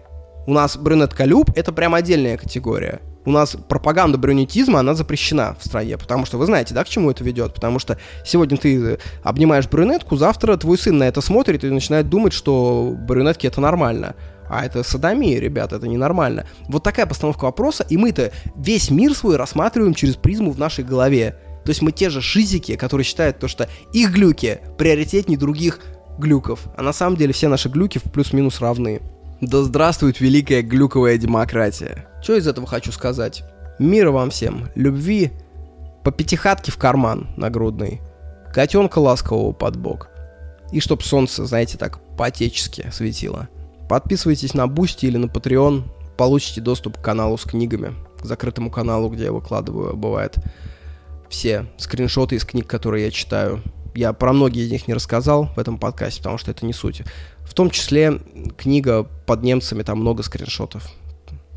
у 0.47 0.53
нас 0.53 0.77
брюнетка 0.77 1.25
люб, 1.25 1.51
это 1.57 1.73
прям 1.73 1.95
отдельная 1.95 2.37
категория. 2.37 3.01
у 3.27 3.31
нас 3.31 3.57
пропаганда 3.69 4.19
брюнетизма, 4.19 4.81
она 4.81 4.95
запрещена 4.95 5.57
в 5.59 5.67
стране, 5.67 5.99
потому 5.99 6.25
что 6.25 6.39
вы 6.39 6.47
знаете, 6.47 6.75
да, 6.75 6.85
к 6.85 6.89
чему 6.89 7.11
это 7.11 7.25
ведет? 7.25 7.55
Потому 7.55 7.81
что 7.81 7.99
сегодня 8.25 8.57
ты 8.57 8.99
обнимаешь 9.23 9.69
брюнетку, 9.69 10.17
завтра 10.17 10.57
твой 10.57 10.79
сын 10.79 10.97
на 10.97 11.05
это 11.05 11.21
смотрит 11.21 11.65
и 11.65 11.71
начинает 11.71 12.09
думать, 12.09 12.33
что 12.33 12.95
брюнетки 12.97 13.47
это 13.47 13.61
нормально. 13.61 14.15
А 14.49 14.65
это 14.65 14.83
садомия, 14.83 15.41
ребята, 15.41 15.77
это 15.77 15.89
ненормально. 15.89 16.47
Вот 16.69 16.83
такая 16.83 17.07
постановка 17.07 17.45
вопроса, 17.45 17.85
и 17.89 17.97
мы-то 17.97 18.33
весь 18.57 18.91
мир 18.91 19.15
свой 19.15 19.37
рассматриваем 19.37 19.95
через 19.95 20.17
призму 20.17 20.51
в 20.53 20.59
нашей 20.59 20.85
голове. 20.85 21.37
То 21.65 21.71
есть 21.71 21.83
мы 21.83 21.93
те 21.93 22.11
же 22.11 22.21
шизики, 22.21 22.77
которые 22.77 23.05
считают 23.05 23.39
то, 23.39 23.49
что 23.49 23.69
их 23.93 24.13
глюки 24.13 24.61
приоритетнее 24.79 25.39
других 25.39 25.81
глюков. 26.19 26.61
А 26.77 26.83
на 26.83 26.93
самом 26.93 27.17
деле 27.17 27.33
все 27.33 27.49
наши 27.49 27.69
глюки 27.69 27.99
в 27.99 28.05
плюс-минус 28.05 28.61
равны. 28.61 29.01
Да 29.41 29.63
здравствует 29.63 30.21
великая 30.21 30.63
глюковая 30.63 31.19
демократия. 31.19 32.07
Что 32.23 32.37
из 32.37 32.47
этого 32.47 32.67
хочу 32.67 32.93
сказать? 32.93 33.43
Мира 33.79 34.11
вам 34.11 34.31
всем, 34.31 34.69
любви, 34.75 35.33
по 36.03 36.11
пятихатке 36.11 36.73
в 36.73 36.79
карман 36.79 37.29
нагрудный, 37.37 38.01
котенка 38.55 39.01
ласкового 39.01 39.53
под 39.53 39.77
бок. 39.77 40.09
И 40.73 40.81
чтоб 40.81 41.03
солнце, 41.03 41.45
знаете, 41.45 41.77
так 41.77 41.99
по-отечески 42.17 42.89
светило. 42.93 43.49
Подписывайтесь 43.89 44.55
на 44.55 44.67
Бусти 44.67 45.07
или 45.07 45.17
на 45.17 45.27
Patreon, 45.27 45.85
получите 46.17 46.61
доступ 46.61 46.99
к 46.99 47.03
каналу 47.03 47.39
с 47.39 47.43
книгами, 47.43 47.95
к 48.21 48.25
закрытому 48.25 48.71
каналу, 48.71 49.09
где 49.09 49.25
я 49.25 49.33
выкладываю, 49.33 49.97
бывает, 49.97 50.37
все 51.29 51.67
скриншоты 51.79 52.37
из 52.37 52.45
книг, 52.45 52.67
которые 52.67 53.05
я 53.05 53.11
читаю. 53.11 53.63
Я 53.95 54.13
про 54.13 54.33
многие 54.33 54.65
из 54.65 54.71
них 54.71 54.89
не 54.89 54.95
рассказал 54.95 55.47
в 55.55 55.59
этом 55.59 55.79
подкасте, 55.79 56.19
потому 56.19 56.37
что 56.37 56.51
это 56.51 56.67
не 56.67 56.73
суть. 56.73 57.03
В 57.41 57.55
том 57.55 57.71
числе 57.71 58.21
книга 58.59 59.05
под 59.05 59.43
немцами, 59.43 59.83
там 59.83 60.01
много 60.01 60.23
скриншотов. 60.23 60.91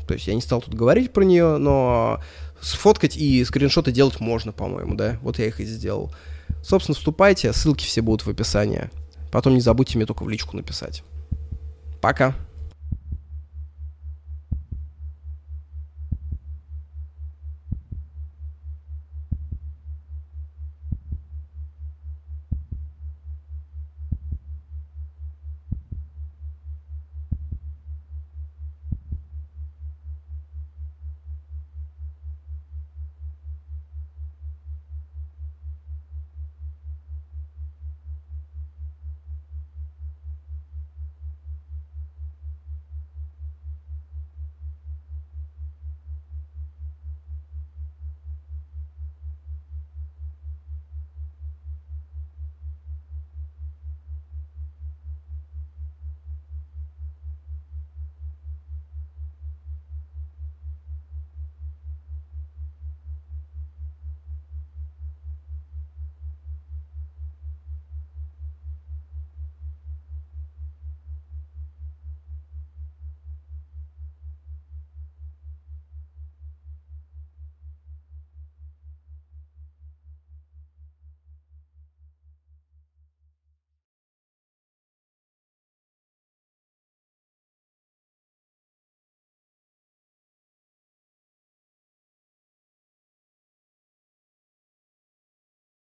То 0.06 0.14
есть 0.14 0.26
я 0.26 0.34
не 0.34 0.40
стал 0.40 0.62
тут 0.62 0.74
говорить 0.74 1.12
про 1.12 1.22
нее, 1.22 1.58
но 1.58 2.20
сфоткать 2.60 3.16
и 3.16 3.44
скриншоты 3.44 3.92
делать 3.92 4.20
можно, 4.20 4.52
по-моему, 4.52 4.94
да? 4.94 5.18
Вот 5.22 5.38
я 5.38 5.46
их 5.46 5.60
и 5.60 5.64
сделал. 5.64 6.12
Собственно, 6.62 6.96
вступайте, 6.96 7.52
ссылки 7.52 7.84
все 7.84 8.02
будут 8.02 8.26
в 8.26 8.30
описании. 8.30 8.90
Потом 9.30 9.54
не 9.54 9.60
забудьте 9.60 9.98
мне 9.98 10.06
только 10.06 10.24
в 10.24 10.28
личку 10.28 10.56
написать. 10.56 11.04
Пока. 12.00 12.34